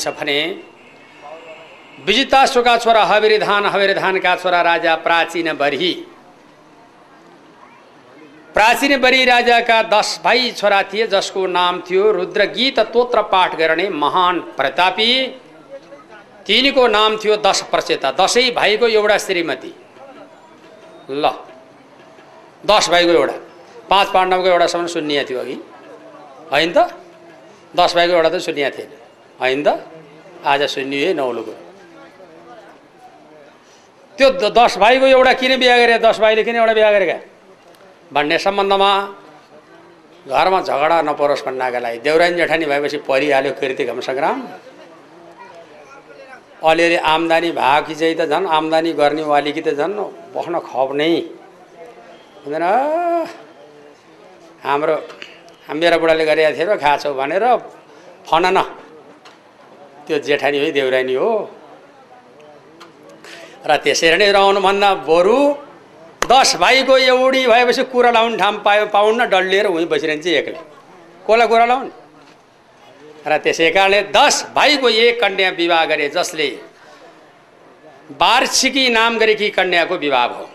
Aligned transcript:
गरिन्छ 0.00 0.20
भने 0.20 0.40
विजिताश्वका 2.06 2.76
छोरा 2.76 3.02
हविरधान 3.04 3.66
हविरधानका 3.66 4.36
छोरा 4.36 4.60
राजा 4.62 4.94
प्राचीन 4.96 5.52
बरी। 5.52 5.92
प्राचीन 8.54 9.00
बरी 9.00 9.24
राजाका 9.24 9.82
दस 9.82 10.20
भाइ 10.24 10.50
छोरा 10.52 10.82
थिए 10.82 11.06
जसको 11.06 11.46
नाम 11.46 11.80
थियो 11.80 12.10
रुद्र 12.12 12.44
गीत 12.46 12.80
तोत्र 12.92 13.22
पाठ 13.22 13.56
गर्ने 13.56 13.88
महान 13.88 14.40
प्रतापी। 14.56 15.10
तिनीको 16.46 16.86
नाम 16.88 17.16
थियो 17.16 17.36
दश 17.36 17.62
प्रचेता। 17.62 18.10
दसै 18.10 18.50
भाइको 18.50 18.86
एउटा 18.88 19.18
श्रीमती। 19.18 19.72
ल 21.10 21.30
दस 22.66 22.88
भाइको 22.90 23.12
एउटा। 23.12 23.36
पाँच 23.90 24.08
पाण्डवको 24.08 24.48
एउटासम्म 24.48 24.86
सुन्निया 24.86 25.22
थियो 25.24 25.38
अघि। 25.40 25.54
होइन 26.52 26.72
त? 26.72 26.78
दस 27.76 27.94
भाइको 27.94 28.12
एउटा 28.14 28.28
त 28.28 28.40
सुन्निया 28.40 28.70
थिएन। 28.70 28.99
होइन 29.40 29.62
त 29.66 29.68
आज 30.44 30.62
सुन्नियो 30.74 31.06
है 31.06 31.12
नौलोको 31.14 31.54
त्यो 34.18 34.28
दस 34.52 34.76
भाइको 34.78 35.06
एउटा 35.06 35.32
किन 35.40 35.52
बिहा 35.60 35.76
गरे? 35.80 35.98
दस 35.98 36.16
भाइले 36.20 36.42
किन 36.44 36.56
एउटा 36.56 36.74
बिहा 36.76 36.90
गरेका? 36.92 37.18
भन्ने 38.12 38.36
सम्बन्धमा 38.38 38.90
घरमा 40.28 40.60
झगडा 40.60 40.96
नपरोस् 41.08 41.44
भन्नका 41.46 41.78
लागि। 41.80 41.98
देउरानी 42.04 42.36
जेठानी 42.36 42.64
भएपछि 42.68 42.98
परिहाल्यो 43.08 43.52
कृति 43.60 43.84
घम 43.88 44.00
सङ्ग्राम 44.04 44.38
अलिअलि 46.60 46.96
आम्दानी 47.00 47.50
भएको 47.56 47.86
कि 47.88 47.94
चाहिँ 47.96 48.14
त 48.20 48.28
झन् 48.28 48.46
आम्दानी 48.46 48.92
गर्नेवाली 49.00 49.52
कि 49.56 49.62
त 49.64 49.68
झन् 49.80 49.96
बस्न 50.36 50.54
खप्ने 50.68 51.08
हुँदैन। 52.44 52.64
हाम्रो 54.64 54.94
मेरो 55.72 55.96
बुढाले 55.96 56.24
गरेका 56.28 56.50
थियो 56.56 56.66
र 56.68 56.76
खाछौ 56.76 57.12
भनेर 57.16 57.44
फन 58.28 58.44
न। 58.52 58.58
त्यो 60.06 60.18
जेठानी 60.26 60.58
हो 60.58 60.70
देउरानी 60.72 61.14
हो। 61.14 61.32
र 63.66 63.76
त्यसरी 63.84 64.16
नै 64.16 64.30
रहनुभन्दा 64.32 64.90
बरु 65.08 65.38
दस 66.24 66.56
भाइको 66.62 66.94
एउटी 66.96 67.46
भएपछि 67.46 67.82
कुरा 67.92 68.10
लाउने 68.16 68.36
ठाउँ 68.36 68.62
पायो 68.64 68.86
पाउन्न 68.94 69.20
डल्लिएर 69.28 69.66
उहीँ 69.66 69.86
बसिरहन्छ 69.92 70.26
एक्लै 70.26 70.60
कसलाई 71.26 71.48
कुरा 71.52 71.66
लाउने? 71.66 71.90
र 73.26 73.32
त्यसै 73.44 73.70
कारणले 73.76 74.00
दस 74.16 74.34
भाइको 74.56 74.88
एक 74.88 75.20
कन्या 75.20 75.50
विवाह 75.60 75.84
गरे 75.90 76.08
जसले 76.08 76.48
वार्षिकी 78.20 78.84
नाम 78.90 79.18
गरेकी 79.18 79.48
कन्याको 79.58 79.94
विवाह 79.96 80.26
भयो। 80.28 80.48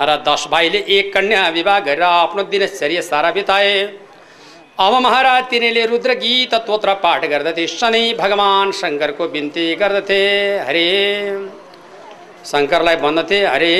र 0.00 0.10
दस 0.28 0.46
भाइले 0.52 0.78
एक 0.96 1.12
कन्या 1.14 1.48
विवाह 1.50 1.78
गरेर 1.86 2.02
आफ्नो 2.02 2.42
दिनचर्या 2.52 3.02
सारा 3.02 3.30
बिताए। 3.32 3.74
अब 4.78 4.94
महाराज 5.02 5.44
तिनीले 5.50 5.84
रुद्र 5.86 6.14
गीत 6.20 6.54
तोत्र 6.66 6.94
पाठ 7.02 7.24
गर्दथे। 7.32 7.66
सधैँ 7.66 8.12
भगवान् 8.16 8.72
शङ्करको 8.76 9.28
बिन्ती 9.32 9.64
गर्दथे। 9.80 10.20
हरे। 10.68 10.90
शङ्करलाई 12.44 12.96
भन्दथे 13.04 13.38
हरे। 13.46 13.72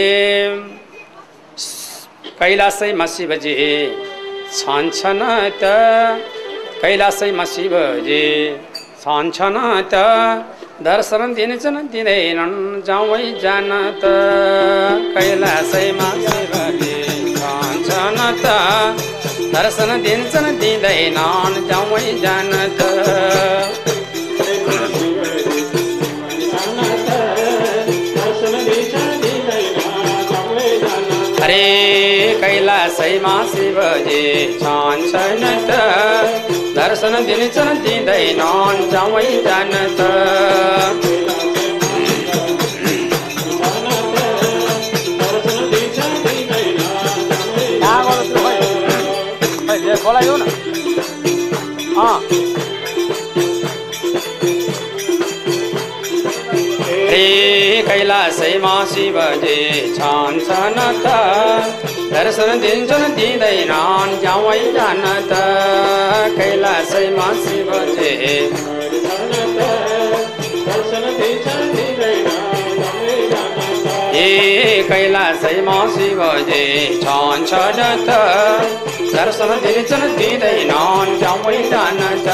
कैलासैमा 2.40 3.06
शिवजी 3.14 3.54
छान्छन् 4.56 5.20
त 5.60 5.64
कैलासैमा 6.80 7.44
शिवजी 7.44 8.24
छान्छन् 9.04 9.60
त 9.92 9.94
दर्शन 10.80 11.34
दिन्छन् 11.36 11.88
दिँदैनन् 11.92 12.56
जाउँ 12.88 13.20
जान 13.44 13.70
त 14.00 14.16
कैलासैमा 15.12 16.08
शिवजी 16.24 16.96
छान्छन् 17.36 18.20
त 18.44 19.25
दर्शन 19.54 19.90
दिन्छन् 20.02 20.58
दिँदैनन् 20.60 21.56
जाउँ 21.68 21.98
जान 22.22 22.52
हरे 31.40 31.64
कैलासैमा 32.42 33.36
शिवजी 33.52 34.22
छान्छन् 34.60 35.44
त 35.68 35.70
दर्शन 36.78 37.14
दिन्छन् 37.26 37.82
दिँदैनन् 37.84 38.88
जाउँ 38.92 39.20
जान 39.46 39.72
त 39.98 41.05
बोलायो 50.06 50.34
न 50.36 50.42
अँ 51.98 52.18
हे 57.10 57.22
कैलासैमा 57.88 58.74
शिवजी 58.92 59.58
छान्छन् 59.96 60.78
त 61.02 61.14
दर्शन 62.12 62.60
दिन्छन् 62.62 63.14
दिँदैनन् 63.16 64.14
जाउँ 64.22 64.54
जान 64.76 65.02
त 65.30 65.40
कैलासैमा 66.38 67.28
शिवजी 67.42 68.12
हे 74.14 74.28
कैलासैमा 74.90 75.78
शिवजी 75.96 76.64
छान्छन् 77.02 78.06
त 78.06 78.95
दर्शन 79.16 79.50
दिन्छन् 79.64 80.02
दिँदैनन् 80.16 81.12
जाउँ 81.20 81.52
जान 81.70 82.00
त 82.24 82.28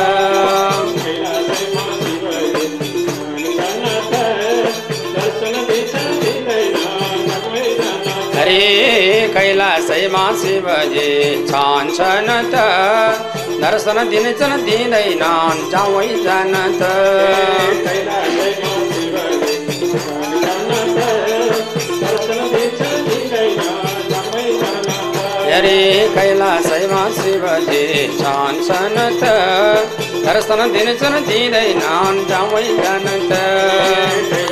हरे 8.35 8.65
कैलासैमा 9.35 10.25
शिवजी 10.41 11.11
छान्छन् 11.51 12.33
त 12.53 12.65
दर्शन 13.63 13.99
दिन्छन् 14.11 14.57
दिँदैनन् 14.67 15.63
जाउँ 15.73 16.03
जान 16.27 16.55
त 16.81 18.52
हरे 25.63 26.09
कैलासैमा 26.15 27.03
शिवजी 27.17 27.83
छान्छन् 28.19 28.99
त 29.21 29.31
दर्शन 30.27 30.61
दिन्छन् 30.75 31.19
दिँदैनन् 31.29 32.19
जाउँ 32.31 32.63
जान 32.83 33.07
त 33.31 34.52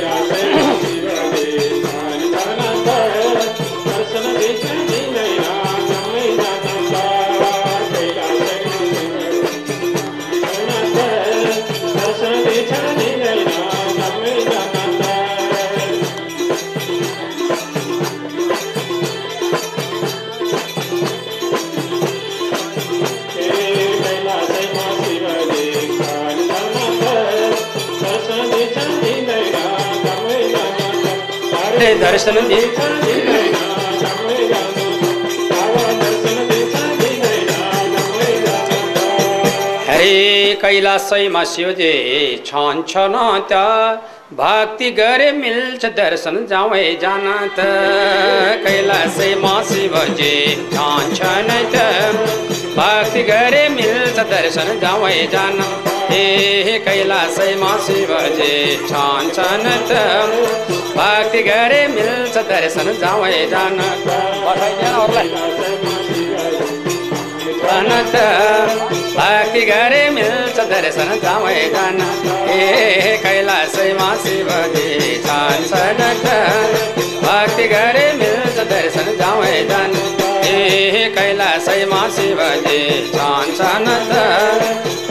दर्शन 31.81 32.35
दिन्छन् 32.47 32.99
हरे 39.87 40.55
कैलासैमा 40.61 41.43
शिवजी 41.43 41.93
छान्छन् 42.45 43.17
त 43.51 43.61
भक्ति 44.33 44.91
गरे 44.99 45.31
मिल्छ 45.33 45.85
दर्शन 45.97 46.45
जाउँ 46.49 46.77
जान 47.01 47.25
त 47.57 47.65
कैलासैमा 48.65 49.55
शिवजी 49.71 50.33
छान्छन् 50.73 51.51
त 51.73 51.85
भक्ति 52.77 53.23
गरे 53.23 53.67
मिल्छ 53.69 54.19
दर्शन 54.33 54.79
जाउँ 54.81 55.09
जान 55.33 55.57
ए 56.13 56.79
कैलासैमा 56.85 57.71
शिवजी 57.85 58.53
छान्छन् 58.87 59.67
त 59.89 59.99
भक्ति 60.95 61.41
गरे 61.43 61.81
मिल्छ 61.87 62.37
दर्शन 62.49 62.91
जाउँ 63.01 63.27
जान 63.51 63.77
त 68.13 68.25
भक्ति 69.17 69.61
गरे 69.71 70.03
मिल्छ 70.17 70.57
दर्शन 70.73 71.09
जाउँ 71.23 71.49
जान 71.75 72.01
ए 72.55 73.17
कैलासैमा 73.23 74.09
शिवजी 74.23 74.87
छान्छन् 75.27 76.03
त 76.25 76.39
भक्ति 77.23 77.67
गरे 77.75 78.11
मिल्छ 78.23 78.57
दर्शन 78.73 79.15
जाउँ 79.21 79.45
जान 79.71 80.20
ए 80.61 81.09
कैलासैमा 81.15 82.01
शिवजी। 82.15 82.81
छान्छन् 83.13 83.89
त 84.09 84.13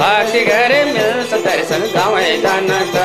भक्ति 0.01 0.41
गरे 0.49 0.81
मिल्छ 0.93 1.33
दर्शन 1.47 1.83
जानत 2.45 2.97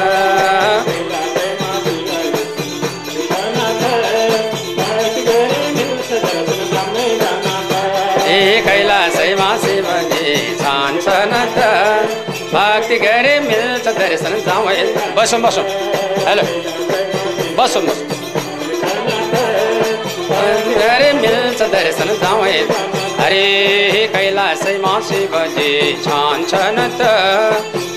ए 8.28 8.62
कैलासैमा 8.68 9.50
शिवजी 9.64 10.36
छान्छन् 10.62 11.36
त 11.56 11.60
भक्ति 12.54 12.98
गरे 13.06 13.40
मिल्छ 13.48 13.88
दर्शन 14.00 14.34
जाउँ 14.48 14.68
बसौँ 15.18 15.42
बसौँ। 15.42 15.66
हेलो। 16.28 16.44
बसौँ 17.58 17.84
बसौँ। 17.86 18.15
दर्शन 21.74 22.10
जाउँ 22.22 22.44
अरे 23.26 23.46
कैलासैमा 24.14 24.94
शिवजी 25.08 25.70
छान्छन् 26.06 26.82
त 27.00 27.02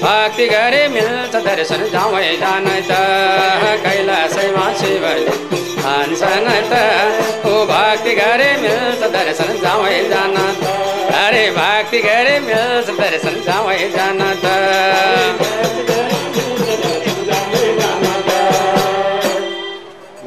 भक्ति 0.03 0.47
गरे 0.49 0.83
मिल्छ 0.95 1.35
दर्शन 1.47 1.81
जाउँ 1.95 2.21
जान 2.43 2.67
त 2.89 2.93
कैलासैमा 3.85 4.67
शिवजी 4.81 5.33
छान्छन् 5.83 6.49
त 6.71 6.73
ओ 7.47 7.53
भक्ति 7.73 8.13
गरे 8.21 8.51
मिल्छ 8.63 9.03
दर्शन 9.17 9.51
जाउँ 9.65 9.87
जान 10.13 10.37
अरे 11.25 11.45
भक्ति 11.59 11.99
गरे 12.09 12.39
मिल्छ 12.47 12.89
दर्शन 13.01 13.35
जाउँ 13.49 13.77
जान 13.97 14.21
त 14.45 14.47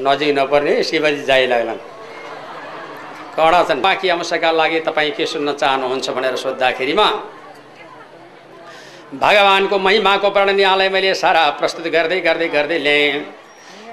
नजिक 0.05 0.31
नपर्ने 0.37 0.73
शिवजी 0.83 1.23
जाइ 1.25 1.45
लाग्लान्। 1.47 1.81
कडा 3.35 3.61
छन्। 3.63 3.81
बाँकी 3.81 4.09
अंशका 4.09 4.51
लागि 4.51 4.79
तपाईँ 4.87 5.11
के 5.17 5.25
सुन्न 5.25 5.53
चाहनुहुन्छ 5.53 6.09
भनेर 6.09 6.35
सोद्धाखेरिमा 6.37 7.07
भगवान्को 9.13 9.77
महिमाको 9.79 10.29
वर्णनीयलाई 10.29 10.89
मैले 10.89 11.13
सारा 11.15 11.43
प्रस्तुत 11.59 11.87
गर्दै 11.95 12.19
गर्दै 12.21 12.47
गर्दै 12.47 12.79
ल्याएँ 12.79 13.11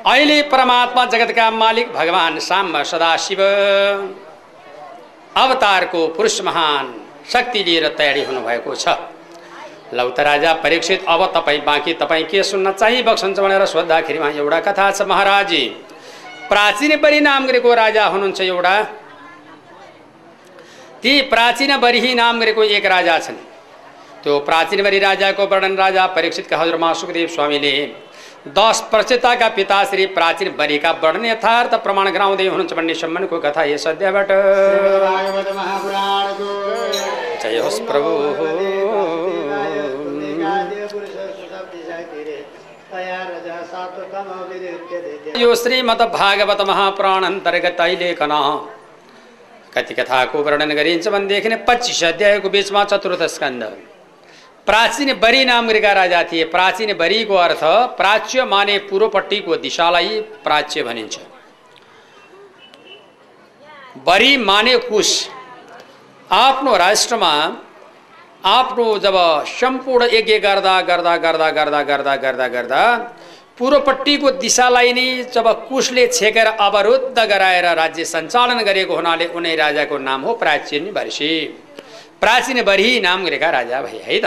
अहिले 0.07 0.37
परमात्मा 0.53 1.05
जगतका 1.13 1.51
मालिक 1.53 1.93
भगवान् 1.93 2.39
साम्ब 2.41 2.83
सदाशिव 2.91 3.41
अवतारको 5.37 6.07
पुरुष 6.17 6.41
महान 6.43 6.87
शक्ति 7.33 7.63
लिएर 7.65 7.89
तयारी 7.99 8.23
हुनुभएको 8.25 8.75
छ। 8.75 8.89
लौ 9.95 10.09
त 10.11 10.21
राजा 10.21 10.53
परीक्षित 10.63 11.05
अब 11.09 11.21
तपाईँ 11.35 11.61
बाँकी 11.65 11.93
तपाईँ 11.95 12.25
के 12.31 12.43
सुन्न 12.43 12.73
चाहिँ 12.73 13.03
बक्सन्छ 13.05 13.41
भनेर 13.41 13.65
सोद्धाखेरिमा 13.67 14.29
एउटा 14.39 14.61
कथा 14.67 14.91
छ 14.91 15.03
महाराजी 15.09 15.65
प्राचीन 16.49 16.97
बरी 17.01 17.21
नाम 17.21 17.47
गरेको 17.47 17.75
राजा 17.75 18.05
हुनुहुन्छ 18.07 18.41
एउटा 18.43 18.75
ती 21.03 21.21
प्राचीन 21.31 21.77
बरिही 21.79 22.15
नाम 22.15 22.41
गरेको 22.41 22.63
एक 22.77 22.87
राजा 22.87 23.19
छन्। 23.19 23.37
त्यो 24.23 24.39
प्राचीन 24.41 24.83
बरी 24.83 24.99
राजाको 24.99 25.45
वर्णन 25.47 25.77
राजा 25.77 26.07
परीक्षितका 26.15 26.57
हजुरमा 26.59 26.93
सुखदेव 26.93 27.29
स्वामीले 27.29 27.73
दस 28.49 28.81
प्रचेताका 28.91 29.49
पिता 29.57 29.79
श्री 29.85 30.07
प्राचीन 30.17 30.49
बरीका 30.59 30.91
वर्णन 31.03 31.25
यथार्थ 31.27 31.75
प्रमाण 31.85 32.11
गराउँदै 32.11 32.47
हुनुहुन्छ 32.47 32.73
भन्ने 32.75 32.95
सम्मानको 32.95 33.39
कथा 33.39 33.63
यस 33.65 33.87
अध्यायबाट 33.89 34.29
जय 37.43 37.59
होस् 37.59 37.81
प्रभु। 37.91 38.11
यो 45.39 45.55
श्रीमद 45.55 46.03
भागवत 46.15 46.61
महापुराण 46.69 47.25
अन्तर्गत 47.25 47.81
अहिलेकन 47.81 48.33
कति 49.79 49.95
कथाको 49.95 50.43
वर्णन 50.43 50.75
गरिन्छ 50.75 51.09
भनेदेखि 51.09 51.57
पच्चिस 51.69 52.03
अध्यायको 52.05 52.49
बिचमा 52.51 52.85
चतुर्थ 52.85 53.23
स्कन्द 53.29 53.65
प्राचीन 54.67 55.13
बरी 55.21 55.45
नाम 55.45 55.69
गरेका 55.69 55.93
राजा 55.93 56.23
थिए। 56.31 56.45
प्राचीन 56.47 56.93
बरीको 56.99 57.35
अर्थ 57.37 57.63
प्राच्य 57.97 58.45
माने 58.45 58.77
पूर्वपट्टिको 58.89 59.57
दिशालाई 59.59 60.21
प्राच्य 60.45 60.83
भनिन्छ। 60.83 61.19
बरी 64.07 64.37
माने 64.39 64.77
कुश। 64.89 65.11
आफ्नो 66.31 66.77
राष्ट्रमा 66.77 67.33
आफ्नो 68.47 68.87
जब 68.99 69.17
सम्पूर्ण 69.51 70.09
यज्ञ 70.13 70.39
गर्दा 70.39 70.81
गर्दा 70.81 71.17
गर्दा 71.17 71.51
गर्दा 71.51 71.83
गर्दा 71.83 72.15
गर्दा 72.17 72.49
गर्दा 72.49 72.83
पूर्वपट्टिको 73.59 74.31
दिशालाई 74.39 74.93
नै 74.95 75.07
जब 75.35 75.47
कुशले 75.69 76.07
छेकेर 76.09 76.47
अवरुद्ध 76.47 77.19
गराएर 77.19 77.67
राज्य 77.75 78.05
सञ्चालन 78.05 78.59
गरेको 78.63 78.95
हुनाले 78.95 79.27
उनै 79.35 79.55
राजाको 79.57 79.99
नाम 79.99 80.21
हो 80.23 80.35
प्राचीन 80.43 80.85
वर्षी 80.97 81.31
प्राचीन 82.23 82.63
बरी 82.63 82.89
नाम 83.01 83.25
गरेका 83.27 83.51
राजा 83.51 83.83
भए 83.83 84.01
है 84.07 84.19
त? 84.21 84.27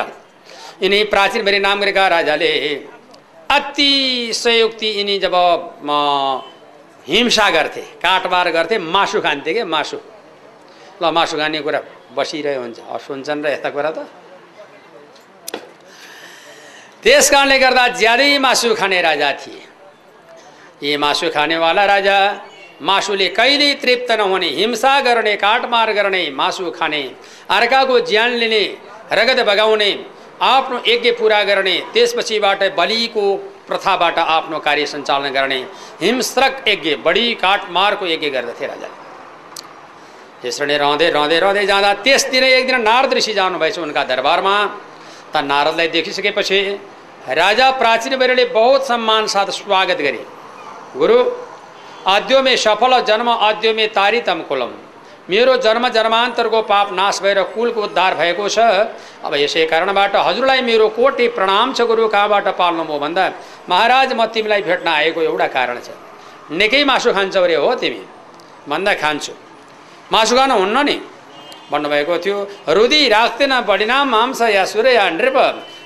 यिनी 0.83 1.03
प्राचीन 1.13 1.41
बरी 1.45 1.59
नाम 1.59 1.79
गरेका 1.81 2.07
राजाले 2.07 2.51
अतिशयोक्ति 3.49 4.89
यिनी 4.99 5.17
जब 5.23 5.35
हिंसा 7.07 7.49
गर्थे 7.49 7.81
काटबार 8.03 8.51
गर्थे 8.51 8.77
मासु 8.77 9.19
खान्थे 9.21 9.53
के 9.53 9.63
मासु? 9.63 9.97
ल 11.01 11.11
मासु 11.11 11.37
खाने 11.37 11.59
कुरा 11.65 11.79
बसिरह्यो 12.15 12.61
हुन्छ 12.61 12.79
सुन्छन् 13.05 13.43
र 13.43 13.47
यस्ता 13.55 13.69
कुरा 13.75 13.91
त। 13.91 13.99
त्यस 17.03 17.29
कारणले 17.31 17.57
गर्दा 17.57 17.87
ज्यादै 17.97 18.37
मासु 18.37 18.73
खाने 18.79 19.01
राजा 19.01 19.31
थिए। 19.41 19.61
यी 20.83 20.97
मासु 21.03 21.27
खानेवाला 21.33 21.85
राजा 21.87 22.17
मासुले 22.81 23.27
कहिल्यै 23.37 23.73
तृप्त 23.81 24.11
नहुने 24.19 24.49
हिंसा 24.59 24.93
गर्ने 25.07 25.35
काटमार 25.43 25.91
गर्ने 25.97 26.23
मासु 26.39 26.69
खाने 26.77 27.01
अर्काको 27.57 27.99
ज्यान 28.09 28.31
लिने 28.41 28.63
रगत 29.17 29.39
बगाउने 29.49 29.91
आफ्नो 30.45 30.77
यज्ञ 30.87 31.11
पुरा 31.19 31.41
गर्ने 31.49 31.75
त्यसपछिबाट 31.93 32.61
बलिको 32.77 33.25
प्रथाबाट 33.67 34.17
आफ्नो 34.37 34.59
कार्य 34.67 34.85
सञ्चालन 34.93 35.29
गर्ने 35.37 35.59
हिंस्रक 36.01 36.53
यज्ञ 36.67 36.95
बढी 37.05 37.25
काटमारको 37.41 38.05
यज्ञ 38.13 38.29
गर्दथे 38.35 38.65
राजा। 38.67 38.89
यसरी 40.45 40.65
नै 40.65 40.77
रहँदै 40.77 41.09
रहँदै 41.17 41.39
रहँदै 41.39 41.65
जाँदा 41.65 41.91
त्यस 42.05 42.23
दिन 42.31 42.43
एक 42.43 42.65
दिन 42.69 42.81
नारद 42.81 43.13
ऋषि 43.13 43.33
जानुभएछ 43.33 43.77
उनका 43.79 44.03
दरबारमा। 44.11 44.55
त 45.33 45.43
नारदलाई 45.43 45.87
देखिसकेपछि 45.87 46.59
राजा 47.31 47.69
प्राचीन 47.71 48.15
बरेले 48.17 48.45
बहुत 48.51 48.87
सम्मान 48.87 49.27
साथ 49.27 49.49
स्वागत 49.53 49.97
गरे। 49.97 50.23
गुरु 50.97 51.17
आद्योमे 52.07 52.55
सफल 52.57 52.99
जन्म 53.07 53.29
आद्योमे 53.29 53.85
तारितम 53.87 54.41
कुलम। 54.49 54.71
मेरो 55.29 55.55
जन्म 55.57 55.87
जन्मान्तरको 55.89 56.61
पाप 56.63 56.87
नाश 56.93 57.21
भएर 57.23 57.41
कुलको 57.53 57.81
उद्धार 57.83 58.15
भएको 58.15 58.47
छ। 58.49 58.59
अब 59.23 59.33
यसै 59.35 59.65
कारणबाट 59.65 60.15
हजुरलाई 60.17 60.61
मेरो 60.61 60.87
कोटी 60.97 61.27
प्रणाम 61.37 61.73
छ 61.73 61.81
गुरु 61.87 62.07
कहाँबाट 62.07 62.47
पाल्नुभयो 62.57 62.99
भन्दा 62.99 63.25
महाराज 63.69 64.13
म 64.13 64.25
तिमीलाई 64.33 64.61
भेट्न 64.61 64.87
आएको 64.89 65.21
एउटा 65.21 65.47
कारण 65.47 65.77
छ। 65.79 65.89
निकै 66.51 66.83
मासु 66.83 67.13
खान्छौ 67.13 67.43
अरे 67.43 67.55
हो 67.55 67.73
तिमी। 67.75 68.03
भन्दा 68.67 68.93
खान्छु। 68.93 69.33
मासु 70.11 70.35
खानु 70.35 70.55
हुन्न 70.59 70.77
नि? 70.85 70.97
भन्नुभएको 71.71 72.17
थियो 72.19 72.37
रुदी 72.69 73.07
राख्दैन 73.09 73.53
बढिनाम 73.61 74.09
मांस 74.09 74.41
या 74.41 74.63
सूर्य 74.65 74.93
या 74.93 75.09
नृप। 75.09 75.37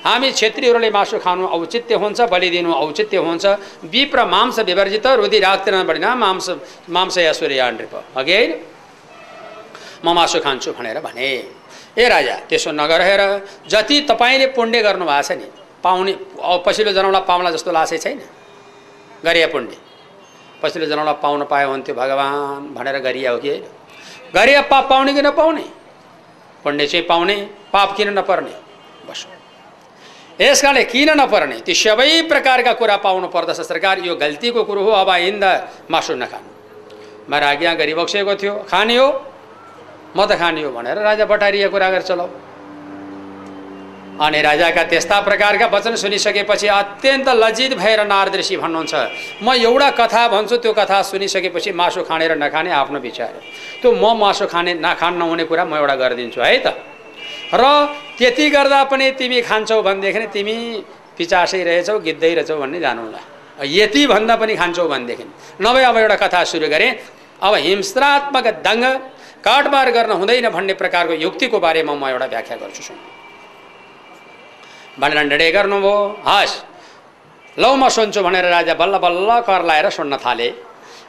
हामी 0.04 0.30
क्षेत्रीहरूले 0.32 0.90
मासु 0.90 1.18
खानु 1.18 1.46
औचित्य 1.48 1.94
हुन्छ 1.94 2.20
बलिदिनु 2.32 2.72
औचित्य 2.74 3.16
हुन्छ। 3.18 3.44
विप्र 3.86 4.24
मांस 4.26 4.58
विवर्जित 4.60 5.06
रुदी 5.20 5.38
राख्दैन 5.40 5.82
बढिनाम 5.86 6.18
मांस 6.18 6.50
मांस 6.90 7.18
या 7.18 7.32
सूर्य 7.32 7.56
या 7.56 7.70
नृप। 7.70 7.94
अघि 8.16 8.40
म 10.04 10.12
मासु 10.14 10.38
खान्छु 10.40 10.72
भनेर 10.78 11.00
भने। 11.00 11.28
ए 11.96 12.08
राजा 12.08 12.34
त्यसो 12.48 12.70
नगरेर 12.72 13.22
जति 13.66 14.00
तपाईँले 14.10 14.46
पुण्य 14.52 14.82
गर्नुभएको 14.82 15.22
छ 15.22 15.32
नि 15.32 15.46
पाउने 15.84 16.12
पछिल्लो 16.66 16.92
जन्मलाई 16.92 17.22
पाउला 17.24 17.50
जस्तो 17.50 17.70
लासै 17.72 17.98
छैन। 17.98 18.20
गरिया 19.24 19.46
पुण्य। 19.48 19.76
पछिल्लो 20.62 20.86
जन्मलाई 20.86 21.14
पाउन 21.22 21.40
पायो 21.50 21.68
हुन्थ्यो 21.70 21.94
भगवान् 21.94 22.74
भनेर 22.76 22.96
गरिया 23.00 23.30
हो 23.30 23.38
कि 23.38 23.50
गरिया 24.34 24.60
पाप 24.68 24.84
पाउने 24.90 25.12
कि 25.14 25.22
नपाउने? 25.22 25.64
पुण्य 26.66 26.86
चाहिँ 26.86 27.06
पाउने 27.06 27.34
पाप 27.72 27.96
किन 27.96 28.08
नपर्ने? 28.18 28.50
बस। 29.06 29.26
यस 30.40 30.62
कारणले 30.62 30.84
किन 30.90 31.10
नपर्ने? 31.14 31.62
ती 31.62 31.74
सबै 31.74 32.26
प्रकारका 32.26 32.72
कुरा 32.74 32.96
पाउनु 33.06 33.28
पर्दछ 33.30 33.60
सरकार। 33.62 34.02
यो 34.02 34.14
गल्तीको 34.18 34.64
कुरो 34.66 34.82
हो। 34.82 34.90
अब 34.90 35.08
आइन्दा 35.08 35.50
मासु 35.90 36.14
नखानु। 36.18 36.48
मेरो 37.30 37.46
आज्ञा 37.46 37.74
गरिबक्सेको 37.74 38.34
थियो। 38.34 38.54
खाने 38.66 38.96
हो? 38.98 39.08
म 40.16 40.26
त 40.26 40.34
खाने 40.34 40.62
हो 40.66 40.70
भनेर 40.74 40.98
राजा 40.98 41.24
बटारिया 41.24 41.68
कुरा 41.68 41.88
गरेर 41.90 42.02
चलाऊ 42.02 42.28
अनि 44.16 44.40
राजाका 44.42 44.82
त्यस्ता 44.90 45.20
प्रकारका 45.20 45.66
वचन 45.68 45.94
सुनिसकेपछि 45.94 46.66
अत्यन्त 46.72 47.28
लज्जित 47.36 47.72
भएर 47.76 48.00
नारदृषि 48.06 48.56
भन्नुहुन्छ 48.56 48.94
म 49.44 49.52
एउटा 49.52 49.90
कथा 50.00 50.22
भन्छु 50.32 50.56
त्यो 50.64 50.72
कथा 50.72 51.00
सुनिसकेपछि 51.02 51.72
मासु 51.72 52.02
खाने 52.08 52.28
र 52.28 52.34
नखाने 52.40 52.70
आफ्नो 52.72 52.98
विचार 52.98 53.32
त्यो 53.82 53.92
म 53.92 54.16
मासु 54.16 54.46
खाने 54.48 54.74
नखान 54.80 55.14
नहुने 55.20 55.44
कुरा 55.44 55.64
म 55.64 55.76
एउटा 55.76 55.94
गरिदिन्छु 56.02 56.40
है 56.40 56.58
त? 56.64 56.66
र 57.52 57.62
त्यति 58.18 58.48
गर्दा 58.50 58.82
पनि 58.88 59.10
तिमी 59.20 59.40
खान्छौ 59.48 59.82
भनेदेखि 59.82 60.26
तिमी 60.32 60.56
पिचासै 61.18 61.62
रहेछौ 61.68 61.98
गिद्दै 62.00 62.32
रहेछौ 62.34 62.56
भन्ने 62.56 62.80
जानुला 62.80 63.20
यति 63.64 64.06
भन्दा 64.06 64.34
पनि 64.36 64.56
खान्छौ 64.56 64.88
भनेदेखि। 64.88 65.24
नभए 65.60 65.82
अब 65.84 65.96
एउटा 65.96 66.16
कथा 66.24 66.40
सुरु 66.44 66.68
गरेँ। 66.72 66.90
अब 67.36 67.54
हिंसात्मक 67.68 68.46
दङ्ग 68.64 68.84
काटबार 69.44 69.90
गर्न 69.92 70.12
हुँदैन 70.20 70.48
भन्ने 70.56 70.74
प्रकारको 70.80 71.14
युक्तिको 71.20 71.58
बारेमा 71.60 71.94
म 71.94 72.08
एउटा 72.08 72.26
व्याख्या 72.32 72.56
गर्छु 72.64 72.82
सुन 72.82 72.96
भनेर 75.00 75.18
निर्णय 75.24 75.50
गर्नुभयो 75.52 75.96
हस्। 76.26 76.54
लौ 77.58 77.74
म 77.76 77.88
सुन्छु 77.88 78.20
भनेर 78.22 78.44
राजा 78.48 78.74
बल्ल 78.74 78.98
बल्ल 78.98 79.40
कर 79.48 79.64
लाएर 79.64 79.88
सुन्न 79.90 80.16
थाले। 80.16 80.48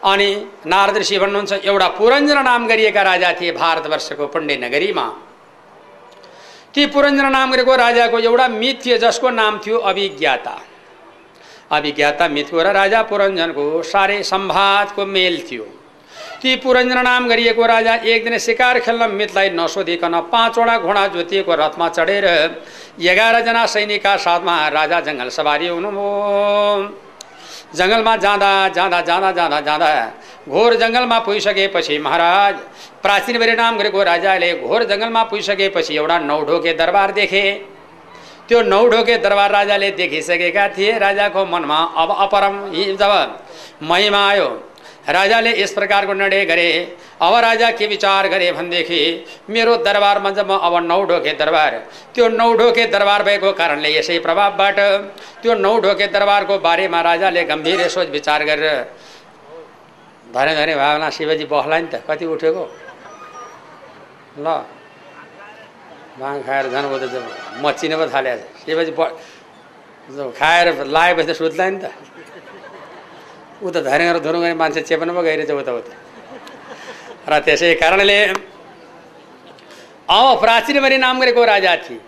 अनि 0.04 0.30
नारद 0.66 0.98
ऋषि 0.98 1.18
भन्नुहुन्छ 1.20 1.54
एउटा 1.66 1.88
पुरञ्जन 1.98 2.40
नाम 2.44 2.68
गरिएका 2.68 3.02
राजा 3.02 3.30
थिए 3.40 3.52
भारतवर्षको 3.52 4.28
पुण्य 4.28 4.56
नगरीमा 4.58 5.06
ती 6.74 6.86
पुरञ्जन 6.94 7.28
नाम 7.32 7.52
गरेको 7.52 7.76
राजाको 7.76 8.18
एउटा 8.20 8.48
मित 8.48 8.86
थियो 8.86 8.98
जसको 8.98 9.30
नाम 9.32 9.60
थियो 9.60 9.78
अभिज्ञाता। 9.82 10.56
अभिज्ञाता 11.72 12.28
मितको 12.28 12.62
र 12.62 12.68
राजा 12.72 13.02
पुरञ्जनको 13.10 13.64
साह्रै 13.84 14.22
सम्वादको 14.24 15.06
मेल 15.06 15.36
थियो। 15.52 15.66
ती 16.42 16.56
पुरञ्जन 16.56 17.00
नाम 17.02 17.28
गरिएको 17.28 17.66
राजा 17.66 17.94
एक 18.06 18.24
दिन 18.24 18.38
शिकार 18.38 18.80
खेल्न 18.80 19.10
मितलाई 19.12 19.50
नसोधिकन 19.50 20.20
पाँचवटा 20.32 20.78
घोडा 20.78 21.08
जोतिएको 21.08 21.54
रथमा 21.56 21.88
चढेर 21.90 22.26
एघारजना 23.02 23.66
सैनिकका 23.66 24.16
साथमा 24.18 24.56
राजा 24.70 25.00
जङ्गल 25.08 25.30
सवारी 25.30 25.68
हुनुभयो 25.68 27.06
जङ्गलमा 27.76 28.16
जाँदा 28.18 28.52
जाँदा 28.70 29.02
जाँदा 29.02 29.32
जाँदा 29.32 29.60
जाँदा 29.62 29.90
घोर 30.48 30.76
जङ्गलमा 30.76 31.20
पुगिसकेपछि 31.20 31.98
महाराज 32.00 32.56
प्राचीन 33.04 33.36
नाम 33.58 33.78
गरेको 33.78 34.04
राजाले 34.04 34.54
घोर 34.60 34.84
जङ्गलमा 34.84 35.24
पुगिसकेपछि 35.24 35.96
एउटा 35.96 36.20
नौढोके 36.20 36.74
दरबार 36.74 37.12
देखे। 37.12 37.44
त्यो 38.48 38.62
नौढोके 38.62 39.18
दरबार 39.18 39.52
राजाले 39.52 39.92
देखिसकेका 39.92 40.68
थिए। 40.70 40.98
राजाको 41.00 41.46
मनमा 41.46 41.80
अब 41.98 42.16
अपरम 42.20 42.56
जब 42.96 43.12
महिमा 43.84 44.28
आयो। 44.30 44.50
राजाले 45.08 45.52
यस 45.62 45.74
प्रकारको 45.74 46.14
निर्णय 46.14 46.46
गरे। 46.46 46.70
अब 47.22 47.34
राजा 47.36 47.70
के 47.72 47.88
विचार 47.88 48.28
गरे 48.30 48.52
भनेदेखि 48.52 49.00
मेरो 49.50 49.76
दरबारमा 49.80 50.30
जब 50.38 50.52
अब 50.52 50.74
नौ 50.84 51.04
ढोके 51.10 51.34
दरबार। 51.40 51.74
त्यो 52.14 52.28
नौ 52.30 52.54
ढोके 52.58 52.86
दरबार 52.92 53.24
भएको 53.24 53.52
कारणले 53.54 53.90
यसै 53.98 54.20
प्रभावबाट 54.20 54.80
त्यो 55.42 55.54
नौ 55.56 55.74
ढोके 55.82 56.08
दरबारको 56.08 56.58
बारेमा 56.60 57.02
राजाले 57.02 57.44
गम्भीर 57.46 57.88
सोच 57.88 58.10
विचार 58.10 58.44
गरेर 58.46 58.84
धरे 60.28 60.54
धरे 60.56 60.76
भावना 60.76 61.10
शिवजी 61.10 61.46
बस्ला 61.48 61.78
नि 61.80 61.88
त 61.88 62.04
कति 62.04 62.26
उठेको? 62.28 62.64
ल 64.38 64.48
भाङ 66.20 66.36
खाएर 66.44 66.66
झन् 66.68 66.88
त 67.00 67.16
मचिन 67.64 67.96
पो 67.96 68.06
थाले 68.14 68.36
शिवजी 68.66 68.92
ब 68.92 69.02
खाएर 70.36 70.68
लगाएपछि 70.86 71.32
त 71.32 71.36
सुत्ला 71.36 71.70
नि 71.70 71.80
त। 71.80 71.86
ऊ 73.58 73.70
त 73.70 73.78
धरेर 73.84 74.18
धुरु 74.20 74.40
गर्ने 74.40 74.54
मान्छे 74.56 74.82
चेप्न 74.84 75.14
पो 75.14 75.22
गइरहेछ 75.22 75.52
उता 75.52 75.72
उता 75.74 75.94
र 77.28 77.40
त्यसै 77.42 77.74
कारणले 77.76 78.20
प्राचीन 80.38 80.80
मेरी 80.80 80.98
नाम 80.98 81.20
गरेको 81.20 81.44
राजा 81.46 81.76
थिए 81.84 82.00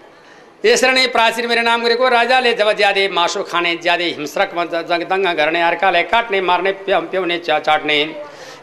त्यसरी 0.63 0.91
नै 0.91 1.06
प्राचीन 1.10 1.46
मेरी 1.48 1.62
नाम 1.62 1.84
गरेको 1.84 2.08
राजाले 2.10 2.53
जब 2.53 2.70
ज्यादै 2.75 3.08
मासु 3.12 3.44
खाने 3.46 3.75
ज्यादै 3.77 4.10
हिंस्रकमा 4.18 4.63
दङ्गा 5.06 5.34
गर्ने 5.34 5.62
अर्कालाई 5.63 6.03
काट्ने 6.06 6.39
मार्ने 6.44 6.72
प्याउने 6.86 7.38
चाट्ने 7.39 7.98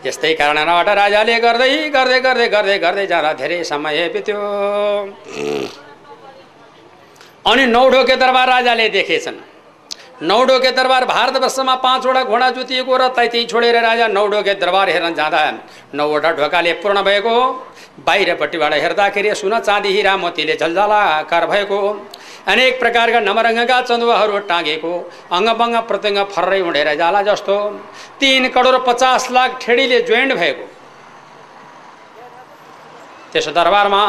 यस्तै 0.07 0.33
कारणबाट 0.35 0.89
राजाले 1.01 1.35
गर्दै 1.41 1.71
गर्दै 1.91 2.21
गर्दै 2.21 2.49
गर्दै 2.49 2.79
गर्दै 2.79 3.07
जाँदा 3.13 3.33
धेरै 3.35 3.59
समय 3.65 4.09
बित्यो 4.15 4.39
अनि 7.45 7.65
नौढोके 7.67 8.17
दरबार 8.17 8.49
राजाले 8.49 8.89
देखेछन् 8.91 9.39
नौडोके 10.23 10.71
दरबार 10.73 11.05
भारतवर्षमा 11.05 11.75
पाँचवटा 11.77 12.23
घोडा 12.25 12.49
जुतिएको 12.57 12.97
र 12.97 13.09
त्यही 13.13 13.45
छोडेर 13.47 13.77
राजा 13.85 14.07
नौडोके 14.09 14.55
दरबार 14.57 14.89
हेर्न 14.89 15.15
जाँदा 15.15 15.41
नौवटा 15.93 16.31
ढोकाले 16.33 16.73
पूर्ण 16.81 17.03
भएको। 17.03 17.37
बाहिरपट्टिबाट 18.01 18.73
हेर्दाखेरि 18.75 19.35
सुन 19.35 19.59
चाँदी 19.61 19.89
हिरा 19.89 20.17
मोतीले 20.17 20.57
झलझलाकार 20.57 21.47
भएको। 21.47 21.81
अनेक 22.49 22.79
प्रकारका 22.81 23.21
नमरङ्गका 23.21 23.81
चन्दुवाहरू 23.83 24.39
टाँगेको। 24.49 24.93
अङ्गबङ्ग 25.37 25.77
प्रत्यङ्ग 25.85 26.19
फर्रै 26.33 26.61
उडेर 26.65 26.95
जाला 26.97 27.23
जस्तो। 27.29 27.57
तिन 28.21 28.49
करोड 28.57 28.77
पचास 28.89 29.31
लाख 29.31 29.61
ठेडीले 29.61 30.01
जोइन्ट 30.09 30.33
भएको। 30.33 30.65
त्यसो 33.33 33.51
दरबारमा 33.53 34.03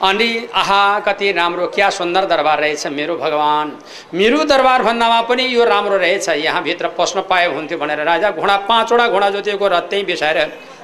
अनि 0.00 0.48
आहा 0.54 1.00
कति 1.00 1.30
राम्रो 1.32 1.66
क्या 1.66 1.88
सुन्दर 1.90 2.24
दरबार 2.26 2.60
रहेछ 2.60 2.86
मेरो 2.88 3.16
भगवान्। 3.16 3.70
मेरो 4.14 4.44
दरबार 4.44 4.82
भन्दामा 4.82 5.20
पनि 5.22 5.44
यो 5.44 5.64
राम्रो 5.64 5.96
रहेछ। 5.96 6.28
यहाँभित्र 6.28 6.88
पस्न 6.98 7.20
पाए 7.30 7.46
हुन्थ्यो 7.54 7.78
भनेर 7.78 8.00
राजा 8.06 8.30
घोडा 8.30 8.56
पाँचवटा 8.68 9.08
घोडा 9.08 9.30
जोतिएको 9.30 9.68
र 9.68 9.80
त्यहीँ 9.90 10.04
बिसाएर 10.06 10.38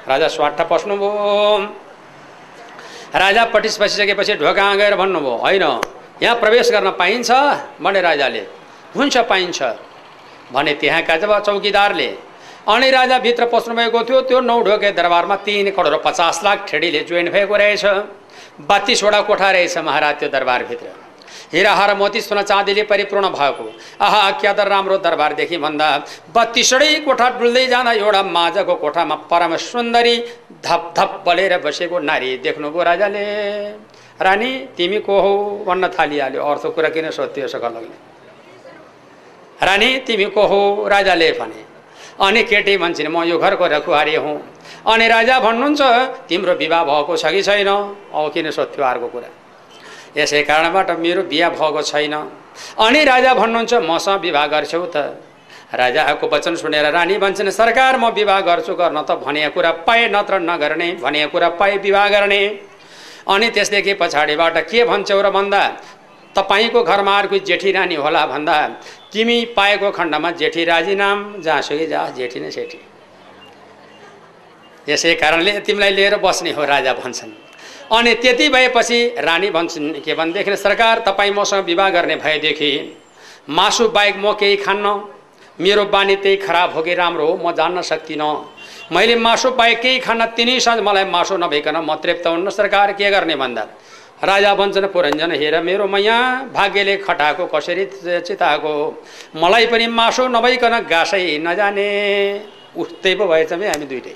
राजा 0.08 0.28
स्वाट 0.28 0.60
पस्नुभयो। 0.66 1.58
राजा 3.14 3.44
पटिस 3.54 3.76
पसिसकेपछि 3.78 4.34
ढोका 4.34 4.74
गएर 4.74 4.96
भन्नुभयो 4.96 5.36
होइन 5.36 5.62
यहाँ 6.22 6.36
प्रवेश 6.40 6.70
गर्न 6.72 6.90
पाइन्छ? 6.98 7.30
भने 7.82 8.00
राजाले 8.00 8.42
हुन्छ 8.96 9.16
पाइन्छ। 9.30 9.62
भने 10.52 10.74
त्यहाँका 10.74 11.16
जब 11.16 11.38
चौकीदारले 11.38 12.10
अनि 12.66 12.90
राजा 12.90 13.18
भित्र 13.18 13.46
पस्नुभएको 13.46 14.02
थियो 14.04 14.20
त्यो 14.26 14.40
नौ 14.40 14.60
ढोके 14.62 14.90
दरबारमा 14.92 15.36
तिन 15.46 15.70
करोड 15.70 16.02
पचास 16.02 16.40
लाख 16.44 16.66
ठेडीले 16.68 17.00
जोइन 17.06 17.30
भएको 17.30 17.56
रहेछ। 17.56 17.84
बत्तिसवटा 18.60 19.20
कोठा 19.22 19.50
रहेछ 19.50 19.78
महाराज 19.78 20.14
त्यो 20.20 20.28
दरबारभित्र 20.28 20.86
हिराहार 21.52 21.94
मोती 21.96 22.20
सुन 22.20 22.42
चाँदीले 22.42 22.82
परिपूर्ण 22.82 23.28
भएको 23.30 23.64
आहा 24.00 24.30
क्या 24.40 24.52
त 24.52 24.60
राम्रो 24.68 24.96
दरबारदेखि 24.98 25.56
भन्दा 25.58 25.88
बत्तिसवटै 26.34 26.94
कोठा 27.06 27.28
डुल्दै 27.38 27.66
जाँदा 27.66 27.92
एउटा 27.94 28.22
माझको 28.36 28.74
कोठामा 28.74 29.14
परम 29.30 29.56
सुन्दरी 29.62 30.16
धप 30.64 30.82
धप 30.96 31.22
बलेर 31.26 31.58
बसेको 31.64 31.98
नारी। 32.00 32.36
देख्नुभयो 32.38 32.82
राजाले 32.82 33.24
रानी 34.20 34.50
तिमी 34.76 34.98
को 35.06 35.20
हौ 35.20 35.34
भन्न 35.66 35.88
थालिहाल्यो 35.98 36.42
अर्थ 36.42 36.66
कुरा 36.74 36.88
किन 36.94 37.10
सोध्यो 37.10 37.48
सकलले 37.48 37.88
रानी 39.60 39.90
तिमी 40.06 40.24
को 40.34 40.46
हौ 40.46 40.60
राजाले 40.88 41.30
भने 41.40 41.62
अनि 42.20 42.42
केटी 42.44 42.76
भन्छन् 42.76 43.08
म 43.08 43.22
यो 43.24 43.38
घरको 43.38 43.66
रखुहारी 43.66 44.14
हुँ। 44.16 44.36
अनि 44.86 45.06
राजा 45.08 45.38
भन्नुहुन्छ 45.40 45.82
तिम्रो 46.28 46.54
विवाह 46.54 46.82
भएको 46.84 47.16
छ 47.16 47.26
कि 47.26 47.42
छैन? 47.42 47.68
अब 48.14 48.30
किन 48.32 48.50
सोध्थ्यो 48.50 48.84
अर्को 48.84 49.08
कुरा? 49.08 49.28
यसै 50.16 50.42
कारणबाट 50.42 50.90
मेरो 50.98 51.22
बिहा 51.26 51.48
भएको 51.50 51.82
छैन। 51.82 52.14
अनि 52.78 53.04
राजा 53.04 53.34
भन्नुहुन्छ 53.34 53.74
मसँग 53.82 54.20
विवाह 54.20 54.46
गर्छौ 54.46 54.86
त। 54.86 54.96
राजाको 55.74 56.26
वचन 56.30 56.54
सुनेर 56.54 56.86
रानी 56.94 57.18
भन्छन् 57.18 57.50
सरकार 57.50 57.98
म 57.98 58.14
विवाह 58.14 58.40
गर्छु 58.40 58.74
गर्न 58.74 59.02
त 59.02 59.18
भनेको 59.18 59.50
कुरा 59.54 59.70
पाए 59.82 60.06
नत्र 60.14 60.38
नगर्ने 60.38 60.88
भनेको 61.02 61.32
कुरा 61.32 61.48
पाए 61.58 61.76
विवाह 61.82 62.08
गर्ने। 62.08 62.40
अनि 63.26 63.50
त्यसदेखि 63.50 63.94
पछाडिबाट 63.94 64.56
के 64.70 64.84
भन्छौ 64.84 65.20
र 65.20 65.30
भन्दा 65.34 65.62
तपाईँको 66.36 66.82
घरमा 66.82 67.18
अर्को 67.18 67.38
जेठी 67.42 67.72
रानी 67.72 67.94
होला 67.94 68.26
भन्दा 68.26 68.56
तिमी 69.14 69.38
पाएको 69.56 69.90
खण्डमा 69.90 70.30
जेठी 70.42 70.64
राजी 70.64 70.94
नाम 70.94 71.18
जहाँसुकै 71.40 71.86
जा 71.86 72.00
जेठी 72.18 72.40
नै 72.40 72.50
सेठी। 72.50 72.78
यसै 74.88 75.14
कारणले 75.14 75.52
तिमीलाई 75.60 75.90
लिएर 75.94 76.16
बस्ने 76.18 76.50
हो 76.52 76.64
राजा 76.66 76.92
भन्छन्। 76.94 77.32
अनि 77.94 78.14
त्यति 78.22 78.48
भएपछि 78.48 78.98
रानी 79.18 79.50
भन्छन् 79.50 79.92
के 80.02 80.14
भनेदेखि 80.14 80.56
सरकार 80.56 80.98
तपाईँ 81.06 81.32
मसँग 81.32 81.64
विवाह 81.64 81.90
गर्ने 81.90 82.16
भएदेखि 82.16 82.70
मासु 83.48 83.88
बाहेक 83.88 84.16
म 84.18 84.32
केही 84.34 84.56
खान्न 84.56 84.86
मेरो 85.58 85.84
बानी 85.86 86.16
त्यही 86.16 86.36
खराब 86.36 86.74
हो 86.74 86.82
कि 86.82 86.94
राम्रो 86.94 87.26
हो 87.26 87.34
म 87.38 87.52
जान्न 87.54 87.82
सक्दिनँ 87.86 88.32
मैले 88.92 89.16
मासु 89.16 89.50
बाहेक 89.54 89.80
केही 89.80 89.98
खान्न 90.00 90.26
तिनै 90.34 90.58
साँझ 90.60 90.80
मलाई 90.82 91.04
मासु 91.06 91.36
नभइकन 91.36 91.76
म 91.78 91.94
तृप्त 92.02 92.26
हुन्न 92.26 92.50
सरकार 92.50 92.92
के 92.98 93.10
गर्ने 93.10 93.36
भन्दा? 93.36 93.64
राजा 94.24 94.54
भन्छन् 94.54 94.86
पुरञ्जन 94.88 95.32
हेर 95.32 95.60
मेरो 95.62 95.86
म 95.86 95.96
यहाँ 95.98 96.50
भाग्यले 96.52 96.96
खटाएको 97.06 97.46
कसरी 97.46 97.84
चिताएको? 98.20 98.72
मलाई 99.36 99.66
पनि 99.66 99.86
मासु 99.88 100.28
नभइकन 100.28 100.74
घाँसै 100.82 101.38
नजाने। 101.44 101.88
उस्तै 102.76 103.14
पो 103.14 103.24
भएछ 103.26 103.52
हामी 103.52 103.86
दुइटै। 103.86 104.14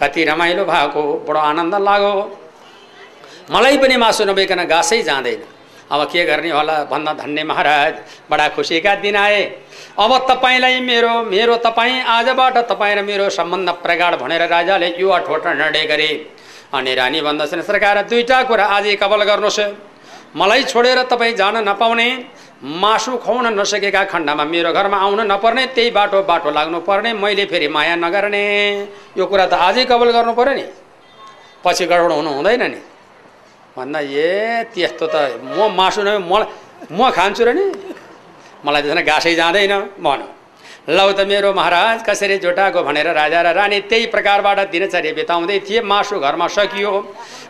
कति 0.00 0.24
रमाइलो 0.24 0.64
भएको 0.64 1.02
बडो 1.28 1.40
आनन्द 1.40 1.74
लाग्यो। 1.78 2.14
मलाई 3.52 3.76
पनि 3.78 3.96
मासु 3.96 4.24
नभइकन 4.24 4.64
घाँसै 4.64 5.02
जाँदैन। 5.02 5.42
अब 5.90 6.00
के 6.06 6.24
गर्ने 6.24 6.50
होला 6.50 6.76
भन्दा 6.86 7.12
धन्य 7.20 7.44
महाराज 7.44 7.94
बडा 8.30 8.48
खुसीका 8.54 8.94
दिन 9.02 9.16
आए। 9.16 9.42
अब 9.98 10.10
तपाईँलाई 10.30 10.80
मेरो 10.80 11.12
मेरो 11.26 11.56
तपाईँ 11.66 12.02
आजबाट 12.08 12.56
तपाईँ 12.70 12.94
र 12.94 13.02
मेरो 13.02 13.28
सम्बन्ध 13.28 13.68
प्रगाड 13.82 14.14
भनेर 14.22 14.42
राजाले 14.48 14.88
युवा 14.98 15.18
ठोट 15.26 15.46
निर्णय 15.46 15.84
गरे। 15.86 16.10
अनि 16.72 16.94
रानी 16.94 17.20
भन्दछन् 17.20 17.62
सरकार 17.62 17.96
दुईवटा 18.06 18.42
कुरा 18.46 18.64
आजै 18.76 18.94
कबल 19.02 19.22
गर्नुहोस्। 19.30 19.60
मलाई 20.36 20.62
छोडेर 20.70 21.02
तपाईँ 21.10 21.34
जान 21.34 21.56
नपाउने 21.68 22.08
मासु 22.62 23.16
खुवाउन 23.18 23.46
नसकेका 23.58 24.02
खण्डमा 24.12 24.44
मेरो 24.44 24.70
घरमा 24.72 24.96
आउन 24.96 25.20
नपर्ने 25.32 25.66
त्यही 25.74 25.90
बाटो 25.90 26.22
बाटो 26.30 26.50
लाग्नु 26.50 26.80
पर्ने 26.86 27.12
मैले 27.18 27.44
फेरि 27.50 27.68
माया 27.68 27.96
नगर्ने। 27.96 28.44
यो 29.18 29.26
कुरा 29.26 29.46
त 29.46 29.54
आजै 29.58 29.84
कबल 29.90 30.10
गर्नु 30.14 30.32
पऱ्यो 30.38 30.54
नि। 30.54 30.64
पछि 31.64 31.84
गडबड 31.90 32.12
हुनु 32.12 32.30
हुँदैन 32.38 32.62
नि। 32.62 32.80
भन्दा 33.74 34.00
ए 34.00 34.70
त्यस्तो 34.70 35.06
त 35.10 35.42
म 35.42 35.74
मासु 35.74 36.02
नै 36.06 36.18
म 36.22 36.32
म 36.94 37.10
खान्छु 37.10 37.42
र 37.44 37.50
नि। 37.58 37.66
मलाई 38.62 38.82
त्यसमा 38.82 39.02
घाँसै 39.02 39.34
जाँदैन। 39.34 39.74
भनौँ। 39.98 40.39
लौ 40.88 41.12
त 41.12 41.20
मेरो 41.28 41.52
महाराज 41.52 42.02
कसरी 42.08 42.36
जोटाको 42.40 42.82
भनेर 42.82 43.08
राजा 43.12 43.40
र 43.42 43.52
रानी 43.52 43.80
त्यही 43.84 44.06
प्रकारबाट 44.14 44.58
दिनचर्या 44.72 45.12
बिताउँदै 45.12 45.58
थिए। 45.68 45.80
मासु 45.84 46.16
घरमा 46.18 46.46
सकियो। 46.48 46.92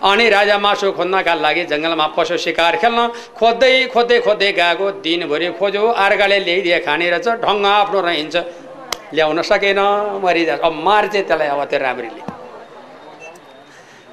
अनि 0.02 0.28
राजा 0.28 0.58
मासु 0.58 0.90
खोज्नका 0.98 1.34
लागि 1.38 1.64
जङ्गलमा 1.70 2.06
पशु 2.18 2.36
शिकार 2.36 2.76
खेल्न 2.82 3.00
खोज्दै 3.38 3.72
खोज्दै 3.94 4.18
खोज्दै 4.26 4.50
गएको 4.52 4.86
दिनभरि 5.04 5.48
खोज्यो। 5.58 5.84
अर्काले 6.04 6.38
ल्याइदिए 6.46 6.78
खाने 6.82 7.06
रहेछ 7.10 7.26
ढङ्ग 7.44 7.66
आफ्नो 7.66 7.98
रहन्छ। 8.02 8.36
ल्याउन 9.14 9.38
सकेन 9.42 9.80
मरिजा। 10.24 10.54
अब 10.66 10.72
मार 10.86 11.06
चाहिँ 11.12 11.26
त्यसलाई 11.26 11.48
अब 11.54 11.62
त्यो 11.70 11.78
राम्रीले 11.86 12.22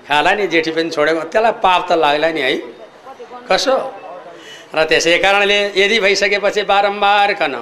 खाला 0.07 0.31
नि 0.37 0.45
जेठी 0.47 0.71
पनि 0.71 0.89
छोडेको 0.93 1.21
त्यसलाई 1.33 1.53
पाप 1.65 1.81
त 1.89 1.91
लाग्ला 1.97 2.29
नि 2.37 2.41
है। 2.41 2.51
कसो? 3.49 3.75
र 4.75 4.83
त्यसै 4.85 5.17
कारणले 5.23 5.59
यदि 5.75 5.97
भइसकेपछि 6.05 6.61
बारम्बार 6.69 7.33
कन 7.41 7.55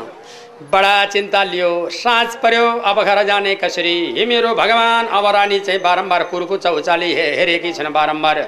बडा 0.56 1.06
चिन्ता 1.06 1.44
लियो 1.44 1.70
साँझ 1.92 2.36
पर्यो 2.40 2.66
अब 2.88 3.02
घर 3.04 3.24
जाने 3.28 3.56
कसरी 3.56 3.96
हे 4.18 4.26
मेरो 4.26 4.54
भगवान् 4.56 5.08
अब 5.12 5.26
रानी 5.36 5.60
चाहिँ 5.60 5.82
बारम्बार 5.84 6.24
कुर्कुचा 6.32 6.70
उचाली 6.72 7.12
हे 7.14 7.26
हेरेकी 7.36 7.72
छन् 7.74 7.92
बारम्बार? 7.92 8.40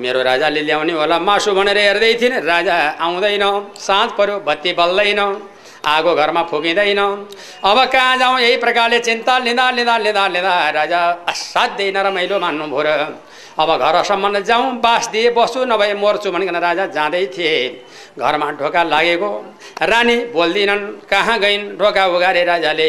मेरो 0.00 0.22
राजाले 0.24 0.62
ल्याउने 0.64 0.92
होला 0.92 1.18
मासु 1.20 1.52
भनेर 1.54 1.78
हेर्दै 1.78 2.12
थिइन् 2.20 2.40
राजा 2.48 2.76
आउँदैन 2.96 3.44
साँझ 3.76 4.10
पर्यो 4.16 4.40
बत्ती 4.40 4.72
बल्दैन 4.72 5.20
आगो 5.84 6.14
घरमा 6.16 6.42
फुकिँदैन। 6.48 7.00
अब 7.62 7.78
कहाँ 7.92 8.16
जाउँ? 8.16 8.40
यही 8.40 8.56
प्रकारले 8.56 8.98
चिन्ता 9.04 9.38
लिँदा 9.44 9.70
लिँदा 9.70 9.96
लिँदा 9.98 10.26
लिँदा 10.28 10.54
राजा 10.80 11.00
असाध्यै 11.28 11.90
नरमाइलो 11.92 12.40
मान्नुभयो 12.40 12.82
र 12.82 12.90
अब 13.58 13.70
घरसम्म 13.78 14.38
जाउँ 14.40 14.72
बास 14.80 15.08
दिए 15.08 15.30
बस्छु 15.30 15.64
नभए 15.64 15.94
मर्छु 15.94 16.30
भनिकन 16.32 16.56
राजा 16.58 16.86
जाँदै 16.86 17.26
थिए। 17.34 17.54
घरमा 18.18 18.50
ढोका 18.58 18.82
लागेको 18.84 19.30
रानी 19.82 20.16
बोल्दिनन् 20.34 20.86
कहाँ 21.10 21.38
गइन्? 21.38 21.76
ढोका 21.78 22.06
उगारे 22.06 22.44
राजाले। 22.44 22.88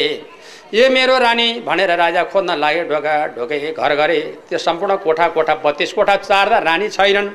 यो 0.74 0.90
मेरो 0.90 1.18
रानी 1.18 1.48
भनेर 1.62 1.92
राजा 1.96 2.24
खोज्न 2.34 2.58
लागे 2.58 2.84
ढोका 2.90 3.16
ढोके 3.38 3.72
घर 3.74 3.96
गरे। 3.96 4.20
त्यो 4.50 4.58
सम्पूर्ण 4.58 4.96
कोठा 5.06 5.28
कोठा 5.28 5.56
बत्तिस 5.64 5.94
कोठा 5.94 6.16
चार्दा 6.18 6.58
रानी 6.60 6.90
छैनन्। 6.90 7.30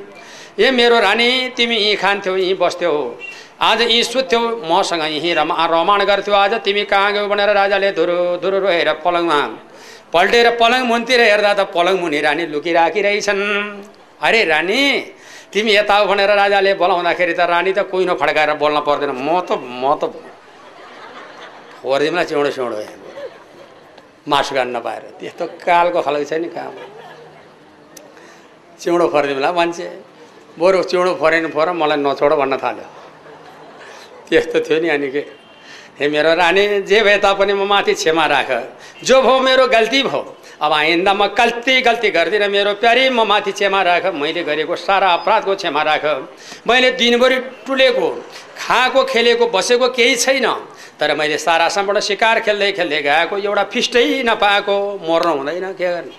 ए 0.58 0.70
मेरो 0.70 0.98
रानी 1.00 1.30
तिमी 1.56 1.76
यहीँ 1.76 1.96
खान्थ्यौ 1.96 2.36
यहीँ 2.36 2.58
बस्थ्यौ। 2.58 2.92
आज 3.62 3.80
यहीँ 3.82 4.02
सुत्थ्यौ 4.02 4.40
मसँग 4.66 5.02
यहीँ 5.04 5.34
रमा 5.34 5.66
रमाण 5.70 6.04
गर्थ्यौ। 6.04 6.34
आज 6.34 6.54
तिमी 6.64 6.84
कहाँ 6.84 7.12
गयौ? 7.12 7.28
भनेर 7.28 7.50
राजाले 7.54 7.92
धुरु 7.92 8.16
धुरु 8.42 8.58
रोएर 8.58 8.92
पलङमा 9.04 9.40
पल्टेर 10.14 10.46
पलङ 10.60 10.82
मुनतिर 10.90 11.20
हेर्दा 11.20 11.52
त 11.54 11.60
पलङ 11.74 11.94
मुनि 12.02 12.18
रानी 12.26 12.44
लुकिराखिरहेछन्। 12.52 13.42
अरे 14.26 14.40
रानी 14.44 14.80
तिमी 15.52 15.70
यता 15.74 15.94
भनेर 16.04 16.30
राजाले 16.36 16.74
बोलाउँदाखेरि 16.74 17.34
त 17.34 17.40
रानी 17.46 17.72
त 17.72 17.80
कुहिनो 17.90 18.14
फड्काएर 18.20 18.50
बोल्न 18.62 18.78
पर्दैन। 18.88 19.10
म 19.14 19.40
त 19.46 19.50
म 19.56 19.84
त 20.00 20.02
फोरिदिउँला 21.82 22.24
चिउँडो 22.28 22.50
सिउँडो 22.50 22.76
मासु 24.28 24.52
गाड्न 24.54 24.70
नपाएर 24.76 25.02
त्यस्तो 25.18 25.44
कालको 25.64 26.00
खालको 26.02 26.24
छ 26.28 26.32
नि 26.42 26.48
कहाँ। 26.52 26.74
चिउँडो 28.80 29.06
फरिदिउँला 29.14 29.50
मान्छे 29.52 29.86
बरु 30.58 30.82
चिउँडो 30.90 31.12
फरेन 31.22 31.46
फोर 31.54 31.68
मलाई 31.72 31.98
नछोड 32.04 32.32
भन्न 32.40 32.54
थाल्यो। 32.58 32.86
त्यस्तो 34.28 34.58
थियो 34.60 34.78
नि 34.82 34.88
अनि 34.90 35.08
के? 35.14 35.22
हे 36.00 36.08
मेरो 36.08 36.32
रानी 36.34 36.80
जे 36.88 37.00
भए 37.04 37.16
तापनि 37.20 37.52
म 37.52 37.68
माथि 37.68 37.94
क्षमा 37.94 38.26
राख। 38.26 38.50
जो 39.04 39.20
भयो 39.22 39.38
मेरो 39.40 39.66
गल्ती 39.68 40.02
भयो 40.02 40.20
अब 40.56 40.72
आइन्दा 40.72 41.12
म 41.12 41.26
गल्ती 41.36 41.80
गल्ती 41.80 42.10
गर्दिनँ 42.10 42.48
मेरो 42.48 42.72
प्यारी 42.80 43.08
म 43.10 43.20
माथि 43.28 43.52
क्षमा 43.52 43.80
राख। 43.82 44.06
मैले 44.16 44.42
गरेको 44.48 44.76
सारा 44.80 45.08
अपराधको 45.20 45.54
क्षमा 45.60 45.82
राख। 45.82 46.04
मैले 46.64 46.90
दिनभरि 46.96 47.38
टुलेको 47.66 48.08
खाएको 48.56 49.04
खेलेको 49.04 49.46
बसेको 49.52 49.88
केही 49.92 50.16
छैन। 50.16 50.46
तर 50.96 51.14
मैले 51.16 51.36
सारा 51.36 51.68
सम्पूर्ण 51.68 52.00
शिकार 52.00 52.40
खेल्दै 52.48 52.72
खेल्दै 52.72 53.00
गएको 53.02 53.36
एउटा 53.36 53.64
फिस्टै 53.68 54.22
नपाएको 54.24 54.76
मर्नु 55.04 55.32
हुँदैन 55.36 55.72
के 55.76 55.84
गर्ने? 55.84 56.16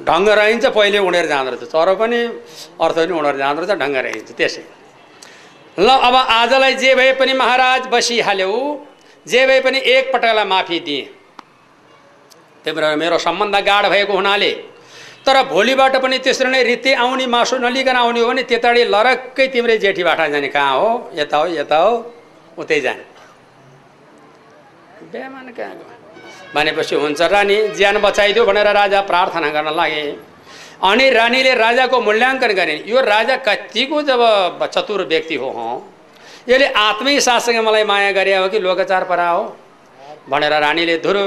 ढङ्ग 0.00 0.28
रहन्छ 0.28 0.64
पहिले 0.72 0.98
उडेर 0.98 1.26
जाँदो 1.28 1.50
रहेछ। 1.50 1.68
चरो 1.68 1.94
पनि 2.00 2.20
अर्थ 2.80 2.96
पनि 3.04 3.12
उडेर 3.20 3.36
जाँदो 3.36 3.60
रहेछ 3.60 3.78
ढङ्ग 3.80 3.96
रहन्छ 3.96 4.32
त्यसै। 4.32 4.64
ल 5.76 5.88
अब 5.88 6.14
आजलाई 6.40 6.74
जे 6.80 6.94
भए 6.94 7.12
पनि 7.20 7.32
महाराज 7.32 7.82
बसिहाल्यौ। 7.92 8.52
जे 9.26 9.46
भए 9.46 9.60
पनि 9.60 9.78
एकपटकलाई 9.78 10.44
माफी 10.44 10.78
दिएँ। 10.80 11.04
तिम्रो 12.64 12.96
मेरो 12.96 13.18
सम्बन्ध 13.18 13.56
गाढ 13.66 13.84
भएको 13.88 14.12
हुनाले 14.12 14.52
तर 15.26 15.36
भोलिबाट 15.48 15.96
पनि 16.02 16.18
त्यसरी 16.18 16.48
नै 16.50 16.62
रीति 16.62 16.92
आउने 16.94 17.26
मासु 17.26 17.56
नलिकन 17.58 17.96
आउने 17.96 18.20
हो 18.20 18.28
भने 18.28 18.42
त्यताडि 18.44 18.84
लरक्कै 18.84 19.46
तिम्रै 19.48 19.76
जेठीबाट 19.78 20.20
जाने 20.30 20.48
कहाँ 20.48 20.76
हो? 20.78 21.10
यता 21.14 21.36
हो 21.36 21.46
यता 21.48 21.76
हो 21.76 21.92
उतै 22.58 22.80
जाने। 22.80 23.04
बेमान 25.12 25.48
कहाँ 25.52 25.74
भनेपछि 26.54 26.94
हुन्छ 26.94 27.20
रानी 27.32 27.56
ज्यान 27.74 27.98
बचाइदियो 27.98 28.44
भनेर 28.44 28.68
राजा 28.72 29.00
प्रार्थना 29.00 29.48
गर्न 29.50 29.68
लागे। 29.74 30.04
अनि 30.84 31.10
रानीले 31.10 31.54
राजाको 31.54 32.00
मूल्याङ्कन 32.00 32.52
गरे। 32.52 32.74
यो 32.86 33.00
राजा 33.02 33.36
कतिको 33.48 34.02
जब 34.02 34.20
चतुर 34.66 35.02
व्यक्ति 35.04 35.36
हँ? 35.36 35.82
यसले 36.48 36.66
आत्मै 36.68 37.20
साससँग 37.20 37.58
मलाई 37.64 37.84
माया 37.84 38.10
गरे 38.12 38.36
हो 38.36 38.48
कि 38.48 38.58
लोकचार 38.58 39.04
परा 39.04 39.28
हो? 39.30 39.44
भनेर 40.28 40.52
रानीले 40.60 40.96
धुरो 40.98 41.24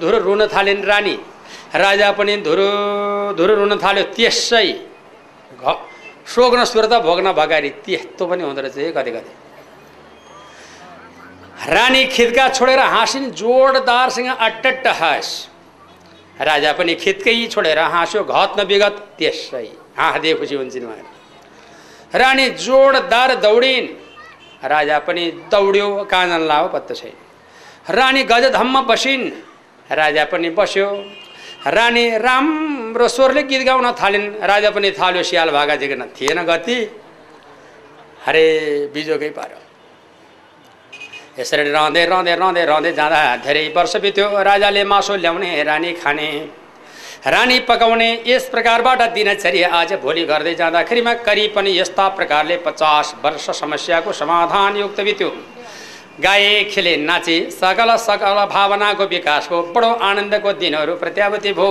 धुरो 0.00 0.18
रुन 0.18 0.46
थालिन् 0.46 0.84
रानी। 0.84 1.16
राजा 1.74 2.10
पनि 2.12 2.36
धुरो 2.44 2.68
धुरो 3.36 3.54
रुन 3.54 3.72
थाल्यो 3.78 4.04
त्यसै। 4.16 4.68
घ 5.60 5.64
सोग्न 6.26 6.64
सुर्ता 6.64 6.98
भोग्न 7.00 7.32
भगारी 7.32 7.70
त्यस्तो 7.84 8.26
पनि 8.26 8.42
हुँदो 8.42 8.60
रहेछ 8.60 8.94
कति 8.96 9.10
कति। 9.10 9.32
रानी 11.72 12.04
खिद्का 12.06 12.48
छोडेर 12.48 12.78
हाँसिन् 12.78 13.30
जोडदारसँग 13.32 14.28
अट्टट्ट 14.28 14.86
हाँस। 15.00 15.28
राजा 16.40 16.72
पनि 16.72 16.94
खित्कै 16.94 17.46
छोडेर 17.46 17.78
हाँस्यो 17.78 18.24
घत 18.24 18.50
न 18.58 18.64
विगत 18.64 18.96
त्यसै। 19.18 19.66
हाँसदे 19.96 20.34
खुसी 20.34 20.54
हुन्छन् 20.54 20.84
उहाँहरू। 20.84 21.08
रानी 22.14 22.46
जोडदार 22.56 23.34
दौडिन्। 23.40 23.86
राजा 24.62 24.98
पनि 25.06 25.24
दौड्यो 25.50 25.88
काजन 26.04 26.42
लाओ 26.46 26.68
पत्तो 26.72 26.94
छैन। 26.94 27.16
रानी 27.88 28.22
गजधम्म 28.24 28.80
बसिन्। 28.86 29.24
राजा 29.90 30.24
पनि 30.32 30.50
बस्यो। 30.50 30.88
रानी 31.66 32.04
राम्रो 32.18 33.08
स्वरले 33.08 33.42
गीत 33.42 33.62
गाउन 33.66 33.86
थालिन्। 33.92 34.26
राजा 34.42 34.70
पनि 34.70 34.90
थाल्यो 34.92 35.22
सियाल 35.22 35.50
भागा 35.50 35.74
जिग्न 35.76 36.02
थिएन 36.16 36.38
गति। 36.44 36.78
हरे 38.26 38.46
बिजोकै 38.94 39.30
पार्यो 39.32 39.58
यसरी 41.38 41.62
रहँदै 41.70 42.04
रहँदै 42.04 42.34
रहँदै 42.36 42.64
रहँदै 42.64 42.92
जाँदा 42.92 43.20
धेरै 43.44 43.64
वर्ष 43.76 43.96
बित्यो। 43.96 44.26
राजाले 44.42 44.84
मासु 44.84 45.16
ल्याउने 45.16 45.62
रानी 45.64 45.92
खाने। 45.96 46.28
रानी 47.26 47.58
पकाउने 47.60 48.06
यस 48.26 48.48
प्रकारबाट 48.48 49.00
दिनचर्या 49.14 49.68
आज 49.70 49.92
भोलि 50.02 50.24
गर्दै 50.24 50.54
जाँदाखेरिमा 50.54 51.12
करिब 51.20 51.52
पनि 51.56 51.70
यस्ता 51.78 52.06
प्रकारले 52.16 52.56
पचास 52.64 53.14
वर्ष 53.24 53.48
समस्याको 53.60 54.12
समाधान 54.12 54.76
युक्त 54.76 55.00
बित्यो। 55.00 55.28
गाए 56.24 56.64
खेले 56.72 56.96
नाचे 56.96 57.38
सकल 57.52 57.94
सकल 57.98 58.38
भावनाको 58.48 59.04
विकासको 59.06 59.62
बडो 59.74 59.90
आनन्दको 60.00 60.52
दिनहरू 60.62 60.94
प्रत्यावृत्ति 60.96 61.52
भयो 61.52 61.68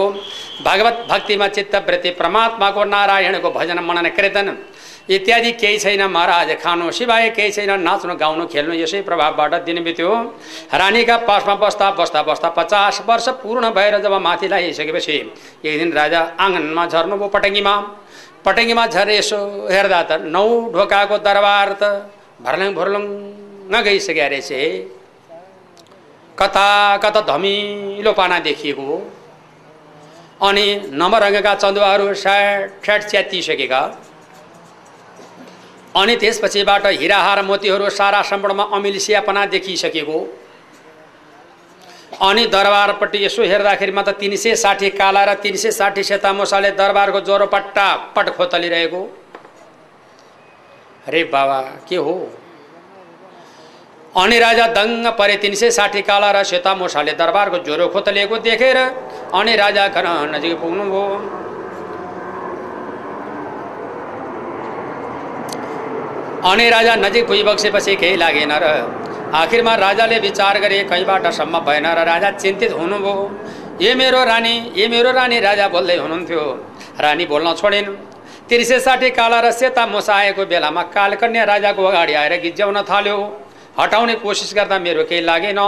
भगवत 0.65 1.05
भक्तिमा 1.09 1.47
चित्तवृत्ति 1.57 2.09
परमात्माको 2.19 2.83
नारायणको 2.85 3.51
भजन 3.51 3.79
मनन 3.89 4.09
कीर्तन 4.11 4.55
इत्यादि 5.09 5.51
केही 5.51 5.77
छैन 5.79 6.01
महाराज 6.05 6.49
खानु। 6.61 6.91
सिवाय 6.91 7.29
केही 7.37 7.51
छैन 7.51 7.71
नाच्नु 7.81 8.15
गाउनु 8.15 8.45
खेल्नु 8.45 8.73
यसै 8.75 9.01
प्रभावबाट 9.01 9.53
दिन 9.65 9.83
बित्यो। 9.83 10.09
रानीका 10.73 11.17
पासमा 11.25 11.55
बस्दा 11.63 11.89
बस्दा 11.97 12.21
बस्दा 12.23 12.49
पचास 12.57 13.01
वर्ष 13.07 13.27
पूर्ण 13.41 13.69
भएर 13.73 13.97
जब 14.01 14.13
माथि 14.21 14.47
लगाइसकेपछि 14.47 15.17
एक 15.65 15.77
दिन 15.79 15.91
राजा 15.93 16.21
आँगनमा 16.39 16.85
झर्नुभयो 16.85 17.27
पटङ्गीमा। 17.35 17.75
पटङ्गीमा 18.45 18.85
झरे 18.87 19.17
यसो 19.17 19.39
हेर्दा 19.71 20.01
त 20.03 20.11
नौ 20.29 20.47
ढोकाको 20.73 21.17
दरबार 21.25 21.69
त 21.81 21.83
भर्लङ 22.45 22.69
भर्लङ 22.75 23.03
गइसक्यो 23.83 24.27
रहेछ 24.29 24.51
कता 26.37 26.67
कता 27.03 27.21
धमिलो 27.29 28.11
पाना 28.13 28.37
देखिएको 28.45 28.83
हो। 28.85 28.97
अनि 30.39 30.65
नमरङ्गका 30.93 31.53
चन्दुवाहरू 31.55 32.13
स्याट 32.13 32.85
स्याट 32.85 33.01
च्यातिसकेका। 33.09 33.81
अनि 35.99 36.15
त्यसपछिबाट 36.15 36.85
हिराहार 36.95 37.41
मोतीहरू 37.43 37.89
सारा 37.91 38.21
सम्पूर्णमा 38.23 38.63
अमिलिसियापना 38.73 39.45
देखिसकेको। 39.53 40.19
अनि 42.21 42.45
दरबारपट्टि 42.47 43.23
यसो 43.25 43.43
हेर्दाखेरिमा 43.43 44.01
त 44.01 44.09
तिन 44.19 44.35
सय 44.35 44.55
साठी 44.55 44.89
काला 44.91 45.23
र 45.25 45.33
तिन 45.43 45.55
सय 45.55 45.71
साठी 45.71 46.03
सेता 46.03 46.31
मोसाले 46.33 46.71
दरबारको 46.73 47.19
ज्वरो 47.21 47.45
पट्टा 47.47 47.87
पट 48.15 48.29
खोतलिरहेको। 48.37 49.01
अरे 51.07 51.23
बाबा 51.33 51.59
के 51.89 51.95
हो? 51.97 52.15
अनि 54.17 54.39
राजा 54.39 54.65
दङ्ग 54.73 55.07
परे 55.17 55.35
तिन 55.37 55.53
सय 55.55 55.71
साठी 55.71 56.01
काला 56.01 56.31
र 56.31 56.43
सेता 56.43 56.73
मोसाले 56.75 57.13
दरबारको 57.13 57.57
ज्वरो 57.65 57.87
खोतलिएको 57.87 58.37
देखेर 58.39 58.77
अनि 58.77 59.55
राजा 59.55 59.87
घर 59.87 60.05
नजिक 60.31 60.53
पुग्नुभयो। 60.61 61.05
अनि 66.39 66.69
राजा 66.69 66.95
नजिक 66.95 67.27
पुगिबक्सेपछि 67.27 67.95
केही 67.95 68.15
लागेन 68.15 68.51
र 68.63 68.65
आखिरमा 69.35 69.73
राजाले 69.75 70.19
विचार 70.19 70.59
गरे 70.59 70.77
कहीँबाट 70.89 71.25
सम्म 71.35 71.59
भएन 71.67 71.87
र 71.91 71.99
राजा 72.07 72.29
चिन्तित 72.33 72.71
हुनुभयो। 72.73 73.15
ए 73.81 73.93
मेरो 73.93 74.23
रानी 74.23 74.53
ए 74.73 74.87
मेरो 74.87 75.11
रानी 75.11 75.39
राजा 75.39 75.67
बोल्दै 75.67 75.97
हुनुहुन्थ्यो। 75.97 76.43
रानी 76.97 77.25
बोल्न 77.25 77.53
छोडिन्। 77.59 77.87
तिर्से 78.49 78.79
साठी 78.79 79.09
काला 79.11 79.39
र 79.39 79.51
सेता 79.51 79.85
मुसाएको 79.85 80.45
बेलामा 80.45 80.83
कालकन्या 80.95 81.43
राजाको 81.43 81.83
अगाडि 81.83 82.13
आएर 82.13 82.33
गिज्याउन 82.41 82.77
थाल्यो। 82.87 83.17
हटाउने 83.79 84.15
कोसिस 84.19 84.53
गर्दा 84.55 84.77
मेरो 84.79 85.03
केही 85.09 85.21
लागेन। 85.21 85.59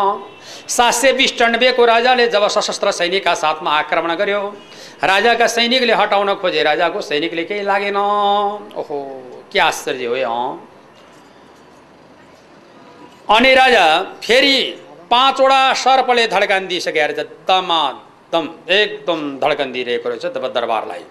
सात 0.68 0.94
सय 0.94 1.12
बिस 1.14 1.38
टन्बेको 1.40 1.86
राजाले 1.86 2.28
जब 2.28 2.48
सशस्त्र 2.50 2.92
सैनिकका 2.92 3.34
साथमा 3.36 3.72
आक्रमण 3.74 4.16
गर्यो 4.16 4.42
राजाका 5.04 5.48
सैनिकले 5.48 5.94
हटाउन 5.94 6.34
खोजे 6.42 6.64
राजाको 6.64 7.02
सैनिकले 7.02 7.44
केही 7.44 7.64
लागेन। 7.64 7.98
ओहो 7.98 8.98
के 9.52 9.60
आश्चर्य 9.62 10.06
हो 10.06 10.16
अँ। 10.16 10.60
अनि 13.30 13.54
राजा 13.56 13.86
फेरि 14.24 14.58
पाँचवटा 15.12 15.62
सर्पले 15.76 16.28
धड्कन 16.28 16.68
दिइसकेर 16.68 17.12
दमा 17.48 17.82
दम 18.34 18.48
एकदम 18.70 19.20
धड्कन 19.40 19.72
दिइरहेको 19.72 20.10
रहेछ 20.10 20.26
तब 20.26 20.52
दरबारलाई। 20.54 21.04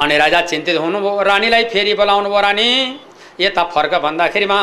अनि 0.00 0.16
राजा 0.18 0.40
चिन्तित 0.42 0.76
हुनुभयो 0.78 1.22
रानीलाई 1.22 1.64
फेरि 1.64 1.94
बोलाउनु 1.94 2.28
भयो 2.28 2.40
रानी 2.40 2.68
यता 3.40 3.62
फर्क 3.74 3.94
भन्दाखेरिमा 4.02 4.58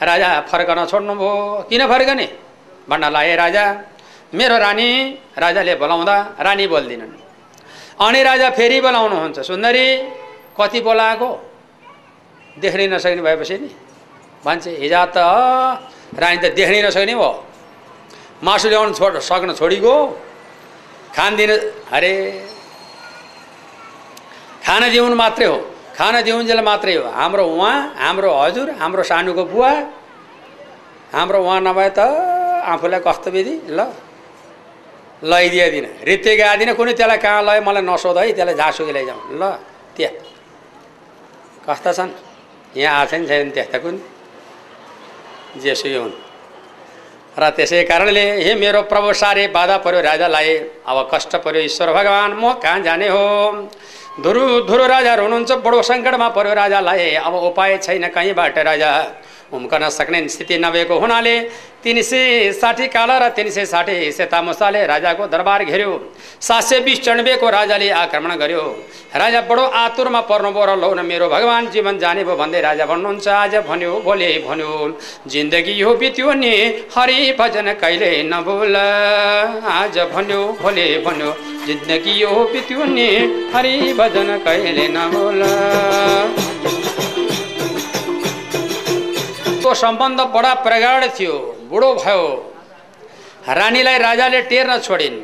राजा 0.00 0.28
फर्कन 0.50 0.78
छोड्नुभयो 0.86 1.32
किन 1.70 1.82
फर्कने? 1.88 2.26
भन्न 2.88 3.04
लाए 3.12 3.34
राजा 3.36 3.64
मेरो 4.34 4.56
रानी 4.58 4.88
राजाले 5.38 5.74
बोलाउँदा 5.80 6.16
रानी 6.40 6.66
बोल्दिनन्। 6.66 7.12
अनि 7.96 8.20
राजा 8.22 8.48
फेरि 8.50 8.78
बोलाउनुहुन्छ 8.80 9.38
सुन्दरी 9.40 9.86
कति 10.58 10.80
बोलाएको? 10.80 11.28
देख्नै 12.60 12.86
नसक्ने 12.92 13.22
भएपछि 13.22 13.56
नि। 13.56 13.70
मान्छे 14.44 14.70
हिजो 14.82 15.02
त 15.16 15.18
रानी 16.20 16.36
त 16.42 16.44
देख्नै 16.52 16.80
नसक्ने 16.84 17.14
भयो। 17.14 17.30
मासु 18.44 18.68
ल्याउनु 18.68 18.92
छोड 18.92 19.14
सक्न 19.18 19.52
छोडिगयो। 19.56 19.96
खान 21.16 21.32
अरे 21.96 22.12
खान 24.66 24.82
दिउनु 24.92 25.16
मात्रै 25.16 25.46
हो। 25.46 25.56
खान 25.96 26.14
दिउन्जेल 26.22 26.60
मात्रै 26.60 26.94
हो। 26.94 27.04
हाम्रो 27.08 27.44
उहाँ 27.56 27.76
हाम्रो 27.96 28.28
हजुर 28.28 28.68
हाम्रो 28.80 29.02
सानुको 29.02 29.44
बुवा 29.48 29.72
हाम्रो 31.12 31.38
उहाँ 31.40 31.60
नभए 31.64 31.90
त 31.96 32.00
आफूलाई 32.68 33.00
कस्तो 33.00 33.30
विधि? 33.32 33.54
ल 33.72 33.80
लैदिएदिनँ 35.24 35.90
रित्ते 36.04 36.32
गादिनँ 36.36 36.74
कुनै 36.76 36.92
त्यसलाई 36.92 37.18
कहाँ 37.24 37.42
लयो 37.48 37.62
मलाई 37.64 37.82
नसोध 37.88 38.18
है 38.18 38.32
त्यसलाई 38.36 38.54
झाँसुकी 38.54 38.92
लैजाउँ। 38.92 39.20
ल 39.40 39.42
त्यहाँ। 39.96 40.12
कस्ता 41.64 41.90
छन्? 41.96 42.10
यहाँ 42.76 43.00
आएको 43.00 43.10
छैन 43.10 43.22
छैन 43.26 43.50
त्यस्ता 43.56 43.78
कुन? 43.80 43.96
जेसुकै 45.64 45.96
हुन्। 45.96 46.14
र 47.40 47.42
त्यसै 47.56 47.82
कारणले 47.88 48.24
हे 48.44 48.52
मेरो 48.60 48.82
प्रभु 48.92 49.12
सारे 49.16 49.46
बाधा 49.56 49.76
पर्यो 49.80 50.00
राजालाई 50.04 50.48
अब 50.84 51.08
कष्ट 51.12 51.32
पर्यो 51.40 51.60
ईश्वर 51.64 51.88
भगवान् 51.96 52.36
म 52.36 52.52
कहाँ 52.60 52.80
जाने 52.84 53.08
हो? 53.08 53.24
धुरु 54.16 54.42
धुरु 54.64 54.84
राजा 54.86 55.12
हुनुहुन्छ 55.14 55.52
बडो 55.60 55.82
सङ्कटमा 55.82 56.28
पर्यो 56.32 56.52
राजालाई। 56.54 57.14
अब 57.20 57.34
उपाय 57.52 57.76
छैन 57.84 58.08
कहीँबाट 58.08 58.58
राजा। 58.58 58.90
उम्कन 59.52 59.88
सक्ने 59.90 60.26
स्थिति 60.28 60.58
नभएको 60.58 60.98
हुनाले 60.98 61.38
तिन 61.82 62.02
सय 62.02 62.52
साठी 62.52 62.86
काला 62.88 63.18
र 63.18 63.28
तिन 63.30 63.50
सय 63.50 63.64
साठी 63.64 64.10
सेता 64.12 64.40
मुसाले 64.42 64.86
राजाको 64.86 65.26
दरबार 65.26 65.64
घेर्यो। 65.64 65.92
सात 66.40 66.62
सय 66.62 66.80
बिस 66.80 67.08
राजाले 67.08 67.90
आक्रमण 68.02 68.34
गर्यो। 68.36 68.62
राजा 69.14 69.40
बडो 69.48 69.62
आतुरमा 69.62 70.20
पर्नुभयो 70.26 70.64
र 70.66 70.76
लौ 70.76 70.90
मेरो 71.02 71.28
भगवान् 71.28 71.70
जीवन 71.72 71.98
जाने 71.98 72.24
भयो 72.24 72.36
भन्दै 72.36 72.60
राजा 72.60 72.86
भन्नुहुन्छ 72.86 73.28
आज 73.28 73.54
भन्यो 73.68 73.92
भोलि 74.04 74.30
भन्यो 74.48 74.72
जिन्दगी 75.30 75.72
यो 75.72 75.94
बित्यो 75.94 76.32
नि 76.34 76.52
हरि 76.96 77.32
भजन 77.38 77.72
कहिले 77.80 78.10
नबोल 78.32 78.76
आज 78.76 79.98
भन्यो 80.14 80.42
भोलि 80.62 80.86
भन्यो 81.06 81.30
जिन्दगी 81.66 82.18
यो 82.22 82.32
बित्यो 82.52 82.84
नि 82.86 83.08
हरि 83.54 83.92
भजन 83.98 84.36
कहिले 84.44 84.88
नबोल 84.98 85.42
को 89.66 89.74
सम्बन्ध 89.74 90.20
बडा 90.34 90.52
प्रगाढ 90.62 91.04
थियो 91.10 91.34
बुढो 91.70 91.94
भयो। 91.94 92.20
रानीलाई 93.50 93.98
राजाले 93.98 94.40
टेर्न 94.42 94.78
छोडिन्। 94.78 95.16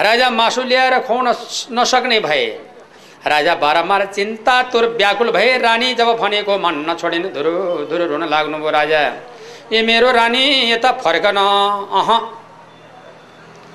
राजा 0.00 0.28
मासु 0.30 0.62
ल्याएर 0.62 0.94
खुवाउन 1.00 1.28
नसक्ने 1.72 2.18
भए। 2.20 2.44
राजा 3.26 3.54
बारम्बार 3.54 4.04
चिन्तातुर 4.06 4.84
व्याकुल 4.96 5.30
भए। 5.30 5.56
रानी 5.58 5.88
जब 5.94 6.08
भनेको 6.18 6.58
मन 6.58 6.74
नछोडिन्। 6.88 7.26
धुरु 7.34 7.52
धुरु 7.86 8.04
रुन 8.06 8.24
लाग्नुभयो 8.28 8.70
राजा। 8.70 9.00
ए 9.72 9.82
मेरो 9.82 10.10
रानी 10.12 10.44
यता 10.72 10.90
फर्कन। 11.04 11.38
अह। 11.94 12.10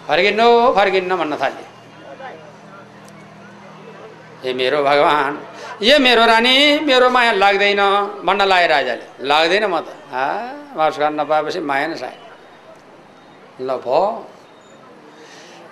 फर्किनु 0.08 0.48
फर्किन्न 0.74 1.16
भन्न 1.16 1.34
थाले 1.36 1.64
ए 4.44 4.54
मेरो 4.54 4.80
भगवान् 4.84 5.36
यो 5.82 5.98
मेरो 6.00 6.26
रानी 6.26 6.86
मेरो 6.86 7.10
माया 7.10 7.32
लाग्दैन 7.34 7.82
भन्न 8.26 8.42
लाए 8.46 8.68
राजाले। 8.68 9.06
लाग्दैन 9.22 9.66
म 9.66 9.80
त। 9.80 9.88
हा 10.12 10.28
मासु 10.78 11.00
खान 11.02 11.14
नपाएपछि 11.20 11.60
माया 11.60 11.88
नै 11.88 11.98
साय 11.98 12.16
ल 13.62 13.70
भयो 13.82 14.02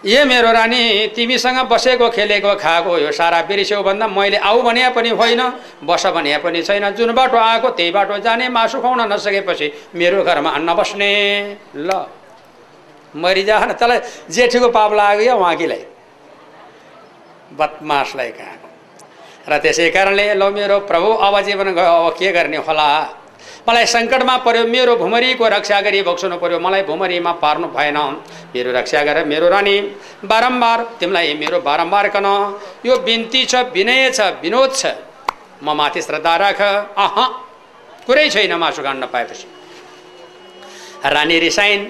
ए 0.02 0.24
मेरो 0.26 0.52
रानी 0.52 0.82
तिमीसँग 1.16 1.58
बसेको 1.70 2.10
खेलेको 2.10 2.56
खाएको 2.58 2.98
यो 2.98 3.12
सारा 3.12 3.42
बिर्स्यौ 3.46 3.82
भन्दा 3.84 4.08
मैले 4.10 4.38
आऊ 4.42 4.62
भने 4.62 4.90
पनि 4.98 5.10
होइन 5.14 5.42
बस 5.86 6.06
भने 6.16 6.38
पनि 6.42 6.62
छैन। 6.64 6.90
जुन 6.98 7.14
बाटो 7.14 7.38
आएको 7.38 7.70
त्यही 7.78 7.92
बाटो 7.92 8.18
जाने 8.26 8.50
मासु 8.50 8.82
खुवाउन 8.82 9.02
नसकेपछि 9.14 9.68
मेरो 9.96 10.24
घरमा 10.24 10.50
अन्न 10.58 10.74
बस्ने। 10.74 11.12
ल। 11.76 11.90
मरिजा 13.14 13.56
तँलाई 13.78 14.00
जेठीको 14.32 14.68
पाप 14.72 14.92
लाग्यो 14.94 15.36
उहाँकीलाई 15.38 15.84
बदमासलाई 17.52 18.32
कहाँ? 18.32 18.58
र 19.52 19.54
त्यसै 19.64 19.90
कारणले 19.92 20.26
ल 20.40 20.44
मेरो 20.56 20.78
प्रभु 20.88 21.10
अब 21.28 21.36
जीवन 21.48 21.68
गयो 21.76 21.96
अब 22.08 22.14
के 22.20 22.32
गर्ने 22.32 22.58
होला? 22.68 22.88
मलाई 23.68 23.86
सङ्कटमा 23.86 24.36
पर्यो 24.46 24.64
मेरो 24.68 24.96
भुमरीको 24.96 25.46
रक्षा 25.56 25.78
गरी 25.86 26.02
बक्सनु 26.08 26.36
पर्यो 26.42 26.60
मलाई 26.66 26.82
भुमरीमा 26.90 27.32
पार्नु 27.44 27.68
भएन। 27.76 27.98
मेरो 28.54 28.72
रक्षा 28.72 29.02
गर 29.04 29.18
मेरो 29.26 29.48
रानी 29.50 29.76
बारम्बार 30.26 30.80
तिमीलाई 31.00 31.34
मेरो 31.42 31.60
बारम्बार 31.62 32.08
कन। 32.16 32.28
यो 32.86 32.94
बिन्ती 33.06 33.42
छ 33.46 33.54
विनय 33.76 34.10
छ 34.18 34.20
विनोद 34.42 34.72
छ। 34.74 34.84
म 35.64 35.68
माथि 35.78 36.02
श्रद्धा 36.02 36.34
राख। 36.38 36.62
अह 36.98 37.16
कुरै 38.06 38.30
छैन 38.30 38.54
मासु 38.58 38.82
खान 38.84 38.98
नपाएपछि 39.04 39.48
रानी 41.06 41.38
रिसाइन् 41.40 41.84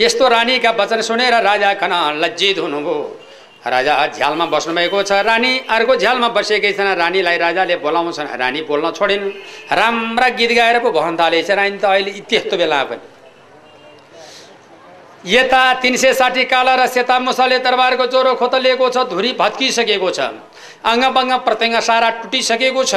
यस्तो 0.00 0.24
रानीका 0.28 0.70
वचन 0.70 1.00
सुनेर 1.00 1.34
राजा 1.42 1.72
कन 1.80 1.92
लज्जित 2.22 2.58
हुनुभयो। 2.58 2.98
राजा 3.66 3.94
झ्यालमा 4.16 4.46
बस्नुभएको 4.46 5.02
छ। 5.02 5.12
रानी 5.26 5.52
अर्को 5.68 5.96
झ्यालमा 5.96 6.28
बसेकै 6.28 6.72
छैन। 6.72 6.94
रानीलाई 6.94 7.36
राजाले 7.38 7.76
बोलाउँछन्। 7.76 8.38
रानी 8.38 8.60
बोल्न 8.62 8.90
छोडिन्। 8.94 9.24
राम्रा 9.72 10.28
गीत 10.38 10.52
गाएर 10.52 10.78
पो 10.78 10.90
भन्न 10.90 11.16
थालेछ। 11.18 11.50
रानी 11.50 11.78
त 11.78 11.84
अहिले 11.84 12.10
त्यस्तो 12.22 12.56
बेला 12.56 12.82
पनि। 12.84 13.17
यता 15.28 15.62
तिन 15.82 15.96
सय 15.96 16.12
साठी 16.14 16.44
काला 16.44 16.74
र 16.76 16.86
सेता 16.88 17.18
मुसाले 17.20 17.58
दरबारको 17.60 18.06
ज्वरो 18.06 18.34
खोतलिएको 18.40 18.88
छ 18.88 18.96
धुरी 19.12 19.32
भत्किसकेको 19.36 20.10
छ। 20.10 20.20
अङ्गबङ्ग 20.80 21.32
प्रत्यङ्ग 21.44 21.76
सारा 21.84 22.08
टुटिसकेको 22.22 22.82
छ। 22.84 22.94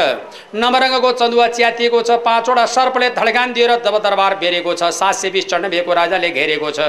नमरङ्गको 0.56 1.12
चन्दुवा 1.12 1.48
च्यातिएको 1.52 2.00
छ। 2.02 2.10
पाँचवटा 2.24 2.66
सर्पले 2.66 3.10
धड्कान 3.18 3.54
दिएर 3.54 3.72
जब 3.84 3.96
दरबार 4.00 4.36
बेरेको 4.40 4.72
छ 4.80 4.84
सात 4.94 5.16
सय 5.16 5.30
बिस 5.30 5.46
भएको 5.52 5.92
राजाले 5.92 6.30
घेरेको 6.30 6.70
छ। 6.72 6.80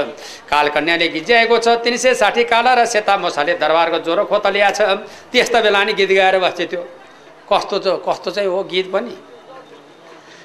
कालकन्याले 0.47 1.07
गिज्याएको 1.11 1.57
छ। 1.57 1.67
तिन 1.83 1.97
सय 1.97 2.13
साठी 2.13 2.43
काला 2.47 2.73
र 2.73 2.85
सेता 2.85 3.17
मोसाले 3.17 3.53
दरबारको 3.59 3.99
ज्वरो 3.99 4.23
खोतलिया 4.31 4.69
छ। 4.71 4.81
त्यस्तो 5.27 5.59
बेला 5.59 5.83
नि 5.83 5.93
गीत 5.99 6.11
गाएर 6.13 6.39
बस्थ्यो 6.39 6.67
त्यो। 6.71 6.81
कस्तो 7.51 7.75
छ 7.83 7.87
कस्तो 7.99 8.31
चाहिँ 8.31 8.47
हो 8.47 8.63
गीत 8.63 8.87
पनि। 8.93 9.13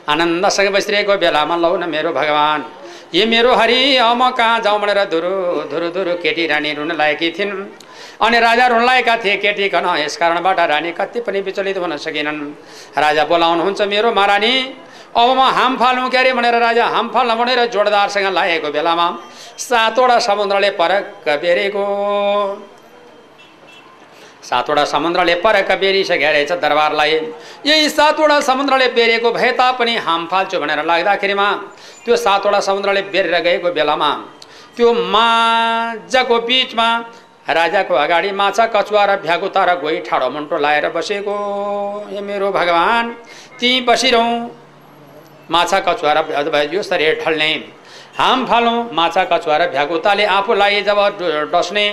आनन्दसँग 0.09 0.69
बसिरहेको 0.75 1.15
बेलामा 1.23 1.57
लौ 1.57 1.77
न 1.77 1.85
मेरो 1.87 2.11
भगवान्। 2.11 2.88
ए 3.09 3.25
मेरो 3.25 3.55
हरि 3.55 3.99
म 4.15 4.31
कहाँ 4.37 4.61
जाउँ 4.61 4.81
भनेर 4.81 5.05
धुरु 5.09 5.31
धुरु 5.71 5.89
धुरु 5.91 6.15
केटी 6.21 6.47
रानी 6.47 6.73
रुन 6.77 6.93
लागेकी 6.93 7.31
थिइन्। 7.33 7.53
अनि 8.21 8.39
राजा 8.39 8.67
रुन 8.69 8.85
लागेका 8.85 9.17
थिए 9.25 9.37
केटी 9.41 9.69
कन 9.73 9.87
यस 9.97 10.17
कारणबाट 10.21 10.61
रानी 10.69 10.93
कति 10.93 11.21
पनि 11.25 11.41
विचलित 11.41 11.79
हुन 11.79 11.97
सकेनन्। 11.97 12.41
राजा 13.01 13.25
बोलाउनुहुन्छ 13.25 13.81
मेरो 13.89 14.13
महारानी 14.13 14.53
अब 15.17 15.29
म 15.33 15.41
हाम 15.41 15.77
फालौँ 15.81 16.09
के 16.13 16.33
भनेर 16.33 16.57
राजा 16.61 16.85
हाम 16.87 17.09
फाल्न 17.09 17.35
भनेर 17.35 17.65
जोडदारसँग 17.73 18.29
लागेको 18.29 18.69
बेलामा 18.77 19.09
सातवटा 19.57 20.19
समुद्रले 20.21 20.71
परक 20.77 21.25
बेरेको। 21.43 21.85
सातवटा 24.49 24.85
समुद्रले 24.87 25.35
परक 25.45 25.71
बेरिसकेको 25.81 26.33
रहेछ 26.33 26.53
दरबारलाई। 26.63 27.13
यही 27.67 27.89
सातवटा 27.91 28.41
समुद्रले 28.43 28.89
बेरेको 28.97 29.31
भए 29.33 29.51
तापनि 29.53 29.95
हाम 30.07 30.27
फाल्छु 30.27 30.59
भनेर 30.61 30.85
लाग्दाखेरिमा 30.85 31.49
त्यो 32.05 32.17
सातवटा 32.19 32.61
समुद्रले 32.69 33.03
बेरेर 33.13 33.41
गएको 33.43 33.71
बेलामा 33.71 34.11
त्यो 34.77 34.93
माझको 35.13 36.39
बिचमा 36.49 36.89
राजाको 37.49 37.95
अगाडि 37.97 38.31
माछा 38.33 38.67
कछुवा 38.73 39.05
र 39.05 39.17
भ्यागुता 39.21 39.65
र 39.65 39.75
गोही 39.81 40.01
ठाडो 40.07 40.29
मुन्टो 40.31 40.57
लाएर 40.59 40.89
बसेको। 40.93 41.37
ए 42.09 42.21
मेरो 42.21 42.51
भगवान् 42.53 43.13
ती 43.61 43.71
बसिरहँ। 43.81 44.51
माछा 45.51 45.79
कछुवा 45.81 46.13
र 46.13 46.69
यो 46.73 46.83
सरी 46.83 47.13
ढल्ने 47.21 47.53
हाम 48.19 48.45
फालौँ 48.47 48.79
माछा 48.93 49.25
कछुवा 49.33 49.57
र 49.57 49.71
भ्यागुताले 49.71 50.25
आफूलाई 50.29 50.83
जब 50.83 50.99
डस्ने 51.53 51.87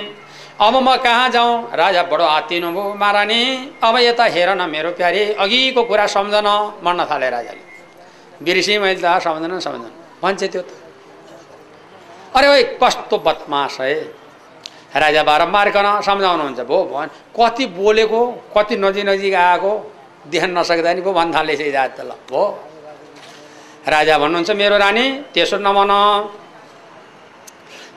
अब 0.56 0.74
म 0.82 0.96
कहाँ 1.04 1.28
जाउँ 1.30 1.76
राजा 1.76 2.02
बडो 2.08 2.24
आत्तिनु 2.24 2.68
भयो। 2.72 2.94
महारानी 2.96 3.40
अब 3.84 3.96
यता 3.98 4.24
हेर 4.24 4.50
न 4.56 4.68
मेरो 4.70 4.90
प्यारे। 4.96 5.36
अघिको 5.36 5.82
कुरा 5.84 6.06
सम्झन 6.08 6.48
मर्न 6.80 7.04
थाले 7.04 7.28
राजाले। 7.30 7.62
बिर्सी 8.40 8.78
मैले 8.78 9.00
त 9.00 9.20
सम्झन 9.20 9.58
सम्झन। 9.60 9.90
भन्छ 10.22 10.42
त्यो 10.48 10.62
त। 10.62 10.70
अरे 12.32 12.46
ओ 12.48 12.56
कस्तो 12.80 13.16
बदमास 13.20 13.76
है। 13.80 13.94
राजा 14.96 15.22
बारम्बार 15.28 15.68
कन 15.76 15.86
सम्झाउनुहुन्छ 16.00 16.60
भो 16.64 16.78
भन् 16.88 17.12
कति 17.36 17.64
बोलेको 17.76 18.20
कति 18.56 18.76
नजिक 18.80 19.04
नजिक 19.08 19.34
आएको 19.36 19.72
देख्न 20.32 20.50
नसक्दा 20.56 20.92
नि 20.96 21.00
पो 21.04 21.12
भन् 21.12 21.34
थालेछ 21.36 21.60
जात 21.68 21.90
त 21.96 22.00
ल 22.00 22.10
भो। 22.32 22.42
राजा 23.84 24.14
भन्नुहुन्छ 24.18 24.50
मेरो 24.56 24.76
रानी 24.80 25.06
त्यसो 25.36 25.56
नभन 25.60 25.92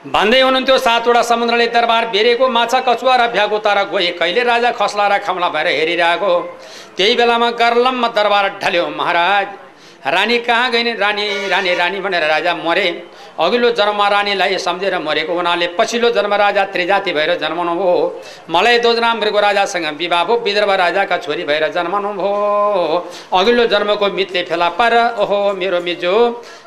भन्दै 0.00 0.40
हुनुहुन्थ्यो 0.40 0.76
सातवटा 0.78 1.22
समुद्रले 1.22 1.66
दरबार 1.76 2.04
बेरेको 2.08 2.48
माछा 2.48 2.80
कछुवा 2.88 3.14
र 3.16 3.26
भ्यागो 3.36 3.58
तारा 3.60 3.82
गए। 3.92 4.10
कहिले 4.16 4.42
राजा 4.42 4.70
खस्ला 4.72 5.06
र 5.06 5.18
खम्ला 5.20 5.48
भएर 5.52 5.66
हेरिरहेको 5.68 6.32
त्यही 6.96 7.14
बेलामा 7.16 7.50
गर्लममा 7.60 8.08
दरबार 8.08 8.46
ढल्यो 8.64 8.86
महाराज। 8.96 9.46
रानी 10.00 10.38
कहाँ 10.40 10.70
गइन् 10.70 10.96
रानी 10.98 11.48
रानी 11.48 11.74
रानी 11.74 12.00
भनेर 12.00 12.24
राजा 12.24 12.54
मरे। 12.56 12.88
अघिल्लो 13.38 13.70
जन्ममा 13.70 14.06
रानीलाई 14.08 14.58
सम्झेर 14.58 14.98
मरेको 14.98 15.34
हुनाले 15.34 15.66
पछिल्लो 15.78 16.10
जन्म 16.10 16.34
राजा 16.34 16.64
त्रिजाति 16.72 17.12
भएर 17.12 17.34
जन्मनु 17.38 17.74
भयो। 17.74 17.92
मलाई 18.50 18.78
दोजना 18.78 19.12
मृग 19.14 19.36
राजासँग 19.36 19.86
विवाह 19.98 20.24
भयो 20.24 20.36
विदर्भ 20.44 20.70
राजाका 20.80 21.16
छोरी 21.18 21.44
भएर 21.44 21.68
जन्मनु 21.72 22.12
भयो। 22.16 22.98
अघिल्लो 23.32 23.66
जन्मको 23.66 24.08
मितले 24.10 24.42
फेला 24.42 24.68
पार 24.80 24.94
ओहो 25.20 25.52
मेरो 25.52 25.80
मिजो 25.80 26.16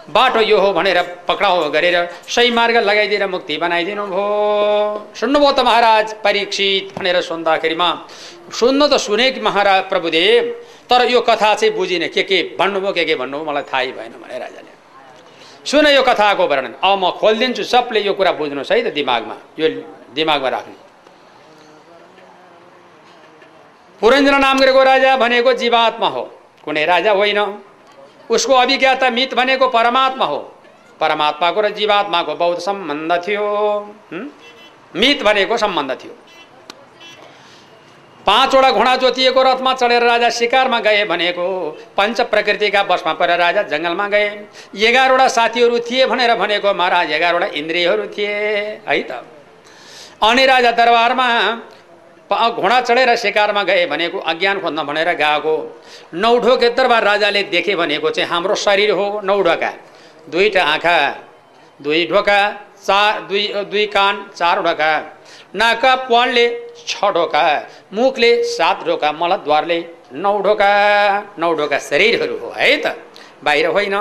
बाटो 0.10 0.42
यो 0.42 0.60
हो 0.60 0.72
भनेर 0.74 1.02
पक्राउ 1.28 1.70
गरेर 1.72 1.98
सही 2.28 2.52
मार्ग 2.52 2.78
लगाइदिएर 2.80 3.28
मुक्ति 3.28 3.58
बनाइदिनु 3.58 4.06
भयो। 4.08 5.10
सुन्नुभयो 5.16 5.52
त 5.52 5.60
महाराज 5.66 6.14
परीक्षित 6.24 6.94
भनेर 6.98 7.22
सुन्दाखेरिमा 7.24 7.90
सुन्नु 8.54 8.88
त 8.88 8.98
सुने 9.00 9.28
महाराज 9.42 9.82
प्रभुदेव 9.90 10.54
तर 10.90 11.10
यो 11.10 11.22
कथा 11.22 11.54
चाहिँ 11.56 11.74
बुझिनँ 11.74 12.08
के 12.10 12.24
के 12.24 12.56
भन्नुभयो 12.60 12.94
के 12.94 13.06
के 13.06 13.16
भन्नुभयो 13.16 13.46
मलाई 13.46 13.64
थाहै 13.64 13.92
भएन 13.92 14.14
भने 14.22 14.38
राजाले। 14.40 14.72
सुन 15.66 15.88
यो 15.88 16.04
कथाको 16.04 16.48
वर्णन। 16.48 16.74
अब 16.84 17.00
म 17.00 17.12
खोलिदिन्छु 17.18 17.64
सबले 17.64 18.00
यो 18.04 18.14
कुरा 18.14 18.32
बुझ्नुहोस् 18.36 18.72
है 18.72 18.82
त 18.84 18.94
दिमागमा। 18.94 19.36
यो 19.60 19.68
दिमागमा 20.14 20.50
राख्नु। 20.50 20.76
पुरेन्द्र 24.02 24.34
नाम 24.38 24.60
गरेको 24.60 24.84
राजा 24.84 25.18
भनेको 25.18 25.54
जीवात्मा 25.54 26.08
हो। 26.08 26.24
कुनै 26.64 26.86
राजा 26.86 27.12
होइन। 27.12 27.40
उसको 28.30 28.54
अभिज्ञाता 28.54 29.10
मित 29.10 29.34
भनेको 29.34 29.68
परमात्मा 29.68 30.26
हो। 30.26 30.40
परमात्माको 31.00 31.62
र 31.62 31.70
जीवात्माको 31.72 32.36
बहुत 32.36 32.64
सम्बन्ध 32.64 33.12
थियो। 33.28 33.46
मित 34.96 35.24
भनेको 35.24 35.58
सम्बन्ध 35.58 35.92
थियो। 36.04 36.14
पाँचवटा 38.28 38.72
घोडा 38.72 38.96
जोतिएको 38.96 39.42
रथमा 39.44 39.74
चढेर 39.74 40.04
राजा 40.04 40.30
शिकारमा 40.30 40.80
गए 40.80 41.04
भनेको 41.06 41.46
पञ्च 41.98 42.22
प्रकृतिका 42.32 42.84
बसमा 42.84 43.14
परेर 43.14 43.40
राजा 43.40 43.62
जङ्गलमा 43.68 44.08
गए। 44.08 44.28
एघारवटा 44.80 45.28
साथीहरू 45.28 45.80
थिए 45.82 46.06
भनेर 46.08 46.36
भनेको 46.36 46.74
महाराज 46.74 47.12
एघारवटा 47.12 47.48
इन्द्रियहरू 47.54 48.06
थिए 48.08 48.36
है 48.88 49.02
त? 49.02 49.12
अनि 50.24 50.46
राजा 50.46 50.72
दरबारमा 50.72 51.28
घोडा 52.32 52.80
चढेर 52.82 53.16
शिकारमा 53.16 53.64
गए 53.64 53.86
भनेको 53.86 54.18
अज्ञान 54.18 54.60
खोज्न 54.60 54.84
भनेर 54.84 55.10
गएको। 55.14 55.56
नौढोके 56.16 56.70
दरबार 56.70 57.04
राजाले 57.04 57.44
देखे 57.52 57.76
भनेको 57.76 58.10
चाहिँ 58.10 58.30
हाम्रो 58.30 58.56
शरीर 58.56 58.92
हो 58.92 59.22
नौढोका 59.24 59.72
दुईवटा 60.32 60.64
आँखा 60.64 60.98
दुई 61.80 62.06
ढोका 62.08 62.40
चार 62.86 63.20
दुई 63.28 63.44
दुई 63.68 63.86
कान 63.88 64.26
चार 64.36 64.62
ढोका। 64.64 65.13
नाका 65.56 65.96
प्वालले 66.08 66.46
छ 66.88 67.12
ढोका 67.14 67.44
मुखले 67.94 68.32
सात 68.44 68.84
ढोका 68.86 69.12
मलद्वारले 69.12 69.80
नौ 70.16 70.34
ढोका 70.42 70.72
नौ 71.40 71.54
ढोका 71.54 71.78
शरीरहरू 71.80 72.38
हो 72.38 72.50
है 72.58 72.70
त? 72.78 72.96
बाहिर 73.44 73.66
होइन। 73.68 73.96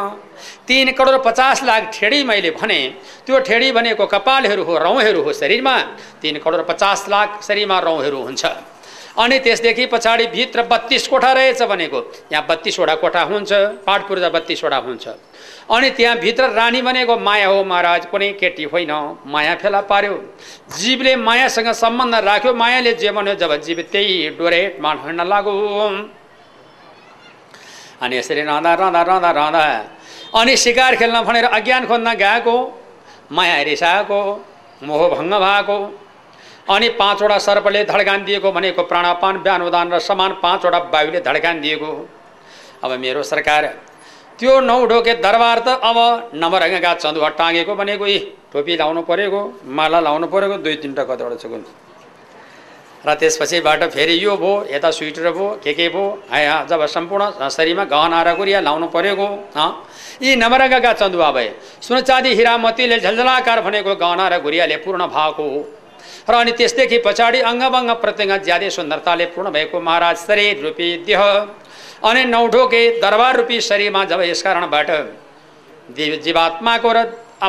तिन 0.67 0.93
करोड 0.93 1.23
पचास 1.25 1.63
लाख 1.65 1.91
ठेडी 1.93 2.23
मैले 2.25 2.51
भने 2.51 2.81
त्यो 3.27 3.39
ठेडी 3.39 3.71
भनेको 3.73 4.07
कपालहरू 4.07 4.63
हो 4.65 4.79
रौँहरू 4.79 5.23
हो 5.23 5.33
शरीरमा। 5.33 5.77
तिन 6.23 6.39
करोड 6.39 6.67
पचास 6.67 7.09
लाख 7.09 7.43
शरीरमा 7.43 7.79
रौँहरू 7.79 8.21
हुन्छ। 8.23 8.45
अनि 9.15 9.39
त्यसदेखि 9.39 9.87
पछाडि 9.87 10.27
भित्र 10.27 10.63
बत्तिस 10.65 11.07
कोठा 11.09 11.33
रहेछ 11.33 11.63
भनेको। 11.63 12.01
यहाँ 12.33 12.47
बत्तिसवटा 12.49 12.95
कोठा 12.95 13.23
हुन्छ 13.23 13.53
पाठ 13.87 14.09
पूर्जा 14.09 14.29
बत्तिसवटा 14.29 14.77
हुन्छ। 14.79 15.09
अनि 15.71 15.91
त्यहाँभित्र 15.91 16.49
रानी 16.53 16.81
भनेको 16.83 17.17
माया 17.19 17.49
हो 17.49 17.65
महाराज 17.65 18.07
कुनै 18.07 18.33
केटी 18.41 18.65
होइन 18.73 18.93
माया 19.27 19.55
फेला 19.61 19.81
पार्यो। 19.85 20.15
जीवले 20.79 21.15
मायासँग 21.19 21.69
सम्बन्ध 21.75 22.15
राख्यो 22.25 22.55
मायाले 22.55 22.93
जे 22.95 23.11
भन्यो 23.13 23.35
जब 23.37 23.53
जीव 23.61 23.81
त्यही 23.93 24.29
डोरेटमा 24.39 24.93
हिँड्न 25.05 25.27
लाग्यो 25.29 25.55
अनि 28.03 28.17
यसरी 28.17 28.43
रहँदा 28.43 28.75
रहँदा 28.75 29.03
रहँदा 29.03 29.31
रहँदा 29.31 29.65
अनि 30.35 30.57
सिकार 30.57 30.97
खेल्न 30.97 31.21
भनेर 31.23 31.45
अज्ञान 31.53 31.87
खोज्न 31.87 32.15
गएको 32.17 32.57
माया 33.33 33.63
रिसाएको 33.63 34.21
मोहभङ्ग 34.83 35.35
भएको 35.35 35.77
अनि 36.67 36.89
पाँचवटा 36.99 37.39
सर्पले 37.41 37.85
धड्कान 37.85 38.25
दिएको 38.25 38.53
भनेको 38.53 38.83
प्राणपान 38.85 39.43
बिहान 39.43 39.63
उदान 39.63 39.93
र 39.93 39.99
समान 40.01 40.33
पाँचवटा 40.43 40.79
वायुले 40.93 41.21
धड्कान 41.21 41.61
दिएको 41.61 41.91
अब 42.85 42.91
मेरो 43.01 43.23
सरकार 43.25 43.67
त्यो 44.39 44.61
नौ 44.63 44.85
ढोके 44.87 45.15
दरबार 45.23 45.59
त 45.59 45.69
अब 45.83 46.31
नमरङ्गका 46.35 46.95
चन्दुवा 46.95 47.29
टाँगेको 47.41 47.75
भनेको 47.75 48.07
यी 48.07 48.19
टोपी 48.53 48.77
लाउनु 48.77 49.03
परेको 49.03 49.41
माला 49.71 50.01
लाउनु 50.01 50.27
परेको 50.29 50.57
दुई 50.65 50.77
तिनवटा 50.83 51.05
कतिवटा 51.05 51.37
छ 51.37 51.45
र 53.07 53.15
त्यसपछिबाट 53.19 53.83
फेरि 53.91 54.15
यो 54.25 54.37
भयो 54.39 54.53
यता 54.71 54.91
स्वेटर 54.93 55.31
भयो 55.33 55.49
के 55.65 55.73
के 55.75 55.89
भयो 55.91 56.57
जब 56.71 56.87
सम्पूर्ण 56.87 57.49
शरीरमा 57.51 57.85
गहना 57.91 58.23
र 58.23 58.35
गुरिया 58.39 58.61
लाउनु 58.63 58.87
परेको 58.95 59.27
यी 60.23 60.37
नमरङ्गका 60.39 60.93
चन्दुवा 61.03 61.31
भए 61.35 61.49
सुनचाँदी 61.83 62.35
हिरामतीले 62.39 62.99
झलझलाकार 63.01 63.61
भनेको 63.67 63.95
गहना 63.99 64.29
र 64.29 64.39
गुरियाले 64.41 64.77
पूर्ण 64.87 65.07
भएको 65.11 65.45
हो। 65.45 65.61
र 66.29 66.35
अनि 66.35 66.53
त्यसदेखि 66.59 66.99
पछाडि 67.07 67.41
अङ्गभङ्ग 67.45 67.91
प्रत्यङ्ग 68.03 68.33
ज्यादै 68.43 68.71
सुन्दरताले 68.73 69.27
पूर्ण 69.33 69.51
भएको 69.53 69.81
महाराज 69.81 70.17
शरीर 70.21 70.63
रूपी 70.63 70.89
देह 71.07 71.23
अनि 72.03 72.25
नौढोके 72.27 72.83
दरबार 73.01 73.37
रूपी 73.37 73.61
शरीरमा 73.63 74.05
जब 74.07 74.21
यस 74.23 74.43
कारणबाट 74.43 74.91
जीवात्माको 76.25 76.93
र 76.93 76.99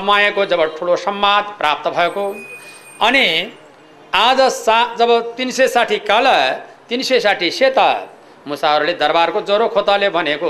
मायाको 0.02 0.46
जब 0.46 0.62
ठुलो 0.78 0.96
सम्वाद 1.00 1.44
प्राप्त 1.58 1.88
भएको 1.90 2.26
अनि 3.02 3.28
आज 4.14 4.42
सा 4.54 4.78
जब 4.96 5.12
तिन 5.36 5.52
सय 5.52 5.68
साठी 5.70 5.98
काल 6.04 6.28
तिन 6.90 7.02
सय 7.04 7.20
साठी 7.20 7.50
सेता 7.52 7.88
मुसाहरूले 8.48 8.94
दरबारको 8.96 9.42
ज्वरो 9.44 9.68
खोताले 9.70 10.10
भनेको 10.12 10.50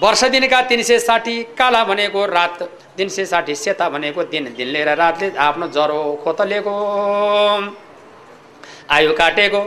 वर्ष 0.00 0.24
दिनका 0.24 0.60
तिन 0.62 0.82
सय 0.82 0.98
साठी 0.98 1.42
काला 1.58 1.82
भनेको 1.84 2.24
रात 2.26 2.62
तिन 2.96 3.08
सय 3.08 3.24
साठी 3.24 3.54
सेता 3.54 3.88
भनेको 3.88 4.22
दिन। 4.24 4.44
दिन 4.56 4.68
लिएर 4.68 4.88
रातले 4.96 5.30
आफ्नो 5.38 5.66
ज्वरो 5.68 6.00
खोतलेको 6.24 6.74
आयु 8.90 9.12
काटेको। 9.12 9.60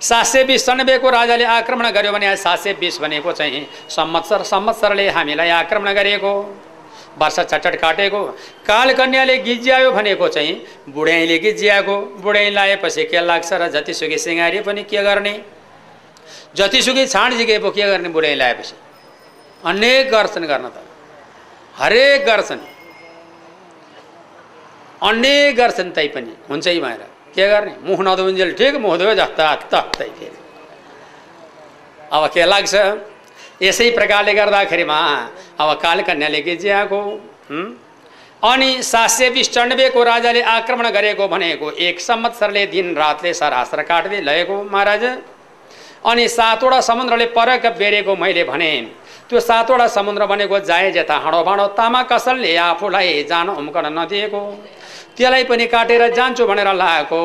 सात 0.00 0.26
सय 0.26 0.44
बिस 0.44 0.66
सन्नब्बेको 0.66 1.10
राजाले 1.10 1.44
आक्रमण 1.44 1.90
गर्यो 1.90 2.12
भने 2.12 2.36
सात 2.36 2.58
सय 2.58 2.72
बिस 2.80 3.00
भनेको 3.00 3.32
चाहिँ 3.32 3.66
सम्मत्सर 3.90 4.42
सम्मत्सरले 4.42 5.08
हामीलाई 5.10 5.48
आक्रमण 5.48 5.92
गरेको। 5.92 6.32
वर्ष 7.18 7.40
चटट 7.40 7.74
काटेको। 7.76 8.22
कालकन्याले 8.66 9.36
गिज्यायो 9.38 9.90
भनेको 9.92 10.28
चाहिँ 10.28 10.54
बुढ्याइले 10.88 11.38
गिज्याएको। 11.38 11.96
बुढ्याइ 12.22 12.50
लाएपछि 12.50 13.04
के 13.04 13.20
लाग्छ 13.20 13.52
र 13.52 13.68
जतिसुकै 13.70 14.18
सिँगारी 14.18 14.60
पनि 14.60 14.82
के 14.84 15.02
गर्ने? 15.02 15.34
जतिसुकै 16.56 17.06
छाँड 17.06 17.32
पो 17.62 17.70
के 17.70 17.82
गर्ने 17.82 18.08
बुढ्याइ 18.08 18.34
लाएपछि? 18.34 18.74
अनेक 19.64 20.10
गर्छन् 20.10 20.46
गर्न 20.46 20.66
त 20.68 20.76
हरेक 21.74 22.24
गर्छन् 22.26 22.60
अनेक 25.02 25.56
गर्छन् 25.56 25.90
तै 25.96 26.06
पनि 26.14 26.32
हुन्छ 26.48 26.66
है 26.66 26.80
भएर 26.80 27.02
के 27.34 27.48
गर्ने 27.48 27.72
मुख 27.86 28.00
नधुन्जेल 28.06 28.52
ठिक 28.58 28.74
मुख 28.84 28.96
धोयो 28.98 29.14
जस्ता 29.14 29.80
फेरि 29.96 30.30
अब 32.12 32.22
के 32.34 32.44
लाग्छ 32.44 32.74
यसै 33.62 33.90
प्रकारले 33.98 34.32
गर्दाखेरिमा 34.34 34.98
अब 35.60 35.68
कालकन्याले 35.82 36.40
के 36.42 36.54
ज्याएको 36.56 37.00
अनि 38.42 38.70
सात 38.82 39.10
सय 39.10 39.30
बिस 39.30 39.52
चण्डबेको 39.54 40.02
राजाले 40.04 40.42
आक्रमण 40.56 40.86
गरेको 40.90 41.28
भनेको 41.28 41.70
एक 41.86 42.00
संवत्सरले 42.00 42.64
दिन 42.74 42.86
रातले 42.96 43.32
सरास्र 43.34 43.82
काट्दै 43.90 44.20
लगेको 44.20 44.56
महाराज. 44.72 45.04
अनि 46.02 46.28
सातवटा 46.28 46.80
समुद्रले 46.80 47.26
परक 47.36 47.66
बेरेको 47.78 48.16
मैले 48.16 48.44
भने। 48.44 48.72
त्यो 49.28 49.40
सातवटा 49.40 49.86
समुद्र 49.88 50.26
भनेको 50.26 50.58
जाए 50.60 50.90
जेता 50.92 51.16
हाँडो 51.16 51.42
भाँडो 51.44 51.66
तामा 51.76 52.02
कसलले 52.02 52.56
आफूलाई 52.58 53.22
जान 53.28 53.48
उम्कन 53.50 53.86
नदिएको। 53.98 54.40
त्यसलाई 55.16 55.44
पनि 55.44 55.66
काटेर 55.66 56.02
जान्छु 56.14 56.46
भनेर 56.46 56.72
लागेको 56.74 57.22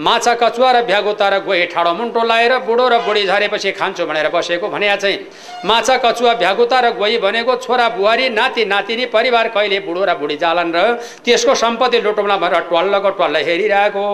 माछा 0.00 0.34
कचुवा 0.34 0.70
र 0.72 0.82
भ्यागुता 0.82 1.28
र 1.28 1.38
गोही 1.46 1.66
ठाडो 1.70 1.92
मुन्टो 1.94 2.22
लाएर 2.24 2.52
बुढो 2.66 2.88
र 2.88 2.98
बुढी 3.06 3.22
झरेपछि 3.26 3.72
खान्छु 3.72 4.06
भनेर 4.06 4.28
बसेको 4.34 4.68
भने 4.68 4.96
चाहिँ। 4.96 5.18
माछा 5.64 5.96
कचुवा 6.02 6.32
भ्यागुता 6.34 6.80
र 6.80 6.90
गोही 6.98 7.18
भनेको 7.18 7.54
छोरा 7.62 7.88
बुहारी 7.94 8.28
नाति 8.30 8.64
नातिनी 8.64 9.06
परिवार 9.14 9.48
कहिले 9.54 9.78
बुढो 9.86 10.04
र 10.04 10.14
बुढी 10.18 10.36
जालन 10.36 10.72
र 10.74 10.98
त्यसको 11.22 11.54
सम्पत्ति 11.54 12.00
लुटौँला 12.00 12.36
भनेर 12.36 12.60
ट्वाल्लको 12.66 13.10
ट्वाल्ल 13.10 13.36
हेरिरहेको। 13.46 14.04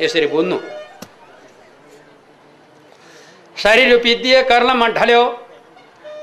यसरी 0.00 0.26
बुझ्नु। 0.26 0.81
शरीर 3.56 3.92
रूपी 3.92 4.14
दिए 4.14 4.42
कर्लमा 4.42 4.86
ढल्यो 4.88 5.22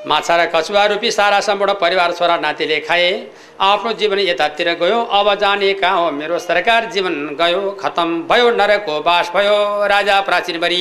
माछा 0.07 0.35
र 0.35 0.45
कछुवा 0.55 0.85
रूपी 0.85 1.09
सारा 1.11 1.39
सम्पूर्ण 1.39 1.73
परिवार 1.73 2.11
छोरा 2.13 2.37
नातिले 2.37 2.79
खाए। 2.79 3.09
आफ्नो 3.61 3.91
जीवन 3.93 4.19
यतातिर 4.19 4.73
गयो। 4.73 4.99
अब 5.03 5.33
जाने 5.35 5.73
कहाँ 5.73 5.99
हो? 5.99 6.11
मेरो 6.11 6.39
सरकार 6.39 6.85
जीवन 6.85 7.13
गयो। 7.39 7.61
खतम 7.81 8.09
भयो 8.23 8.49
नरको 8.51 8.99
बास 9.01 9.31
भयो। 9.35 9.57
राजा 9.87 10.19
प्राचीनभरि 10.21 10.79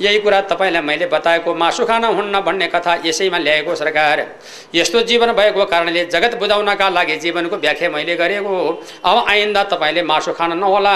यही 0.00 0.18
कुरा 0.18 0.40
तपाईँलाई 0.42 0.82
मैले 0.82 1.06
बताएको 1.06 1.54
मासु 1.54 1.84
खान 1.86 2.04
हुन्न 2.06 2.40
भन्ने 2.40 2.66
कथा 2.66 2.94
यसैमा 3.04 3.38
ल्याएको 3.38 3.74
सरकार। 3.74 4.26
यस्तो 4.74 5.00
जीवन 5.02 5.32
भएको 5.32 5.64
कारणले 5.64 6.04
जगत 6.06 6.34
बुझाउनका 6.38 6.88
लागि 6.90 7.16
जीवनको 7.16 7.56
व्याख्या 7.56 7.90
मैले 7.90 8.16
गरेको 8.16 8.56
अब 9.04 9.24
आइन्दा 9.28 9.62
तपाईँले 9.64 10.02
मासु 10.02 10.32
खान 10.32 10.58
नहोला। 10.58 10.94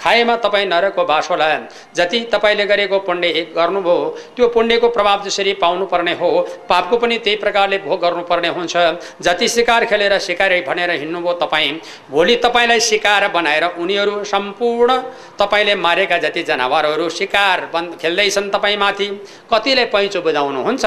खाएमा 0.00 0.36
तपाईँ 0.36 0.66
नरको 0.66 1.04
बास 1.04 1.30
होला। 1.30 1.46
जति 1.94 2.20
तपाईँले 2.32 2.66
गरेको 2.66 2.98
पुण्य 2.98 3.46
गर्नुभयो 3.54 3.94
त्यो 4.36 4.48
पुण्यको 4.48 4.88
प्रभाव 4.88 5.22
जसरी 5.24 5.52
पाउनुपर्ने 5.62 6.14
हो 6.14 6.30
पापको 6.68 6.96
पनि 6.98 7.18
त्यही 7.18 7.36
प्रकारले 7.36 7.78
भोग 7.78 8.00
गर्नुपर्ने 8.02 8.48
हुन्छ। 8.48 8.76
जति 9.22 9.48
सिकार 9.48 9.84
खेलेर 9.86 10.18
सिकारे 10.18 10.60
भनेर 10.68 10.90
हिँड्नुभयो 10.92 11.34
तपाईँ 11.38 11.72
भोलि 12.10 12.36
तपाईँलाई 12.44 12.80
सिकार 12.82 13.28
बनाएर 13.28 13.64
उनीहरू 13.78 14.22
सम्पूर्ण 14.24 14.98
तपाईँले 15.38 15.74
मारेका 15.78 16.18
जति 16.18 16.42
जनावरहरू 16.42 17.08
सिकार 17.12 17.68
बन् 17.74 17.92
खेल्दै 18.02 18.30
छन् 18.34 18.50
तपाईँमाथि? 18.50 19.06
कतिले 19.52 19.84
पैँचो 19.92 20.20
बुझाउनुहुन्छ? 20.24 20.84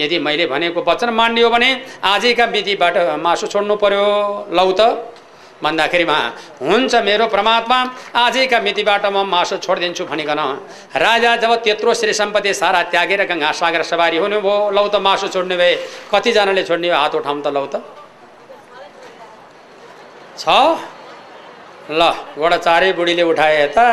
यदि 0.00 0.18
मैले 0.22 0.46
भनेको 0.46 0.80
वचन 0.86 1.10
मानियो 1.10 1.48
भने 1.50 1.70
आजैका 2.04 2.44
विधिबाट 2.54 2.96
मासु 3.18 3.46
छोड्नु 3.46 3.74
पर्यो 3.82 4.06
लौ 4.54 4.70
त। 4.72 4.80
भन्दाखेरिमा 5.56 6.18
हुन्छ 6.60 6.94
मेरो 7.00 7.26
परमात्मा 7.32 7.78
आजैका 8.12 8.58
मितिबाट 8.60 9.04
म 9.08 9.24
मासु 9.24 9.56
छोडिदिन्छु 9.64 10.04
भनिकन। 10.04 10.40
राजा 10.94 11.30
जब 11.40 11.52
त्यत्रो 11.64 11.94
श्री 11.96 12.12
सम्पत्ति 12.12 12.52
सारा 12.52 12.82
त्यागेर 12.92 13.24
गङ्गा 13.24 13.50
सागर 13.56 13.82
सवारी 13.88 14.16
हुनुभयो 14.20 14.54
लौ 14.76 14.84
त 14.88 14.96
मासु 15.00 15.28
छोड्ने 15.32 15.56
भए 15.56 15.72
कतिजनाले 16.12 16.62
छोड्ने 16.68 16.88
हात 16.92 17.14
उठाउँ 17.16 17.40
त 17.40 17.48
लौ 17.56 17.66
त। 17.72 17.80
छ? 20.36 20.44
ल 21.88 22.02
गोडा 22.36 22.56
चारै 22.60 22.92
बुढीले 22.92 23.24
उठाए 23.24 23.56
यता 23.62 23.84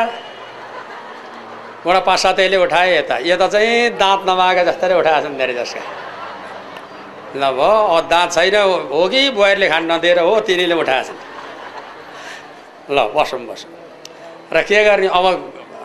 गोडा 1.84 2.00
पाँच 2.00 2.18
सातैले 2.20 2.56
उठाए 2.56 2.96
यता। 2.96 3.16
यता 3.28 3.46
चाहिँ 3.48 4.00
दाँत 4.00 4.20
नमागा 4.24 4.62
जस्तै 4.64 4.94
उठाएको 4.96 5.28
छन् 5.28 5.36
धेरै 5.36 5.54
जसका। 5.54 5.82
ल 7.36 7.42
भयो 7.52 8.00
दाँत 8.08 8.28
छैन 8.32 8.56
हो 8.88 9.02
कि 9.12 9.20
बुहारीले 9.36 9.68
खान 9.68 9.84
नदिएर 9.92 10.18
हो 10.24 10.32
तिनीले 10.48 10.74
उठाएछन्। 10.80 11.18
ल 12.88 12.98
बसौँ 13.12 13.40
बसौँ। 13.44 13.70
र 14.48 14.56
के 14.64 14.80
गर्ने? 14.84 15.08
अब 15.12 15.24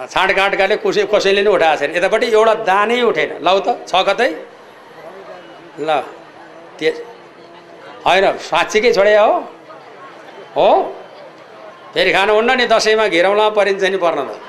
छाँडकाँडकाले 0.07 0.75
कसै 0.79 1.03
कसैले 1.11 1.41
नै 1.43 1.51
उठाएको 1.51 1.79
छैन 1.79 1.91
यतापट्टि 1.99 2.27
एउटा 2.31 2.53
दानै 2.63 3.01
उठेन। 3.03 3.31
लौ 3.43 3.59
त 3.59 3.67
छ 3.83 3.91
कतै? 4.07 4.29
ल 5.83 5.89
त्यो 6.79 6.91
होइन 8.07 8.25
साँच्चीकै 8.39 8.91
छोडे 8.95 9.15
हो। 9.19 9.31
हो? 10.55 10.69
फेरि 11.93 12.11
खानुहुन्न 12.15 12.51
नि 12.55 12.65
दसैँमा 12.71 13.05
घिरौँला 13.11 13.45
परिन्छ 13.51 13.83
नि 13.83 13.99
पर्न 13.99 14.19
त। 14.23 14.48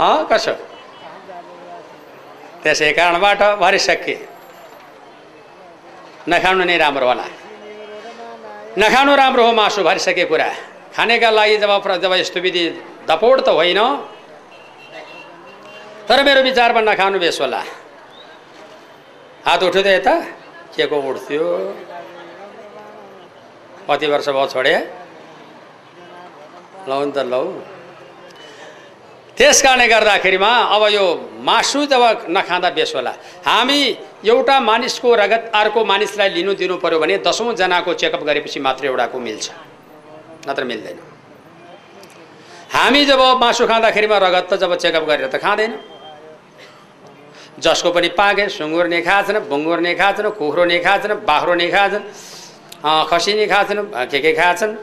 कसो 0.00 0.54
त्यसै 2.62 2.92
कारणबाट 2.98 3.42
भरिसके 3.60 4.16
नखानु 6.32 6.64
नै 6.64 6.76
राम्रो 6.78 7.06
होला 7.08 7.26
नखानु 8.82 9.12
राम्रो 9.16 9.42
हो 9.46 9.52
मासु 9.60 9.82
भरिसके 9.88 10.24
कुरा 10.30 10.48
खानेका 10.96 11.30
लागि 11.30 11.56
जब 11.62 11.72
जब 12.02 12.12
यस्तो 12.14 12.40
विधि 12.40 12.64
दपोड 13.08 13.36
त 13.46 13.48
होइन 13.58 13.80
तर 16.08 16.18
मेरो 16.26 16.40
विचारमा 16.48 16.80
नखानु 16.82 17.18
बेस 17.18 17.40
होला 17.40 17.60
हात 19.46 19.62
उठ्यो 19.62 19.82
त 19.82 19.86
यता 19.96 20.14
के 20.74 20.86
को 20.90 20.96
उठ्थ्यो 21.10 21.44
कति 23.88 24.06
वर्ष 24.12 24.28
भयो 24.28 24.46
छोडे 24.52 24.74
लौ 26.88 26.98
नि 27.04 27.12
त 27.12 27.18
लौ 27.32 27.44
त्यस 29.38 29.62
कारणले 29.62 29.86
गर्दाखेरिमा 29.88 30.50
अब 30.74 30.82
यो 30.94 31.04
मासु 31.42 31.84
जब 31.90 32.02
नखाँदा 32.30 32.70
बेस 32.70 32.92
होला। 32.94 33.12
हामी 33.42 33.80
एउटा 34.22 34.56
मानिसको 34.60 35.14
रगत 35.14 35.50
अर्को 35.54 35.84
मानिसलाई 35.84 36.28
लिनु 36.38 36.54
दिनु 36.54 36.76
पऱ्यो 36.78 36.98
भने 37.02 37.18
दसौँजनाको 37.26 37.94
चेकअप 37.94 38.22
गरेपछि 38.22 38.60
मात्र 38.60 38.86
एउटाको 38.86 39.18
मिल्छ। 39.18 39.46
नत्र 40.48 40.64
मिल्दैन। 40.64 40.98
हामी 42.74 43.04
जब 43.04 43.20
मासु 43.42 43.66
खाँदाखेरिमा 43.66 44.18
रगत 44.18 44.44
त 44.50 44.54
जब 44.62 44.70
चेकअप 44.76 45.04
गरेर 45.04 45.26
त 45.26 45.36
खाँदैन। 45.42 45.72
जसको 47.58 47.90
पनि 47.90 48.08
पागे 48.14 48.48
सुँगुर 48.50 48.86
नै 48.86 49.02
खाएछन् 49.02 49.46
बुङ्गुर 49.50 49.78
नै 49.80 49.94
खाएछन् 49.94 50.30
कुखुरो 50.38 50.64
नै 50.64 50.78
खाएछन् 50.78 51.26
बाख्रो 51.26 51.54
नै 51.54 51.68
खाएछन् 51.70 52.04
खसी 53.10 53.32
नै 53.34 53.46
खाएछन् 53.46 53.82
के 54.10 54.18
के 54.20 54.32
खाएछन् 54.34 54.74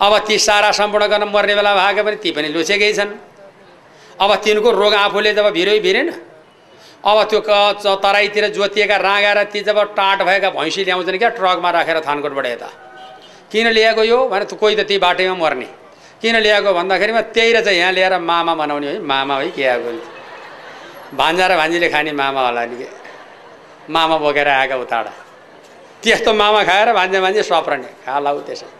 अब 0.00 0.12
ती 0.28 0.38
सारा 0.38 0.70
सम्पूर्ण 0.72 1.06
गर्न 1.08 1.24
मर्ने 1.32 1.54
बेला 1.54 1.74
भाग्यो 1.74 2.04
भने 2.04 2.16
ती 2.20 2.30
पनि 2.36 2.48
लुचेकै 2.52 2.92
छन्। 2.92 3.10
अब 4.20 4.30
तिनको 4.44 4.70
रोग 4.72 4.94
आफूले 4.94 5.32
जब 5.34 5.46
भिरै 5.52 5.78
भिरेन 5.80 6.08
अब 7.04 7.18
त्यो 7.30 7.40
तराईतिर 7.96 8.48
जोतिएका 8.52 8.96
राँगा 8.96 9.32
र 9.32 9.44
ती 9.52 9.60
जब 9.62 9.78
टाँट 9.96 10.22
भएका 10.22 10.50
भैँसी 10.52 10.84
ल्याउँछन् 10.84 11.18
क्या 11.18 11.28
ट्रकमा 11.38 11.70
राखेर 11.70 12.00
थानकोटबाट 12.02 12.46
यता। 12.46 12.68
किन 13.52 13.66
ल्याएको 13.72 14.02
यो? 14.04 14.18
भने 14.28 14.44
कोही 14.52 14.74
त 14.76 14.80
ती 14.84 14.98
बाटैमा 14.98 15.34
मर्ने। 15.34 15.68
किन 16.20 16.36
ल्याएको 16.44 16.72
भन्दाखेरिमा 16.74 17.20
त्यही 17.32 17.52
र 17.52 17.60
चाहिँ 17.64 17.78
यहाँ 17.78 17.92
ल्याएर 17.92 18.18
मामा 18.20 18.54
बनाउने 18.54 18.86
है 18.86 18.98
मामा 19.00 19.34
है 19.38 19.48
के 19.56 19.64
आएको 19.64 19.90
भान्जा 21.16 21.46
र 21.46 21.56
भान्जीले 21.56 21.88
खाने 21.88 22.12
मामा 22.12 22.40
होला 22.46 22.64
नि 22.66 22.76
मामा 23.88 24.16
बोकेर 24.18 24.48
आएका 24.48 24.76
उताडा। 24.76 25.12
त्यस्तो 26.02 26.30
मामा 26.34 26.60
खाएर 26.68 26.92
भान्जा 26.92 27.20
भान्जी 27.20 27.42
सप्रने। 27.42 27.88
खा 28.04 28.18
लाउ 28.18 28.40
त्यसै। 28.44 28.75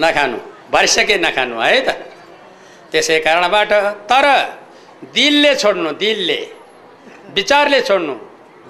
नखानु 0.00 0.38
भरिसके 0.72 1.16
नखानु 1.18 1.56
है 1.60 1.80
त? 1.86 1.88
त्यसै 2.90 3.18
कारणबाट 3.26 3.72
तर 4.10 4.26
दिलले 5.14 5.52
छोड्नु 5.62 5.90
दिलले 6.02 6.40
विचारले 7.36 7.80
छोड्नु 7.88 8.14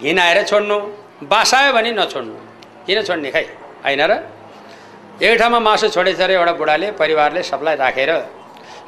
घिनाएर 0.00 0.38
छोड्नु 0.50 0.76
बासायो 1.30 1.72
भने 1.72 1.90
नछोड्नु। 1.92 2.34
किन 2.86 2.98
छोड्ने 3.08 3.30
खै? 3.30 3.44
होइन 3.84 4.02
र? 4.10 4.12
एक 5.22 5.38
ठाउँमा 5.40 5.58
मासु 5.60 5.88
छोडेछ 5.94 6.20
र 6.20 6.30
एउटा 6.36 6.52
बुढाले 6.60 6.86
परिवारले 7.00 7.42
सबलाई 7.42 7.76
राखेर 7.76 8.10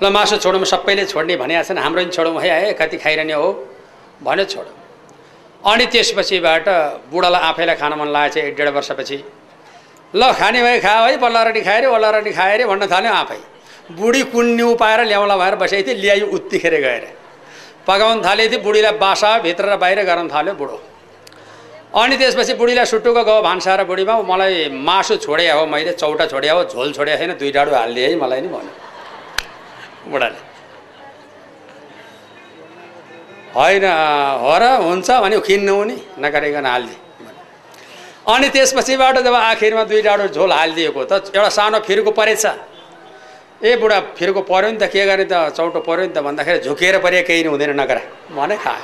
ल 0.03 0.05
मासु 0.11 0.37
छोडौँ 0.43 0.65
सबैले 0.65 1.05
छोड्ने 1.07 1.37
भनेको 1.37 1.63
छन् 1.69 1.79
हाम्रो 1.79 2.03
पनि 2.03 2.13
छोडौँ 2.17 2.41
है 2.43 2.51
है 2.51 2.73
कति 2.81 2.97
खाइरहने 2.99 3.33
हो? 3.33 3.49
भन्यो 4.25 4.45
छोडौँ। 4.45 4.75
अनि 5.65 5.85
त्यसपछिबाट 5.93 6.67
बुढालाई 7.13 7.41
आफैलाई 7.49 7.77
खान 7.81 7.93
मन 8.01 8.09
लागेको 8.13 8.35
छ 8.35 8.45
एक 8.45 8.55
डेढ 8.57 8.69
वर्षपछि। 8.77 9.17
ल 10.15 10.33
खाने 10.33 10.63
भए 10.63 10.79
खा 10.81 10.95
है 11.07 11.17
बल्ल 11.19 11.37
रटी 11.49 11.61
खायो 11.61 11.77
अरे 11.77 11.87
वल्ला 11.87 12.11
रटी 12.11 12.33
खायो 12.33 12.53
अरे 12.55 12.65
भन्न 12.67 12.87
थाल्यो 12.87 13.13
आफै। 13.13 13.39
बुढी 13.93 14.23
कुन 14.33 14.47
न्यु 14.57 14.75
पाएर 14.75 15.01
ल्याउला 15.07 15.37
भएर 15.37 15.55
बसेको 15.57 15.87
थिएँ 15.87 15.99
ल्यायो 16.01 16.27
उत्तिखेर 16.37 16.75
गएर। 16.81 17.05
पकाउनु 17.87 18.23
थालेको 18.25 18.51
थिएँ 18.53 18.63
बुढीलाई 18.63 18.93
बासा 18.99 19.31
भित्र 19.47 19.65
र 19.73 19.77
बाहिर 19.77 20.03
गर्न 20.05 20.29
थाल्यो 20.29 20.55
बुढो। 20.55 20.77
अनि 21.95 22.17
त्यसपछि 22.17 22.55
बुढीलाई 22.55 22.87
सुटुको 22.87 23.23
गयो 23.25 23.43
भान्सा 23.43 23.73
र 23.77 23.85
बुढीमा 23.85 24.15
मलाई 24.23 24.69
मासु 24.89 25.17
छोडे 25.23 25.51
हो 25.51 25.67
मैले 25.67 25.93
चौटा 25.95 26.27
छोडे 26.27 26.49
हो 26.51 26.65
झोल 26.65 26.93
छोडे 26.93 27.17
छैन 27.17 27.33
दुई 27.39 27.51
डाडु 27.53 27.71
हालिदिएँ 27.75 28.09
है 28.11 28.17
मलाई 28.17 28.41
नि 28.41 28.49
भन्यो। 28.49 28.73
बुढाले। 30.11 30.39
होइन 33.57 33.85
हो 34.43 34.55
र 34.61 34.65
हुन्छ 34.83 35.09
भने 35.23 35.37
खिन्नु 35.41 35.77
नि 35.85 35.97
नगरिकन 36.19 36.67
हालिदिए 36.67 37.06
अनि 38.27 38.49
त्यसपछिबाट 38.51 39.19
जब 39.23 39.35
आखिरमा 39.35 39.83
दुई 39.87 40.03
डाडो 40.03 40.27
झोल 40.35 40.53
हालिदिएको 40.53 41.03
त 41.07 41.31
एउटा 41.31 41.49
सानो 41.49 41.79
फिर्को 41.87 42.11
परेछ। 42.11 42.45
ए 43.63 43.77
बुढा 43.79 43.99
फिर्को 44.19 44.41
पऱ्यो 44.51 44.71
नि 44.75 44.79
त 44.83 44.91
के 44.91 45.07
गर्ने 45.07 45.25
त 45.31 45.55
चौटो 45.55 45.81
पऱ्यो 45.87 46.11
नि 46.11 46.13
त 46.13 46.19
भन्दाखेरि 46.27 46.59
झुकेर 46.67 46.99
परे 46.99 47.23
केही 47.23 47.43
नै 47.47 47.51
हुँदैन 47.55 47.71
नगरा। 47.79 48.03
भने 48.35 48.57
खा। 48.59 48.75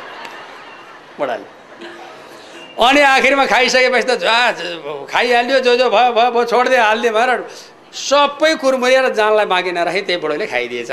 बुढाले। 1.18 1.47
अनि 2.86 3.01
आखिरमा 3.03 3.45
खाइसकेपछि 3.51 4.07
त 4.09 4.22
खाइहाल्यो 5.11 5.59
जो 5.66 5.72
जो 5.76 5.86
भयो 5.90 6.12
भयो 6.14 6.30
भयो 6.30 6.45
छोडिदियो 6.47 6.82
हालिदियो 6.82 7.12
भएर 7.12 7.30
सबै 7.93 8.55
कुरमुरिएर 8.62 9.07
जानलाई 9.12 9.47
मागेन 9.51 9.78
राखे 9.84 10.01
त्यही 10.07 10.20
बुढोले 10.22 10.47
खाइदिएछ। 10.47 10.90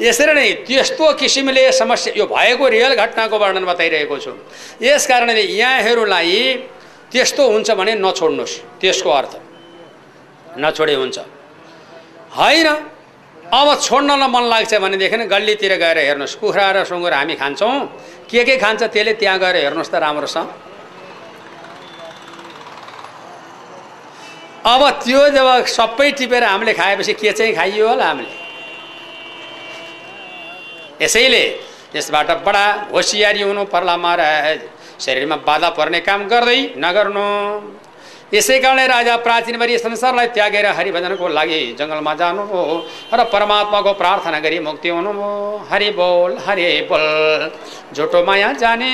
यसरी 0.00 0.32
नै 0.32 0.46
त्यस्तो 0.64 1.06
किसिमले 1.20 1.62
समस्या 1.74 2.14
यो 2.16 2.24
भएको 2.30 2.64
रियल 2.64 2.94
घटनाको 2.94 3.36
वर्णन 3.42 3.64
बताइरहेको 3.68 4.16
छु। 4.24 4.32
यस 4.80 5.06
कारणले 5.10 5.42
यहाँहरूलाई 5.42 6.32
त्यस्तो 7.12 7.42
हुन्छ 7.52 7.70
भने 7.76 7.92
नछोड्नुहोस्। 8.00 8.80
त्यसको 8.80 9.10
अर्थ 9.10 9.32
नछोडे 10.56 10.94
हुन्छ। 10.94 11.18
होइन 12.38 12.68
अब 13.52 13.68
छोड्नलाई 13.84 14.28
मन 14.32 14.44
लाग्छ 14.48 14.72
भनेदेखि 14.80 15.28
गल्लीतिर 15.28 15.72
गएर 15.76 15.98
हेर्नुहोस्। 16.08 16.40
कुखुरा 16.40 16.66
र 16.72 16.84
सुँगुर 16.88 17.12
हामी 17.12 17.34
खान्छौँ। 17.36 17.76
के 18.30 18.44
के 18.44 18.56
खान्छ 18.56 18.82
त्यसले 18.88 19.12
त्यहाँ 19.20 19.38
गएर 19.38 19.56
हेर्नुहोस् 19.68 19.92
त 19.92 19.94
राम्रोसँग 20.00 20.48
अब 24.64 24.82
त्यो 25.04 25.22
जब 25.36 25.48
सबै 25.68 26.10
टिपेर 26.16 26.44
हामीले 26.44 26.72
खाएपछि 26.72 27.12
के 27.12 27.32
चाहिँ 27.32 27.52
खाइयो 27.52 27.88
होला 27.88 28.06
हामीले? 28.08 28.30
यसैले 31.02 31.44
यसबाट 31.92 32.30
बडा 32.46 32.64
होसियारी 32.94 33.42
हुनु 33.42 33.64
पर्ला 33.68 33.96
महाराज। 33.96 34.58
शरीरमा 35.04 35.36
बाधा 35.46 35.68
पर्ने 35.78 36.00
काम 36.08 36.20
गर्दै 36.32 36.60
नगर्नु। 36.84 37.28
यसै 38.34 38.58
कारणले 38.60 38.86
राजा 38.86 39.14
प्राचीनभरि 39.24 39.74
संसारलाई 39.78 40.26
त्यागेर 40.34 40.66
हरिभजनको 40.76 41.28
लागि 41.28 41.60
जङ्गलमा 41.78 42.12
जानुभयो 42.20 42.62
र 43.12 43.24
परमात्माको 43.32 43.92
प्रार्थना 44.00 44.38
गरी 44.40 44.58
मुक्ति 44.66 44.88
हुनुभयो 44.88 45.32
हरि 45.70 45.90
बोल 45.98 46.30
हरे 46.46 46.70
बोल 46.90 47.04
झुटो 47.94 48.24
माया 48.24 48.52
जाने। 48.62 48.92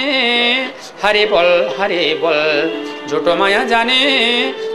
हरि 1.04 1.24
बोल 1.32 1.50
हरे 1.78 2.02
बोल 2.22 2.38
झुटो 3.08 3.34
माया 3.40 3.62
जाने। 3.70 4.00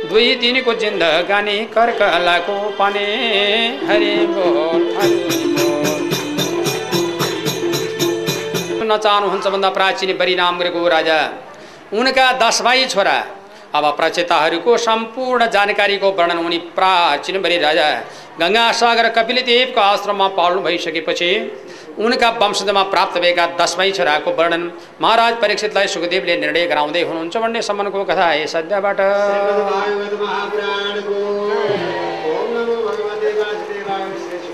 दुई 0.09 0.36
दिनको 0.41 0.73
जिन्दगानी 0.81 1.57
कर्कलाको 1.75 2.57
पाने। 2.79 3.07
हरि 3.89 4.15
बोल 4.31 4.81
हरि 4.97 5.43
बोल। 5.55 5.93
न 8.84 8.97
चाहनुहुन्छ 8.97 9.47
भन्दा 9.47 9.69
प्राचीन 9.77 10.11
परिणाम 10.17 10.53
गरेको 10.59 10.88
राजा। 10.88 11.19
उनका 11.93 12.25
दस 12.41 12.61
भाइ 12.61 12.86
छोरा 12.88 13.17
अब 13.77 13.86
प्रचेताहरूको 13.97 14.71
सम्पूर्ण 14.77 15.45
जानकारीको 15.49 16.09
वर्णन 16.17 16.39
उनी 16.45 16.57
प्राचीन 16.77 17.41
बरी 17.41 17.57
राजा 17.57 17.88
गङ्गासागर 18.39 19.07
कपिलदेवको 19.17 19.81
आश्रममा 19.81 20.27
पाल्नु 20.38 20.61
भइसकेपछि 20.61 21.29
उनका 21.99 22.29
वंशजमा 22.41 22.84
प्राप्त 22.93 23.15
भएका 23.23 23.45
दसमै 23.59 23.89
छोराको 23.91 24.31
वर्णन 24.39 24.63
महाराज 25.01 25.34
परीक्षितलाई 25.41 25.88
सुखदेवले 25.88 26.36
निर्णय 26.38 26.65
गराउँदै 26.67 27.01
हुनुहुन्छ 27.09 27.36
भन्ने 27.38 27.61
सम्मको 27.61 28.03
कथा 28.05 28.27
है 28.27 28.45
सद्यबाट। 28.47 28.99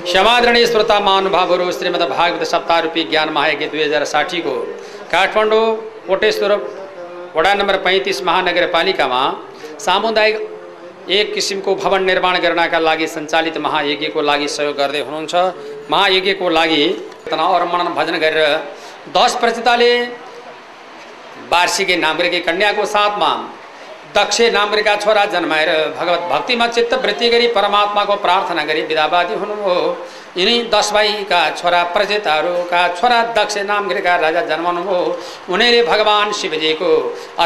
क्षमादरणीय 0.03 0.65
श्रोता 0.65 0.99
महानुभावहरू 0.99 1.71
श्रीमद् 1.71 2.03
भागवत 2.09 2.43
सप्ताह 2.47 2.79
रूपी 2.85 3.03
ज्ञान 3.09 3.29
महायज्ञ 3.33 3.65
दुई 3.71 3.83
हजार 3.83 4.03
साठीको 4.11 4.53
काठमाडौँ 5.11 5.65
कोटेश्वर 6.07 6.53
वडा 7.35 7.53
नम्बर 7.53 7.77
पैँतिस 7.85 8.21
महानगरपालिकामा 8.29 9.21
सामुदायिक 9.85 10.35
एक 11.11 11.33
किसिमको 11.33 11.75
भवन 11.75 12.03
निर्माण 12.05 12.37
गर्नका 12.41 12.79
लागि 12.79 13.07
सञ्चालित 13.07 13.57
महायज्ञको 13.59 14.21
लागि 14.29 14.47
सहयोग 14.55 14.75
गर्दै 14.77 15.01
हुनुहुन्छ 15.07 15.35
महायज्ञको 15.91 16.49
लागि 16.57 16.83
और 17.45 17.63
मनन 17.71 17.93
भजन 17.95 18.17
गरेर 18.23 18.49
दस 19.15 19.35
प्रचिताले 19.41 19.91
वार्षिकी 21.51 21.95
नामग्रेकी 21.97 22.39
कन्याको 22.47 22.85
साथमा 22.87 23.31
दक्ष 24.15 24.41
नामग्रेका 24.53 24.95
छोरा 24.97 25.23
जन्माएर 25.33 25.69
भगवत 25.97 26.21
भक्तिमा 26.31 26.67
चित्त 26.69 26.93
वृत्ति 27.03 27.29
गरी 27.29 27.47
परमात्माको 27.53 28.15
प्रार्थना 28.23 28.63
गरी 28.65 28.81
विधावादी 28.85 29.33
हुनुभयो 29.35 29.75
यिनी 30.37 30.57
दस 30.73 30.91
भाइका 30.93 31.39
छोरा 31.59 31.81
प्रजेताहरूका 31.93 32.81
छोरा 32.97 33.21
दक्ष 33.37 33.55
नामगिरीका 33.69 34.15
राजा 34.23 34.41
जन्माउनुभयो 34.49 34.99
उनीहरूले 35.53 35.81
भगवान् 35.89 36.33
शिवजीको 36.39 36.91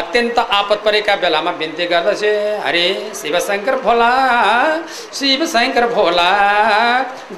अत्यन्त 0.00 0.38
आपत 0.58 0.82
परेका 0.84 1.14
बेलामा 1.22 1.52
बिन्ती 1.60 1.86
गर्दछ 1.92 2.22
हरे 2.66 2.84
शिवशङ्कर 3.20 3.76
भोला 3.84 4.10
शिवशङ्कर 5.18 5.86
भोला 5.94 6.28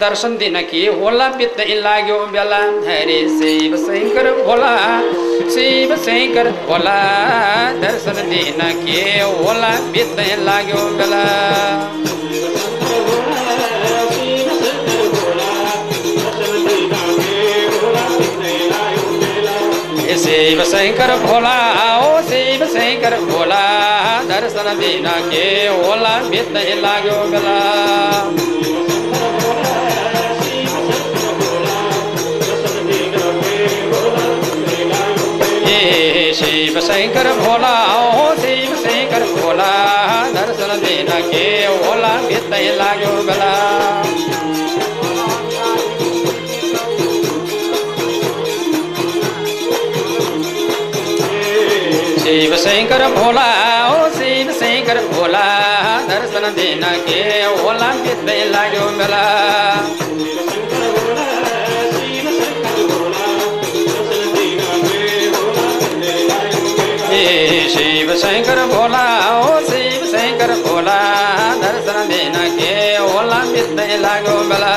दर्शन 0.03 0.37
दिन 0.43 0.61
के 0.73 0.83
होला 0.99 1.29
बित्दै 1.39 1.69
लाग्यो 1.87 2.19
बेला? 2.35 2.61
हरे 2.89 3.21
शिवशङ्कर 3.39 4.31
भोला 4.43 4.75
शिवशङ्कर 5.55 6.51
भोला 6.67 6.99
दर्शन 7.87 8.19
दिन 8.35 8.61
के 8.83 9.01
होला 9.39 9.73
बित्दै 9.95 10.31
लाग्यो 10.49 10.83
बेला? 10.99 11.25
शिव 20.27 20.63
शङ्कर 20.71 21.11
भोला 21.25 21.57
ओ 22.07 22.21
शिव 22.29 22.65
शङ्कर 22.75 23.17
भोला 23.31 23.61
दर्शन 24.31 24.69
दिन 24.81 25.09
के 25.33 25.45
होला 25.83 26.15
बित्दै 26.31 26.67
लाग्यो 26.87 27.19
बेला 27.35 27.59
ए 35.77 36.33
शिव 36.39 36.79
शङ्कर 36.89 37.29
भोला 37.41 37.75
ओ 37.99 38.27
शिव 38.43 38.75
शङ्कर 38.85 39.25
भोला 39.37 39.71
दर्शन 40.39 40.75
दिन 40.87 41.11
के 41.33 41.47
होला 41.85 42.13
बित्दै 42.29 42.65
लाग्यो 42.83 43.15
बेला 43.31 43.53
शिव 52.57 52.65
शङ्कर 52.65 53.03
भोला, 53.15 53.47
ओ 53.87 54.09
शिव 54.13 54.51
शंकर 54.59 54.99
भोला, 55.09 55.43
दर्शन 56.09 56.45
दिन 56.57 56.85
के 57.07 57.19
बित्दै 58.05 58.39
लाग्यो 58.53 58.87
बेला 58.99 59.25
ए 67.19 67.69
शिव 67.75 68.15
शंकर 68.25 68.65
भोला, 68.73 69.05
ओ 69.37 69.61
शिव 69.69 70.07
शङ्कर 70.15 70.55
भोला, 70.65 70.99
दर्शन 71.65 72.01
दिन 72.09 72.41
के 72.59 72.73
होला 72.97 73.43
बित्दै 73.53 73.91
लाग्यो 74.07 74.39
बेला 74.51 74.76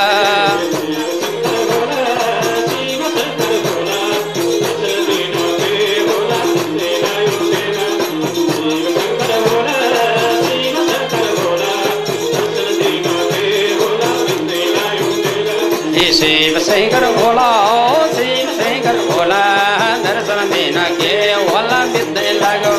शिव 16.50 16.58
शङ्कर 16.68 17.04
भोला 17.16 17.50
शिव 18.14 18.48
शङ्कर 18.60 18.98
भोला 19.10 19.42
दर्शन 20.06 20.40
दिन 20.54 20.80
के 21.02 21.12
होला 21.34 21.80
बित्दै 21.94 22.32
लाग्यो 22.42 22.74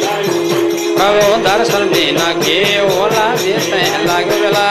प्रभु 0.00 1.36
दर्शन 1.46 1.88
दिन 1.92 2.18
के 2.44 2.58
होला 2.78 3.24
बित्दै 3.42 3.84
लाग्यो 4.06 4.36
बेला 4.42 4.66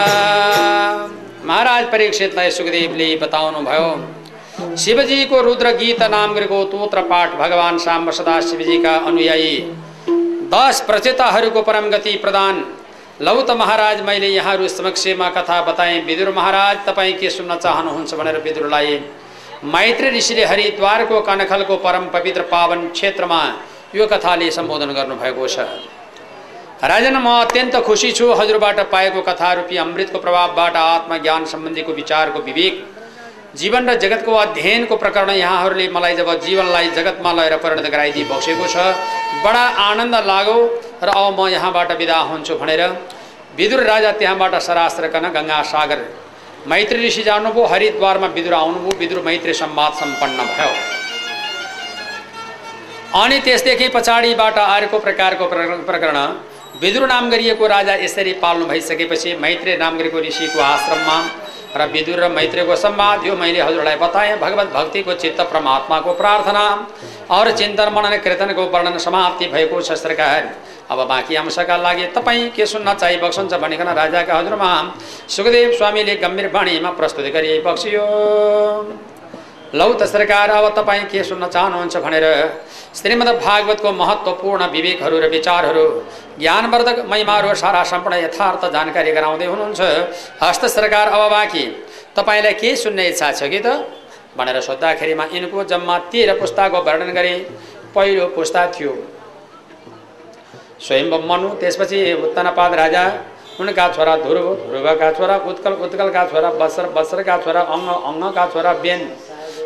महाराज 1.50 1.92
परीक्षितलाई 1.92 2.52
सुखदेवले 2.58 3.10
बताउनु 3.24 3.62
भयो 3.70 3.88
शिवजीको 4.80 5.40
रुद्र 5.42 5.72
गीत 5.78 6.02
नाम 6.12 6.34
गरेको 6.34 6.58
तोत्र 6.66 7.02
पाठ 7.08 7.34
भगवान् 7.36 7.78
साम्ब 7.80 8.12
सदा 8.12 8.40
शिवजीका 8.42 8.94
अनुयायी। 9.08 9.56
दस 10.52 10.80
प्रचेताहरूको 10.88 11.62
परम 11.62 11.90
गति 11.90 12.14
प्रदान। 12.18 12.64
लौ 13.22 13.42
त 13.42 13.52
महाराज 13.60 14.02
मैले 14.02 14.28
यहाँहरू 14.30 14.68
समक्षमा 14.70 15.30
कथा 15.30 15.62
बताएँ। 15.64 16.00
विदुर 16.06 16.30
महाराज 16.34 16.78
तपाईँ 16.86 17.14
के 17.14 17.30
सुन्न 17.30 17.56
चाहनुहुन्छ 17.58 18.14
भनेर 18.16 18.38
विदुरलाई 18.40 19.00
मैत्री 19.66 20.10
ऋषिले 20.10 20.46
हरिद्वारको 20.46 21.20
कनखलको 21.22 21.78
परम 21.78 22.06
पवित्र 22.10 22.42
पावन 22.52 22.88
क्षेत्रमा 22.90 23.42
यो 23.96 24.08
कथाले 24.08 24.50
सम्बोधन 24.52 24.94
गर्नुभएको 24.94 25.48
छ। 25.48 25.66
राजन 26.86 27.18
म 27.18 27.28
अत्यन्त 27.42 27.76
खुसी 27.84 28.12
छु 28.12 28.32
हजुरबाट 28.34 28.80
पाएको 28.92 29.22
कथा 29.24 29.52
रूपी 29.54 29.78
अमृतको 29.78 30.20
प्रभावबाट 30.20 30.76
आत्मज्ञान 30.78 31.46
सम्बन्धीको 31.46 31.94
विचारको 31.94 32.40
विवेक 32.42 32.76
जीवन 33.56 33.90
र 33.90 33.94
जगतको 33.98 34.34
अध्ययनको 34.36 34.96
प्रकरण 34.96 35.30
यहाँहरूले 35.32 35.88
मलाई 35.90 36.16
जब 36.16 36.30
जीवनलाई 36.46 36.90
जगतमा 36.96 37.32
लगेर 37.34 37.56
परिणत 37.64 37.86
गराइदिई 37.92 38.24
बसेको 38.32 38.68
छ 38.68 38.78
बडा 39.46 39.64
आनन्द 39.90 40.16
लाग्यो 40.26 40.58
र 41.04 41.10
अब 41.10 41.40
म 41.40 41.48
यहाँबाट 41.50 41.92
विदा 41.98 42.18
हुन्छु 42.30 42.56
भनेर 42.62 42.82
विदुर 43.58 43.82
राजा 43.84 44.12
त्यहाँबाट 44.22 44.54
सरास्त्रकन 44.68 45.26
गङ्गा 45.36 45.62
सागर 45.72 46.00
मैत्री 46.68 47.08
ऋषि 47.08 47.24
जानुभयो 47.24 47.66
हरिद्वारमा 47.74 48.28
विदुर 48.38 48.54
आउनुभयो 48.54 48.98
विदुर 49.00 49.20
मैत्री 49.26 49.54
सम्वाद 49.64 49.94
सम्पन्न 50.02 50.38
भयो। 50.54 50.72
अनि 53.24 53.40
त्यसदेखि 53.46 53.88
पछाडिबाट 53.90 54.58
अर्को 54.70 55.00
प्रकारको 55.06 55.46
प्रकरण 55.90 56.18
विदुर 56.82 57.08
नाम 57.08 57.30
गरिएको 57.30 57.68
राजा 57.68 57.94
यसरी 58.06 58.34
पाल्नु 58.44 58.66
भइसकेपछि 58.66 59.36
मैत्रेय 59.42 59.78
नाम 59.78 59.98
गरेको 59.98 60.20
ऋषिको 60.22 60.60
आश्रममा 60.64 61.18
र 61.76 61.86
विदुर 61.88 62.20
र 62.20 62.30
मैत्रेयको 62.30 62.76
सम्वाद 62.78 63.26
यो 63.26 63.36
मैले 63.36 63.62
हजुरलाई 63.62 63.96
बताएँ। 63.98 64.36
भगवत 64.40 64.68
भक्तिको 64.74 65.14
चित्त 65.16 65.42
परमात्माको 65.44 66.14
प्रार्थना 66.14 66.64
अरू 67.32 67.52
चिन्तन 67.52 67.94
मनन 67.94 68.18
कीर्तनको 68.26 68.64
वर्णन 68.68 68.98
समाप्ति 68.98 69.46
भएको 69.48 69.82
छ 69.82 69.92
सरकार 70.00 70.50
अब 70.90 71.00
बाँकी 71.08 71.36
अंशका 71.36 71.78
लागि 71.78 72.06
तपाईँ 72.16 72.50
के 72.52 72.66
सुन्न 72.66 72.94
चाहिँ 72.94 73.20
बक्सन्छ 73.22 73.54
भनिकन 73.56 73.94
राजाका 73.94 74.38
हजुरमा 74.40 74.72
सुखदेव 75.30 75.72
स्वामीले 75.78 76.16
गम्भीर 76.16 76.48
बाणीमा 76.50 76.92
प्रस्तुत 76.98 77.26
गरी 77.34 77.60
बक्सियो। 77.62 78.06
लौ 79.74 79.94
त 79.94 80.04
सरकार 80.10 80.50
अब 80.50 80.68
तपाईँ 80.76 81.04
के 81.06 81.24
सुन्न 81.24 81.48
चाहनुहुन्छ 81.48 81.98
भनेर 82.02 82.26
श्रीमद् 82.96 83.30
भागवतको 83.38 83.92
महत्त्वपूर्ण 83.94 84.66
विवेकहरू 84.72 85.20
र 85.20 85.30
विचारहरू 85.30 85.86
ज्ञानवर्धक 86.40 87.06
महिमाहरू 87.06 87.54
सारा 87.54 87.84
सम्पूर्ण 87.86 88.18
यथार्थ 88.18 88.66
जानकारी 88.74 89.12
गराउँदै 89.12 89.46
हुनुहुन्छ। 89.46 89.82
हस्त 90.42 90.66
सरकार 90.68 91.08
अब 91.08 91.30
बाँकी। 91.32 91.66
तपाईँलाई 92.18 92.54
के 92.58 92.76
सुन्ने 92.76 93.08
इच्छा 93.10 93.32
छ 93.32 93.44
कि 93.46 93.60
त? 93.62 93.68
भनेर 94.38 94.60
सोद्धाखेरिमा 94.62 95.26
यिनको 95.34 95.64
जम्मा 95.70 95.98
तेह्र 96.10 96.40
पुस्ताको 96.40 96.82
वर्णन 96.82 97.14
गरे 97.14 97.34
पहिलो 97.94 98.26
पुस्ता 98.34 98.66
थियो। 98.74 98.94
स्वयं 100.82 101.06
मनु 101.30 101.50
त्यसपछि 101.62 102.00
उत्तनपाद 102.26 102.74
राजा 102.74 103.04
उनका 103.60 103.88
छोरा 103.94 104.16
ध्रुव 104.18 104.48
ध्रुवका 104.66 105.12
छोरा 105.14 105.36
उत्कल 105.46 105.74
उत्कलका 105.86 106.26
छोरा 106.32 106.50
बत्सर 106.58 106.86
बत्सरका 106.96 107.38
छोरा 107.44 107.62
अङ्ग 107.76 107.90
अङ्गका 108.10 108.46
छोरा 108.54 108.74
बेन 108.84 109.02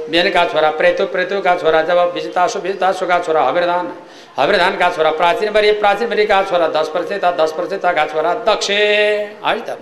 बेनका 0.09 0.43
छोरा 0.45 0.69
प्रेतु 0.71 1.05
प्रेतुका 1.07 1.55
छोरा 1.57 1.81
जब 1.81 1.99
विजितासु 2.13 2.59
विजितासुका 2.59 3.19
छोरा 3.19 3.41
हविरधान 3.43 3.91
हविरधानका 4.39 4.89
छोरा 4.89 5.11
प्राचीनबरी 5.11 5.71
प्राचीनबरीका 5.79 6.41
छोरा 6.43 6.67
दस 6.69 6.89
प्रचेता 6.89 7.31
दस 7.33 7.51
प्रचेताका 7.51 8.05
छोरा 8.05 8.33
दक्ष। 8.47 8.69
है 8.69 9.59
त 9.59 9.77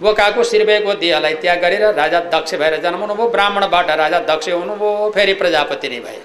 बोकाको 0.00 0.42
शिरबेको 0.44 0.94
देहलाई 0.94 1.34
त्याग 1.42 1.60
गरेर 1.60 1.84
राजा 1.94 2.20
दक्ष 2.32 2.54
भएर 2.54 2.80
जन्माउनुभयो 2.82 3.28
ब्राह्मणबाट 3.28 3.90
राजा 3.96 4.18
दक्ष 4.28 4.48
हुनुभयो 4.50 5.10
फेरि 5.14 5.34
प्रजापति 5.34 5.88
नै 5.88 6.00
भए। 6.00 6.20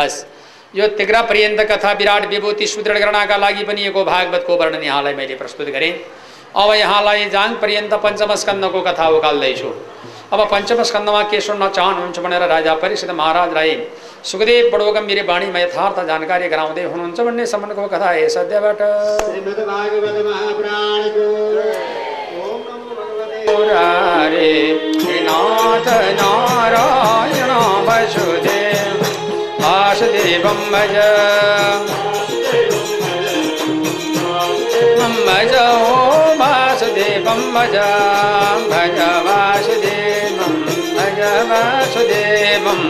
हस् 0.00 0.24
यो 0.74 0.86
तिग्रा 0.98 1.22
पर्यन्त 1.22 1.60
कथा 1.70 1.92
विराट 1.92 2.26
विभूति 2.28 2.66
सुदृढ 2.66 2.98
गर्नका 2.98 3.36
लागि 3.36 3.64
पनि 3.64 3.86
यो 3.86 4.04
भागवतको 4.04 4.56
वर्णन 4.56 4.82
यहाँलाई 4.82 5.14
मैले 5.14 5.34
प्रस्तुत 5.34 5.68
गरेँ। 5.68 5.92
अब 6.54 6.70
यहाँलाई 6.74 7.24
जाङ 7.30 7.54
पर्यन्त 7.62 7.94
पञ्चम 8.02 8.34
स्कन्दको 8.42 8.80
कथा 8.80 9.06
उकाल्दैछु 9.16 9.70
अब 10.32 10.40
पञ्चम 10.50 10.82
स्कन्दमा 10.82 11.22
के 11.30 11.40
सुन्न 11.40 11.68
चाहनुहुन्छ 11.68 12.18
भनेर 12.18 12.42
राजा 12.48 12.74
परिषद 12.82 13.10
महाराजलाई 13.20 13.74
सुखदेव 14.30 14.70
बडो 14.72 14.92
गम्भीर 14.92 15.20
बाणीमा 15.26 15.58
यथार्थ 15.58 15.98
जानकारी 16.06 16.48
गराउँदै 16.48 16.84
हुनुहुन्छ 16.84 17.18
भन्ने 17.20 17.46
सम्बन्धको 17.46 17.86
कथा 17.94 18.10
है 18.10 18.28
सद्यबाट। 18.28 18.80
नारायण 26.20 27.50
वसुदेव 27.88 29.02
वासुदेवं 29.60 30.60
भज। 30.72 30.96
भज। 35.28 36.03
भज 37.54 37.76
भज 38.70 38.98
वासुदेवं 39.26 40.54
भज 40.96 41.20
वासुदेवम् 41.50 42.86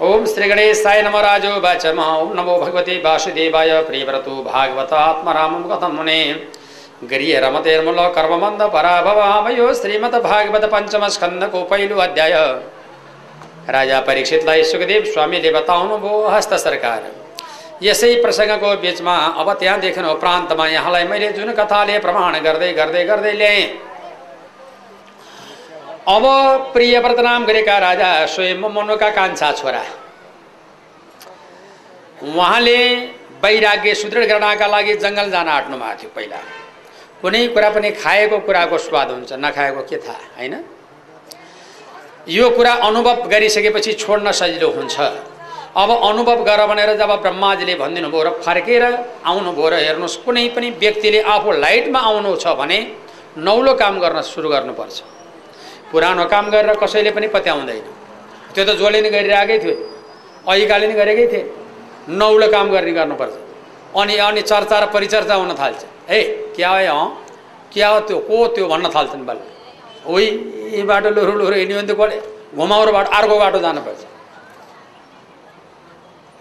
ओम 0.00 0.24
श्री 0.24 0.48
गणेशाय 0.48 1.00
नमो 1.02 1.20
राजो 1.20 1.50
वाचम 1.60 1.98
ओम 2.00 2.32
नमो 2.34 2.58
भगवते 2.60 2.96
वासुदेवाय 3.04 3.70
प्रियव्रतो 3.82 4.34
भागवत 4.44 4.92
आत्मरामं 4.92 5.62
कथं 5.70 5.92
मुने। 5.96 6.20
रमतेर्मूल 7.00 7.98
कर्मबन्ध 8.14 8.62
पराभवामयो 8.74 9.72
श्रीमद् 9.74 10.14
भागवत 10.22 10.64
पञ्चम 10.72 11.06
स्कन्दको 11.08 11.62
पहिलो 11.64 11.96
अध्याय। 11.96 12.32
राजा 13.70 14.00
परीक्षितलाई 14.00 14.62
सुखदेव 14.64 15.04
स्वामीले 15.12 15.50
बताउनुभयो 15.52 16.26
हस्त 16.28 16.54
सरकार। 16.58 17.02
यसै 17.82 18.14
प्रसङ्गको 18.22 18.74
बिचमा 18.82 19.16
अब 19.38 19.52
त्यहाँ 19.54 19.78
देख्नु 19.80 20.14
प्रान्तमा 20.18 20.66
यहाँलाई 20.68 21.04
मैले 21.06 21.30
जुन 21.32 21.52
कथाले 21.54 21.98
प्रमाण 22.00 22.40
गर्दै 22.42 22.72
गर्दै 22.72 23.04
गर्दै 23.04 23.32
ल्याएँ। 23.32 23.64
अब 26.08 26.24
प्रियव्रत 26.74 27.20
नाम 27.20 27.44
गरेका 27.46 27.78
राजा 27.78 28.10
स्वयं 28.26 28.58
मनुका 28.58 29.10
कान्छा 29.14 29.52
छोरा। 29.54 29.84
उहाँले 32.26 32.78
वैराग्य 33.38 33.94
सुदृढ 33.94 34.24
गर्नका 34.26 34.66
लागि 34.66 34.94
जङ्गल 34.98 35.30
जान 35.30 35.48
आँट्नु 35.48 35.76
भएको 35.78 35.98
थियो 36.02 36.10
पहिला। 36.16 36.40
कुनै 37.22 37.46
कुरा 37.54 37.68
पनि 37.74 37.90
खाएको 37.98 38.38
कुराको 38.46 38.78
स्वाद 38.78 39.08
हुन्छ 39.10 39.32
नखाएको 39.44 39.82
के 39.90 39.96
थाहा 39.98 40.22
होइन? 40.38 40.54
यो 42.28 42.50
कुरा 42.50 42.72
अनुभव 42.88 43.16
गरिसकेपछि 43.26 43.92
छोड्न 44.02 44.30
सजिलो 44.30 44.68
हुन्छ। 44.70 44.96
अब 45.76 45.90
अनुभव 45.90 46.38
गर 46.44 46.60
भनेर 46.66 46.90
जब 46.96 47.10
ब्रह्माजीले 47.22 47.74
भनिदिनु 47.74 48.08
भयो 48.10 48.22
र 48.22 48.30
फर्केर 48.38 48.82
आउनुभयो 49.26 49.68
र 49.68 49.74
हेर्नुहोस् 49.86 50.16
कुनै 50.24 50.46
पनि 50.54 50.68
व्यक्तिले 50.78 51.20
आफू 51.34 51.48
लाइटमा 51.58 52.00
आउनु 52.00 52.30
छ 52.36 52.54
भने 52.54 52.78
नौलो 53.38 53.74
काम 53.74 53.94
गर्न 53.98 54.22
सुरु 54.22 54.48
गर्नुपर्छ। 54.48 54.96
पुरानो 55.90 56.24
काम 56.30 56.44
गरेर 56.54 56.74
कसैले 56.82 57.10
पनि 57.16 57.28
पत्याउँदैन। 57.34 57.86
त्यो 58.54 58.64
त 58.64 58.70
जसले 58.78 58.98
नि 59.02 59.10
गरिरहेकै 59.10 59.58
थियो 59.58 59.74
अहिकाले 60.46 60.86
नि 60.86 60.94
गरेकै 60.94 61.26
थिए। 61.32 61.42
नौलो 62.14 62.46
काम 62.54 62.66
गर्ने 62.70 62.92
गर्नुपर्छ। 62.92 63.34
अनि 63.96 64.14
अनि 64.16 64.42
चर्चा 64.42 64.76
र 64.78 64.84
परिचर्चा 64.94 65.34
हुन 65.34 65.52
थाल्छ। 65.58 65.97
ए 66.08 66.20
क्या 66.56 66.70
हो 66.70 67.04
क्या 67.72 67.88
हो 67.88 68.00
त्यो 68.08 68.18
को 68.28 68.46
त्यो 68.56 68.68
भन्न 68.68 68.88
थाल्छन् 68.94 69.24
बल 69.26 69.38
उही 70.06 70.26
यी 70.74 70.82
बाटो 70.82 71.10
लुरु 71.10 71.32
लुरु 71.40 71.56
हिँड्यो 71.56 71.76
भने 71.78 71.86
त 71.88 71.96
कसले 71.96 72.16
घुमाउरो 72.56 72.92
बाटो 72.92 73.10
अर्को 73.12 73.36
बाटो 73.38 73.58
जानुपर्छ 73.60 74.02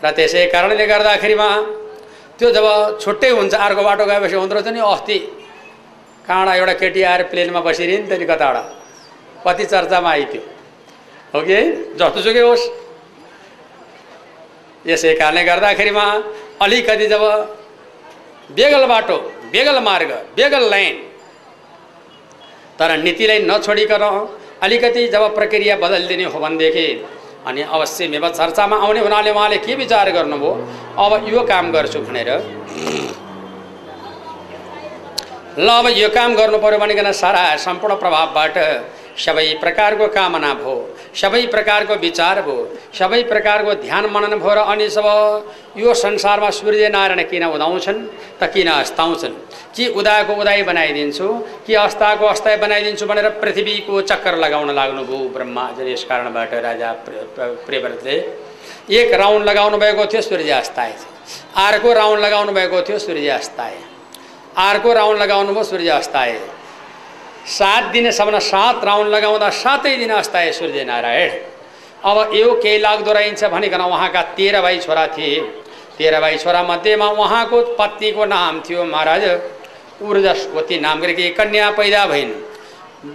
र 0.02 0.12
त्यसै 0.18 0.46
कारणले 0.54 0.86
गर्दाखेरिमा 0.88 1.50
त्यो 2.40 2.52
जब 2.56 2.66
छुट्टै 3.02 3.30
हुन्छ 3.38 3.54
अर्को 3.68 3.84
बाटो 3.84 4.06
गएपछि 4.06 4.36
हुँदो 4.36 4.56
रहेछ 4.56 4.68
नि 4.76 4.82
अस्ति 4.94 5.18
कहाँबाट 6.28 6.58
एउटा 6.58 6.74
केटी 6.82 7.02
आएर 7.04 7.24
प्लेनमा 7.32 7.60
बसिरहे 7.68 7.98
नि 7.98 8.08
त 8.08 8.20
नि 8.20 8.26
कताबाट 8.26 8.58
कति 9.44 9.66
चर्चामा 9.66 10.10
आइथ्यो 10.12 10.42
हो 11.34 11.40
कि 11.48 11.58
जस्तोसुकै 12.00 12.44
होस् 12.48 12.66
यसै 14.86 15.14
कारणले 15.20 15.44
गर्दाखेरिमा 15.50 16.06
अलिकति 16.64 17.08
जब 17.14 17.24
बेगल 18.50 18.86
बाटो 18.86 19.18
बेगल 19.52 19.80
मार्ग 19.84 20.12
बेगल 20.36 20.70
लाइन। 20.70 20.96
तर 22.80 22.98
नीतिलाई 22.98 23.40
नछोडिकन 23.42 24.04
अलिकति 24.64 25.08
जब 25.08 25.24
प्रक्रिया 25.36 25.76
बदलिदिने 25.78 26.26
हो 26.26 26.40
भनेदेखि 26.40 26.88
अनि 27.48 27.62
अवश्य 27.70 28.08
मेवा 28.08 28.30
चर्चामा 28.30 28.76
आउने 28.86 29.00
हुनाले 29.00 29.32
उहाँले 29.32 29.58
के 29.66 29.76
विचार 29.76 30.12
गर्नुभयो 30.12 30.52
अब 30.98 31.12
यो 31.30 31.42
काम 31.52 31.72
गर्छु 31.72 32.00
भनेर। 32.02 32.30
ल 35.58 35.68
अब 35.72 35.88
यो 35.96 36.10
काम 36.10 36.36
गर्नु 36.36 36.58
पऱ्यो 36.58 36.80
भनिकन 36.80 37.12
सारा 37.14 37.44
सम्पूर्ण 37.58 37.96
प्रभावबाट 37.96 38.58
सबै 39.18 39.48
प्रकारको 39.62 40.08
कामना 40.16 40.54
भयो 40.54 40.76
सबै 41.22 41.42
प्रकारको 41.54 41.96
विचार 42.06 42.42
भयो 42.48 42.58
सबै 43.00 43.22
प्रकारको 43.32 43.74
ध्यान 43.84 44.06
मनन 44.14 44.34
भयो 44.40 44.54
र 44.56 44.60
अनि 44.74 44.90
सब 44.90 45.08
यो 45.78 45.94
संसारमा 45.94 46.50
सूर्य 46.60 46.90
नारायण 46.90 47.22
किन 47.30 47.44
उदाउँछन् 47.48 48.00
त 48.40 48.52
किन 48.54 48.68
अस्ताउँछन्? 48.72 49.34
कि 49.76 49.88
उदाको 50.00 50.34
उदाय 50.42 50.62
बनाइदिन्छु 50.64 51.28
कि 51.68 51.74
अस्ताको 51.86 52.26
अस्ताय 52.26 52.58
बनाइदिन्छु 52.58 53.06
भनेर 53.06 53.30
पृथ्वीको 53.42 54.02
चक्कर 54.10 54.36
लगाउन 54.38 54.70
लाग्नुभयो 54.76 55.20
ब्रह्माजले 55.36 55.92
यस 55.94 56.04
कारणबाट 56.10 56.54
राजा 56.68 56.92
प्रियव्रतले। 57.68 58.16
एक 59.00 59.14
राउन्ड 59.14 59.46
लगाउनु 59.50 59.78
भएको 59.78 60.06
थियो 60.12 60.22
सूर्य 60.22 60.52
अस्ताए 60.52 60.94
अर्को 61.66 61.94
राउन्ड 61.94 62.20
लगाउनु 62.26 62.52
भएको 62.54 62.82
थियो 62.88 63.00
सूर्य 63.00 63.30
अस्ताए 63.40 63.78
अर्को 64.68 64.94
राउन्ड 64.94 65.22
लगाउनु 65.22 65.54
भयो 65.54 65.64
सूर्य 65.64 65.90
अस्ताए 66.02 66.40
सात 67.48 67.84
दिनसम्म 67.92 68.40
सात 68.42 68.84
राउन्ड 68.86 69.14
लगाउँदा 69.14 69.50
सातै 69.50 69.96
दिन 69.98 70.10
अस्ताए 70.14 70.52
सूर्यनारायण। 70.52 71.32
अब 72.04 72.34
यो 72.36 72.54
केही 72.64 72.78
लाग्दो 72.78 73.12
रहन्छ 73.14 73.44
भनिकन 73.46 73.82
उहाँका 73.82 74.22
तेह्र 74.36 74.62
भाइ 74.62 74.80
छोरा 74.80 75.06
थिए। 75.08 75.40
तेह्र 75.98 76.20
भाइ 76.20 76.38
छोरा 76.38 76.64
मध्येमा 76.64 77.08
उहाँको 77.08 77.62
पत्नीको 77.76 78.26
नाम 78.26 78.62
थियो 78.62 78.84
महाराज 78.86 79.24
ऊर्जस्वती 80.02 80.80
नाम 80.80 81.00
गरेकी 81.02 81.30
कन्या 81.30 81.70
पैदा 81.72 82.06
भइन्। 82.06 82.32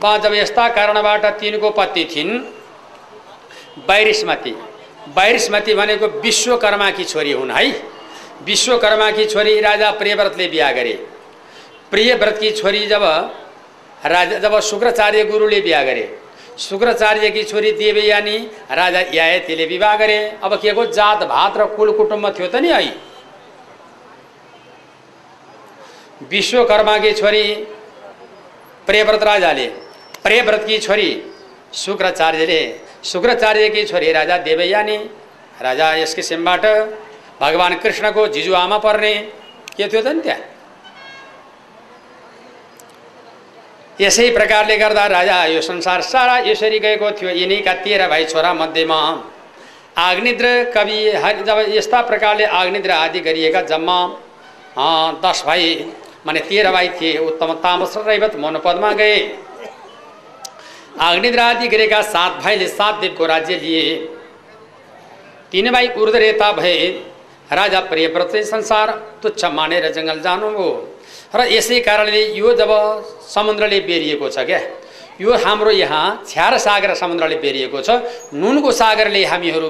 बा 0.00 0.16
जब 0.18 0.34
यस्ता 0.34 0.68
कारणबाट 0.68 1.24
तिनको 1.40 1.70
पत्नी 1.70 2.04
थिइन् 2.04 2.32
बाइरिसमती। 3.88 4.54
बाइरिसमती 5.14 5.74
भनेको 5.74 6.06
विश्वकर्माकी 6.20 7.04
छोरी 7.04 7.32
हुन् 7.32 7.50
है? 7.50 7.64
विश्वकर्माकी 8.44 9.24
छोरी 9.26 9.60
राजा 9.60 9.90
प्रियव्रतले 9.90 10.46
बिहा 10.48 10.70
गरे। 10.72 10.92
प्रिय 11.90 12.14
व्रतकी 12.14 12.50
छोरी 12.50 12.86
जब 12.86 13.04
राजा 14.04 14.38
जब 14.38 14.58
शुक्राचार्य 14.60 15.24
गुरुले 15.24 15.60
बिहा 15.60 15.82
गरे 15.84 16.04
शुक्राचार्यकी 16.58 17.42
छोरी 17.44 17.70
देवयानी 17.72 18.36
राजा 18.72 19.00
यायतीले 19.14 19.66
विवाह 19.66 19.96
गरे। 19.96 20.18
अब 20.42 20.54
के 20.62 20.72
को 20.72 20.84
जात 20.88 21.22
भात 21.24 21.56
र 21.56 21.64
कुल 21.76 21.92
कुटुम्ब 21.96 22.28
थियो 22.38 22.48
त 22.48 22.56
नि 22.56 22.68
है? 22.68 22.94
विश्वकर्माकी 26.22 27.12
छोरी 27.12 27.44
प्रियव्रत 28.86 29.22
राजाले 29.22 29.66
प्रियव्रतकी 30.22 30.78
छोरी 30.78 31.10
शुक्राचार्यले 31.74 32.60
शुक्राचार्यकी 33.04 33.84
छोरी 33.84 34.12
राजा 34.12 34.36
देवयानी 34.38 34.96
राजा 35.62 35.94
यस 35.96 36.14
किसिमबाट 36.14 36.64
भगवान् 37.40 37.80
कृष्णको 37.82 38.26
जिजु 38.28 38.54
आमा 38.54 38.78
पर्ने। 38.78 39.14
के 39.76 39.88
थियो 39.88 40.02
त 40.02 40.06
नि 40.08 40.20
त्यहाँ? 40.20 40.40
यसै 44.00 44.30
प्रकारले 44.30 44.76
गर्दा 44.76 45.06
राजा 45.08 45.44
यो 45.46 45.60
संसार 45.62 46.00
सारा 46.02 46.38
यसरी 46.40 46.78
गएको 46.78 47.10
थियो। 47.12 47.30
यिनीका 47.30 47.72
तेह्र 47.84 48.08
भाइ 48.08 48.24
छोरा 48.24 48.52
मध्येमा 48.54 48.98
आग्निद्र 49.98 50.46
कवि 50.74 50.98
जब 51.46 51.58
यस्ता 51.68 52.00
प्रकारले 52.02 52.44
आग्निद्र 52.56 52.90
आदि 52.90 53.20
गरिएका 53.20 53.60
जम्मा 53.62 53.98
दस 55.22 55.42
भाइ 55.46 55.92
माने 56.26 56.40
तेह्र 56.40 56.70
भाइ 56.72 56.88
थिए। 56.90 57.18
उत्तम 57.20 57.52
तामस 57.62 57.96
रैवत 57.98 58.36
मनोपदमा 58.36 58.92
गए। 58.92 59.18
आग्निद्र 61.00 61.40
आदि 61.40 61.68
गरेका 61.68 62.00
सात 62.04 62.32
भाइले 62.42 62.66
सात 62.68 62.94
देवको 63.00 63.26
राज्य 63.26 63.56
लिए। 63.56 63.94
तिन 65.52 65.70
भाइ 65.70 65.88
उर्धरेता 65.96 66.50
भए। 66.52 66.78
राजा 67.52 67.80
प्रियव्रत 67.82 68.36
संसार 68.46 68.90
तुच्छ 69.22 69.44
मानेर 69.44 69.90
जङ्गल 69.92 70.20
जानुभयो। 70.20 70.91
र 71.34 71.40
यसै 71.48 71.80
कारणले 71.80 72.22
यो 72.36 72.52
जब 72.60 72.70
समुद्रले 73.28 73.80
बेरिएको 73.88 74.28
छ 74.28 74.44
क्या 74.44 74.60
यो 75.20 75.32
हाम्रो 75.44 75.70
यहाँ 75.70 76.04
छ्यार 76.28 76.58
सागर 76.58 76.94
समुद्रले 76.94 77.36
बेरिएको 77.44 77.80
छ 77.80 77.90
नुनको 78.34 78.70
सागरले 78.72 79.24
हामीहरू 79.24 79.68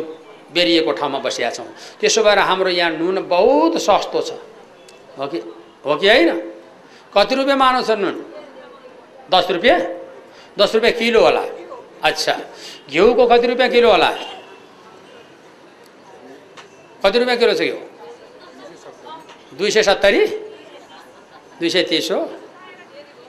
बेरिएको 0.55 0.93
ठाउँमा 0.93 1.19
बसिया 1.25 1.51
छौँ। 1.51 1.67
त्यसो 2.01 2.23
भएर 2.23 2.39
हाम्रो 2.39 2.71
यहाँ 2.71 2.91
नुन 3.01 3.17
बहुत 3.29 3.81
सस्तो 3.81 4.21
छ। 4.21 4.31
हो 5.19 5.27
कि 5.27 5.39
हो 5.87 5.97
कि 5.97 6.09
होइन? 6.09 6.31
कति 7.15 7.35
रुपियाँ 7.35 7.57
मानो 7.57 7.81
छ 7.83 7.97
नुन? 7.97 8.17
दस 9.33 9.51
रुपियाँ? 9.51 9.79
दस 10.59 10.75
रुपियाँ 10.75 10.93
किलो 10.93 11.21
होला। 11.21 11.45
अच्छा 12.05 12.35
घिउको 12.91 13.27
कति 13.27 13.47
रुपियाँ 13.47 13.71
किलो 13.71 13.91
होला? 13.91 14.11
कति 17.03 17.19
रुपियाँ 17.19 17.39
किलो 17.39 17.55
छ 17.55 17.61
घिउ? 17.61 17.79
दुई 19.57 19.71
सय 19.71 19.83
सत्तरी? 19.83 20.52
दुई 21.63 21.71
सय 21.71 21.83
तिस 21.87 22.11
हो। 22.11 22.19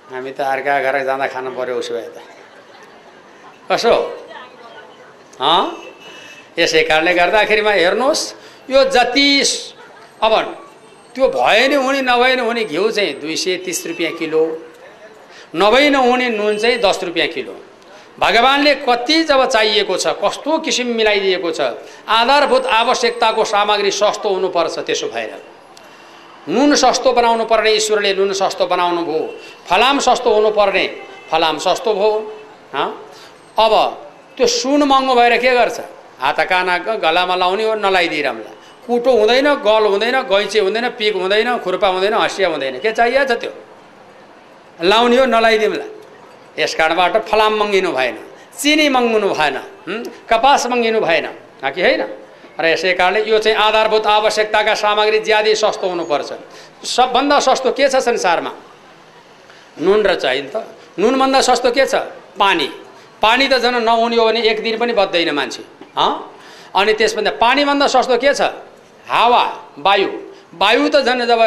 हामी 0.10 0.32
त 0.34 0.42
अर्का 0.42 0.74
घर 0.82 1.06
जाँदा 1.06 1.28
खानु 1.30 1.54
पऱ्यो 1.54 1.78
उसो 1.78 1.94
भए 1.94 2.10
त। 2.10 2.18
कसो 3.70 3.94
यसै 6.58 6.82
कारणले 6.90 7.14
गर्दाखेरिमा 7.14 7.72
हेर्नुहोस् 7.72 8.24
यो 8.74 8.84
जति 8.90 9.30
अब 10.26 10.34
त्यो 11.14 11.26
भए 11.30 11.68
नि 11.68 11.76
हुने 11.78 12.02
नभए 12.02 12.34
नि 12.36 12.42
हुने 12.42 12.64
घिउ 12.74 12.90
चाहिँ 12.90 13.14
दुई 13.22 13.36
सय 13.38 13.58
तिस 13.62 13.86
रुपियाँ 13.88 14.18
किलो 14.18 14.42
नभई 15.54 15.90
नहुने 15.94 16.30
नुन 16.34 16.58
चाहिँ 16.58 16.78
दस 16.82 17.04
रुपियाँ 17.04 17.28
किलो। 17.38 17.54
भगवान्ले 18.18 18.74
कति 18.82 19.24
जब 19.30 19.46
चाहिएको 19.46 19.98
छ 19.98 20.18
कस्तो 20.18 20.58
किसिम 20.66 20.88
मिलाइदिएको 20.98 21.52
छ 21.52 21.62
आधारभूत 22.10 22.66
आवश्यकताको 22.82 23.44
सामग्री 23.46 23.92
सस्तो 23.94 24.30
हुनुपर्छ 24.30 24.80
त्यसो 24.80 25.08
भएर। 25.14 25.53
नुन 26.50 26.76
सस्तो 26.76 27.12
बनाउनु 27.14 27.46
पर्ने 27.46 27.72
ईश्वरले 27.74 28.14
नुन 28.14 28.34
सस्तो 28.34 28.66
बनाउनु 28.68 29.02
भयो। 29.06 29.24
फलाम 29.70 30.00
सस्तो 30.00 30.30
हुनुपर्ने 30.34 30.86
फलाम 31.32 31.58
सस्तो 31.58 31.94
भयो। 31.94 32.12
अब 33.58 33.74
त्यो 34.38 34.48
सुन 34.48 34.84
महँगो 34.84 35.14
भएर 35.16 35.38
के 35.38 35.52
गर्छ? 35.56 35.80
हात 36.20 36.40
काना 36.50 36.78
गलामा 37.00 37.36
लाउने 37.36 37.64
हो 37.64 37.74
नलाइदिइरहला 37.76 38.52
कुटो 38.86 39.12
हुँदैन 39.12 39.48
गल 39.64 39.84
हुँदैन 39.88 40.18
गैँचे 40.28 40.60
हुँदैन 40.60 40.90
पिक 41.00 41.16
हुँदैन 41.16 41.58
खुर्पा 41.64 41.88
हुँदैन 41.88 42.14
हँसिया 42.14 42.48
हुँदैन। 42.50 42.80
के 42.80 42.92
चाहिएको 42.92 43.34
छ 43.34 43.40
त्यो? 43.40 43.52
लाउने 44.84 45.18
हो 45.18 45.26
नलाइदिउँला 45.26 45.88
यस 46.60 46.76
कारणबाट 46.76 47.14
फलाम 47.30 47.54
मङ्गिनु 47.62 47.92
भएन 47.92 48.18
चिनी 48.60 48.90
मङ्गिनु 48.90 49.30
भएन 49.32 49.58
कपास 50.30 50.68
मङ्गिनु 50.68 51.00
भएन। 51.00 51.28
कि 51.64 51.82
होइन? 51.82 52.02
र 52.60 52.66
यसै 52.66 52.94
कारणले 52.94 53.30
यो 53.30 53.40
चाहिँ 53.40 53.58
आधारभूत 53.58 54.06
आवश्यकताका 54.08 54.74
सामग्री 54.74 55.20
ज्यादै 55.20 55.56
सस्तो 55.56 55.88
हुनुपर्छ। 55.90 56.30
सबभन्दा 56.86 57.40
सस्तो 57.40 57.72
के 57.72 57.90
छ 57.90 57.96
संसारमा? 57.98 58.52
नुन 59.82 60.00
र 60.06 60.16
चाहिँ 60.16 60.50
त। 60.54 60.62
नुनभन्दा 61.00 61.42
सस्तो 61.42 61.72
के 61.72 61.86
छ? 61.86 61.96
पानी। 62.38 62.68
पानी 63.22 63.48
त 63.48 63.58
झन् 63.58 63.82
नहुने 63.82 64.16
हो 64.18 64.26
भने 64.26 64.42
एक 64.42 64.62
दिन 64.64 64.78
पनि 64.78 64.94
बद्दैन 64.94 65.32
मान्छे। 65.34 65.64
अनि 65.98 66.94
त्यसभन्दा 66.94 67.32
पानीभन्दा 67.42 67.88
सस्तो 67.88 68.18
के 68.18 68.34
छ? 68.34 68.42
हावा 69.08 69.44
वायु। 69.78 70.10
वायु 70.54 70.90
त 70.90 71.02
झन् 71.02 71.26
जब 71.26 71.42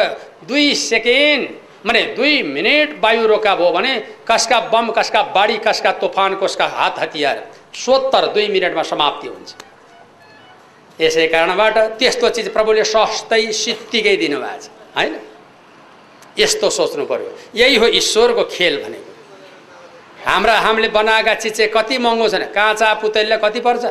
दुई 0.47 0.75
सेकेन्ड 0.75 1.47
माने 1.85 2.01
दुई 2.17 2.43
मिनट 2.43 2.99
वायु 2.99 3.27
रोका 3.27 3.55
भयो 3.55 3.71
भने 3.71 3.93
कसका 4.27 4.59
बम 4.73 4.91
कसका 4.91 5.21
बाढी 5.31 5.57
कसका 5.63 5.91
तोफान 6.03 6.35
कसका 6.43 6.67
हात 6.67 6.99
हतियार 6.99 7.37
सोत्तर 7.71 8.25
दुई 8.33 8.47
मिनटमा 8.51 8.83
समाप्ति 8.83 9.27
हुन्छ। 9.27 9.66
यसै 11.01 11.27
कारणबाट 11.27 11.77
त्यस्तो 11.99 12.29
चिज 12.29 12.47
प्रभुले 12.53 12.83
सस्तै 12.83 13.51
सित्तिकै 13.51 14.15
दिनुभएको 14.17 14.61
छ। 14.61 14.67
होइन? 14.97 15.13
यस्तो 16.37 16.69
सोच्नु 16.69 17.05
पर्यो। 17.05 17.29
यही 17.55 17.75
हो 17.75 17.87
ईश्वरको 17.87 18.43
खेल 18.43 18.83
भनेको। 18.83 19.11
हाम्रा 20.25 20.55
हामीले 20.59 20.87
बनाएका 20.89 21.33
चिज 21.33 21.53
चाहिँ 21.53 21.71
कति 21.71 21.97
महँगो 21.97 22.29
छैन। 22.29 22.43
काँचा 22.53 22.93
पुतलीलाई 22.93 23.37
कति 23.37 23.59
पर्छ? 23.61 23.85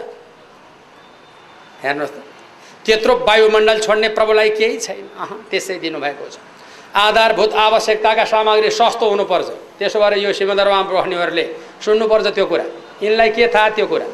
हेर्नुहोस् 1.82 2.10
त। 2.10 2.18
त्यत्रो 2.86 3.14
वायुमण्डल 3.28 3.78
छोड्ने 3.80 4.08
प्रभुलाई 4.08 4.50
केही 4.50 4.78
छैन। 4.78 5.06
अह 5.18 5.30
त्यसै 5.50 5.78
दिनुभएको 5.78 6.26
छ। 6.30 6.38
आधारभूत 6.94 7.52
आवश्यकताका 7.54 8.24
सामग्री 8.24 8.70
सस्तो 8.70 9.04
हुनुपर्छ। 9.10 9.48
त्यसो 9.78 9.98
भएर 10.00 10.18
यो 10.18 10.32
सिमन्दरमा 10.32 10.82
बस्नेहरूले 10.82 11.44
सुन्नुपर्छ 11.84 12.26
त्यो 12.34 12.46
कुरा। 12.46 12.64
यिनलाई 13.02 13.30
के 13.30 13.46
थाहा 13.54 13.68
त्यो 13.70 13.86
कुरा? 13.86 14.06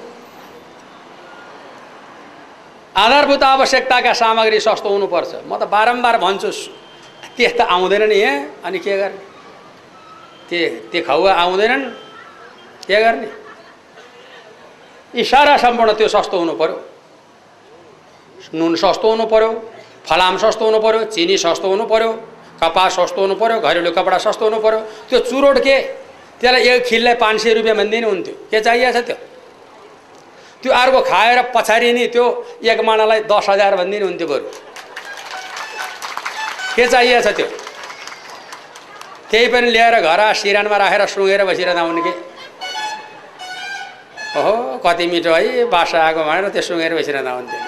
आधारभूत 2.92 3.42
आवश्यकताका 3.42 4.12
सामग्री 4.12 4.60
सस्तो 4.60 4.88
हुनुपर्छ। 4.88 5.48
म 5.48 5.56
त 5.56 5.64
बारम्बार 5.64 6.16
भन्छु 6.20 6.50
त्यस्तो 7.36 7.64
आउँदैन 7.64 8.02
नि 8.08 8.16
यहाँ 8.20 8.60
अनि 8.68 8.78
के 8.84 8.96
गर्ने? 9.00 9.18
त्यो 10.48 10.92
त्यो 10.92 11.00
खौवा 11.00 11.32
आउँदैनन्? 11.32 11.84
के 12.84 12.98
गर्ने? 13.00 13.28
इसारा 15.16 15.56
सम्पूर्ण 15.56 15.92
त्यो 15.96 16.08
सस्तो 16.08 16.36
हुनु 16.38 16.52
पऱ्यो 16.60 16.76
नुन 18.60 18.76
सस्तो 18.76 19.08
हुनु 19.08 19.24
पऱ्यो 19.24 19.50
फलाम 20.04 20.36
सस्तो 20.36 20.64
हुनु 20.64 20.78
पऱ्यो 20.84 21.04
चिनी 21.16 21.36
सस्तो 21.40 21.68
हुनु 21.68 21.84
पऱ्यो 21.88 22.12
कपास 22.60 22.92
सस्तो 22.92 23.20
हुनु 23.24 23.34
पऱ्यो 23.40 23.60
घरेलु 23.60 23.90
कपडा 23.96 24.18
सस्तो 24.20 24.44
हुनु 24.44 24.60
पऱ्यो 24.60 24.80
त्यो 25.08 25.18
चुरोट 25.32 25.58
के? 25.64 25.76
त्यसलाई 26.40 26.60
एक 26.68 26.84
खिललाई 26.84 27.14
पाँच 27.16 27.40
सय 27.40 27.52
रुपियाँ 27.56 27.76
भन्दिनँ 27.76 28.08
हुन्थ्यो 28.08 28.34
के 28.50 28.60
चाहिएको 28.60 28.92
छ 28.92 29.04
त्यो? 29.08 29.16
त्यो 30.62 30.72
अर्को 30.72 31.00
खाएर 31.02 31.38
पछाडि 31.54 31.92
नि 31.92 32.06
त्यो 32.14 32.24
एक 32.62 32.80
मानालाई 32.80 33.20
दस 33.26 33.46
हजार 33.50 33.76
भनिदिनु 33.76 34.06
हुन्थ्यो 34.06 34.26
बरु। 34.26 34.46
के 36.76 36.86
चाहिएको 36.86 37.22
छ 37.22 37.34
त्यो? 37.36 37.46
त्यही 39.30 39.46
पनि 39.52 39.70
ल्याएर 39.70 40.00
घर 40.00 40.20
सिरानमा 40.32 40.76
राखेर 40.76 41.06
सुँगेर 41.06 41.44
बसिरहँदा 41.44 41.82
आउने 41.82 42.02
कि? 42.02 42.12
ओहो 44.38 44.54
कति 44.84 45.06
मिठो 45.06 45.32
है 45.34 45.64
बासा 45.68 45.98
आएको 45.98 46.24
भनेर 46.24 46.48
त्यो 46.48 46.62
सुँगेर 46.62 46.94
बसिरहँदा 46.94 47.30
हुन्थ्यो 47.32 47.60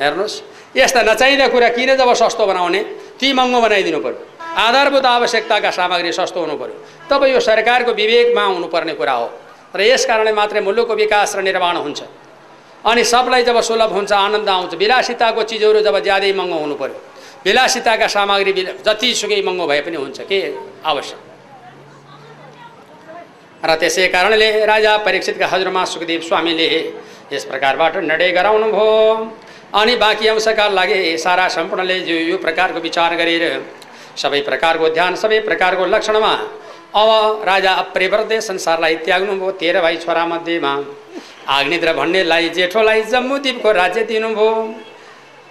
हेर्नुहोस् 0.00 0.36
यस्ता 0.76 1.00
नचाहिँदा 1.02 1.46
कुरा 1.48 1.68
किन 1.74 1.96
जब 1.96 2.12
सस्तो 2.14 2.46
बनाउने? 2.46 2.80
ती 3.18 3.32
महँगो 3.32 3.60
बनाइदिनु 3.60 4.00
पऱ्यो 4.00 4.18
आधारभूत 4.64 5.06
आवश्यकताका 5.06 5.70
सामग्री 5.70 6.12
सस्तो 6.12 6.40
हुनु 6.40 6.56
पऱ्यो 6.56 6.76
तब 7.10 7.24
यो 7.24 7.40
सरकारको 7.40 7.92
विवेकमा 7.92 8.44
हुनुपर्ने 8.44 8.94
कुरा 8.94 9.12
हो। 9.12 9.26
र 9.74 9.80
यस 9.80 10.06
कारणले 10.06 10.32
मात्रै 10.32 10.60
मुलुकको 10.60 10.94
विकास 10.94 11.36
र 11.36 11.40
निर्माण 11.42 11.76
हुन्छ। 11.76 12.00
अनि 12.84 13.04
सबलाई 13.04 13.42
जब 13.44 13.60
सुलभ 13.60 13.92
हुन्छ 13.92 14.12
आनन्द 14.12 14.48
आउँछ 14.48 14.74
विलासिताको 14.74 15.42
चिजहरू 15.42 15.80
जब 15.80 15.98
ज्यादै 16.00 16.32
महँगो 16.32 16.58
हुनु 16.58 16.74
पऱ्यो 16.74 16.98
विलासिताका 17.44 18.06
सामग्री 18.06 18.52
जतिसुकै 18.86 19.40
महँगो 19.42 19.66
भए 19.66 19.80
पनि 19.86 19.96
हुन्छ 19.96 20.20
के 20.28 20.38
आवश्यक? 20.84 21.20
र 23.60 23.70
त्यसै 23.76 24.06
कारणले 24.08 24.48
राजा 24.66 24.96
परीक्षितका 25.04 25.46
हजुरमा 25.52 25.84
सुखदेव 25.84 26.20
स्वामीले 26.24 26.68
यस 27.32 27.44
प्रकारबाट 27.44 27.96
निर्णय 28.08 28.30
गराउनु 28.32 28.66
भयो 28.72 28.90
अनि 29.76 29.94
बाँकी 29.96 30.28
अंशका 30.28 30.68
लागि 30.72 31.18
सारा 31.20 31.48
सम्पूर्णले 31.48 31.96
यो 32.30 32.36
प्रकारको 32.40 32.80
विचार 32.80 33.14
गरेर 33.20 33.44
सबै 34.16 34.40
प्रकारको 34.48 34.88
ध्यान 34.96 35.14
सबै 35.14 35.38
प्रकारको 35.46 35.84
लक्षणमा 35.86 36.32
अब 36.92 37.42
राजा 37.44 37.72
अप्रेवर्दे 37.72 38.40
संसारलाई 38.40 38.94
त्याग्नुभयो 39.06 39.50
तेह्र 39.58 39.80
भाइ 39.80 39.96
छोरामध्येमा 39.96 40.72
आग्निद्र 41.48 41.92
भन्नेलाई 41.94 42.48
जेठोलाई 42.50 43.02
जम्मू 43.12 43.36
द्वीपको 43.38 43.72
राज्य 43.72 44.02
दिनुभयो। 44.04 44.50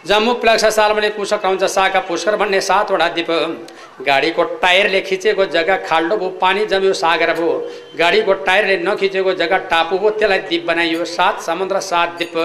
जम्मू 0.06 0.34
प्लक्ष 0.42 0.66
सालमले 0.76 1.10
कुश 1.10 1.34
क्रौच 1.36 1.64
साका 1.72 2.00
पुष्कर 2.08 2.36
भन्ने 2.36 2.60
सातवटा 2.62 3.08
दिप 3.16 3.32
गाडीको 4.08 4.44
टायरले 4.60 5.02
खिचेको 5.02 5.46
जग्गा 5.48 5.78
खाल्डो 5.88 6.18
भयो 6.18 6.30
पानी 6.42 6.66
जम्यो 6.66 6.94
सागर 6.96 7.34
भयो। 7.34 7.54
गाडीको 8.00 8.34
टायरले 8.44 8.78
नखिचेको 8.84 9.34
जग्गा 9.34 9.58
टापु 9.72 9.98
भयो 9.98 10.10
त्यसलाई 10.20 10.40
द्वीप 10.42 10.66
बनाइयो। 10.68 11.06
सात 11.08 11.42
समुद्र 11.42 11.80
सात 11.88 12.18
द्वीप। 12.18 12.36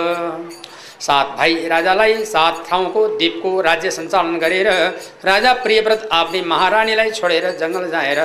सात 1.05 1.35
भाइ 1.39 1.55
राजालाई 1.69 2.25
सात 2.27 2.65
ठाउँको 2.69 3.07
द्वीपको 3.09 3.51
राज्य 3.61 3.91
सञ्चालन 3.91 4.37
गरेर 4.39 4.69
राजा 5.25 5.53
प्रियव्रत 5.63 6.09
आफ्नै 6.13 6.41
महारानीलाई 6.53 7.11
छोडेर 7.13 7.51
जङ्गल 7.61 7.89
जाएर 7.91 8.21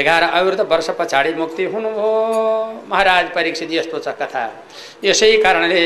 एघार 0.00 0.22
अवृत 0.22 0.60
वर्ष 0.70 0.90
पछाडि 0.98 1.32
मुक्ति 1.34 1.64
हुनुभयो 1.72 2.12
महाराज 2.90 3.30
परीक्षित 3.34 3.72
यस्तो 3.72 3.98
छ 3.98 4.14
कथा। 4.20 4.44
यसै 5.04 5.32
कारणले 5.42 5.84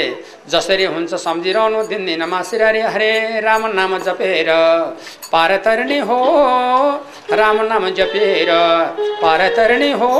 जसरी 0.51 0.84
हुन्छ 0.86 1.14
सम्झिरहनु 1.16 1.82
दिन 1.86 2.07
दिनमा 2.07 2.40
सिरारी 2.42 2.80
हरे 2.95 3.40
राम 3.40 3.66
नाम 3.74 3.99
जपेर 4.07 4.51
पार 5.32 5.53
हो 6.03 6.20
राम 7.32 7.61
नाम 7.66 7.88
जपेर 7.99 8.51
पार 9.22 9.42
हो 9.95 10.12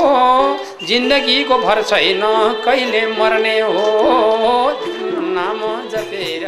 जिन्दगीको 0.87 1.57
भर 1.59 1.81
छैन 1.83 2.21
कहिले 2.65 3.05
मर्ने 3.13 3.59
हो। 3.61 3.83
नाम 5.35 5.61
जपेर 5.91 6.43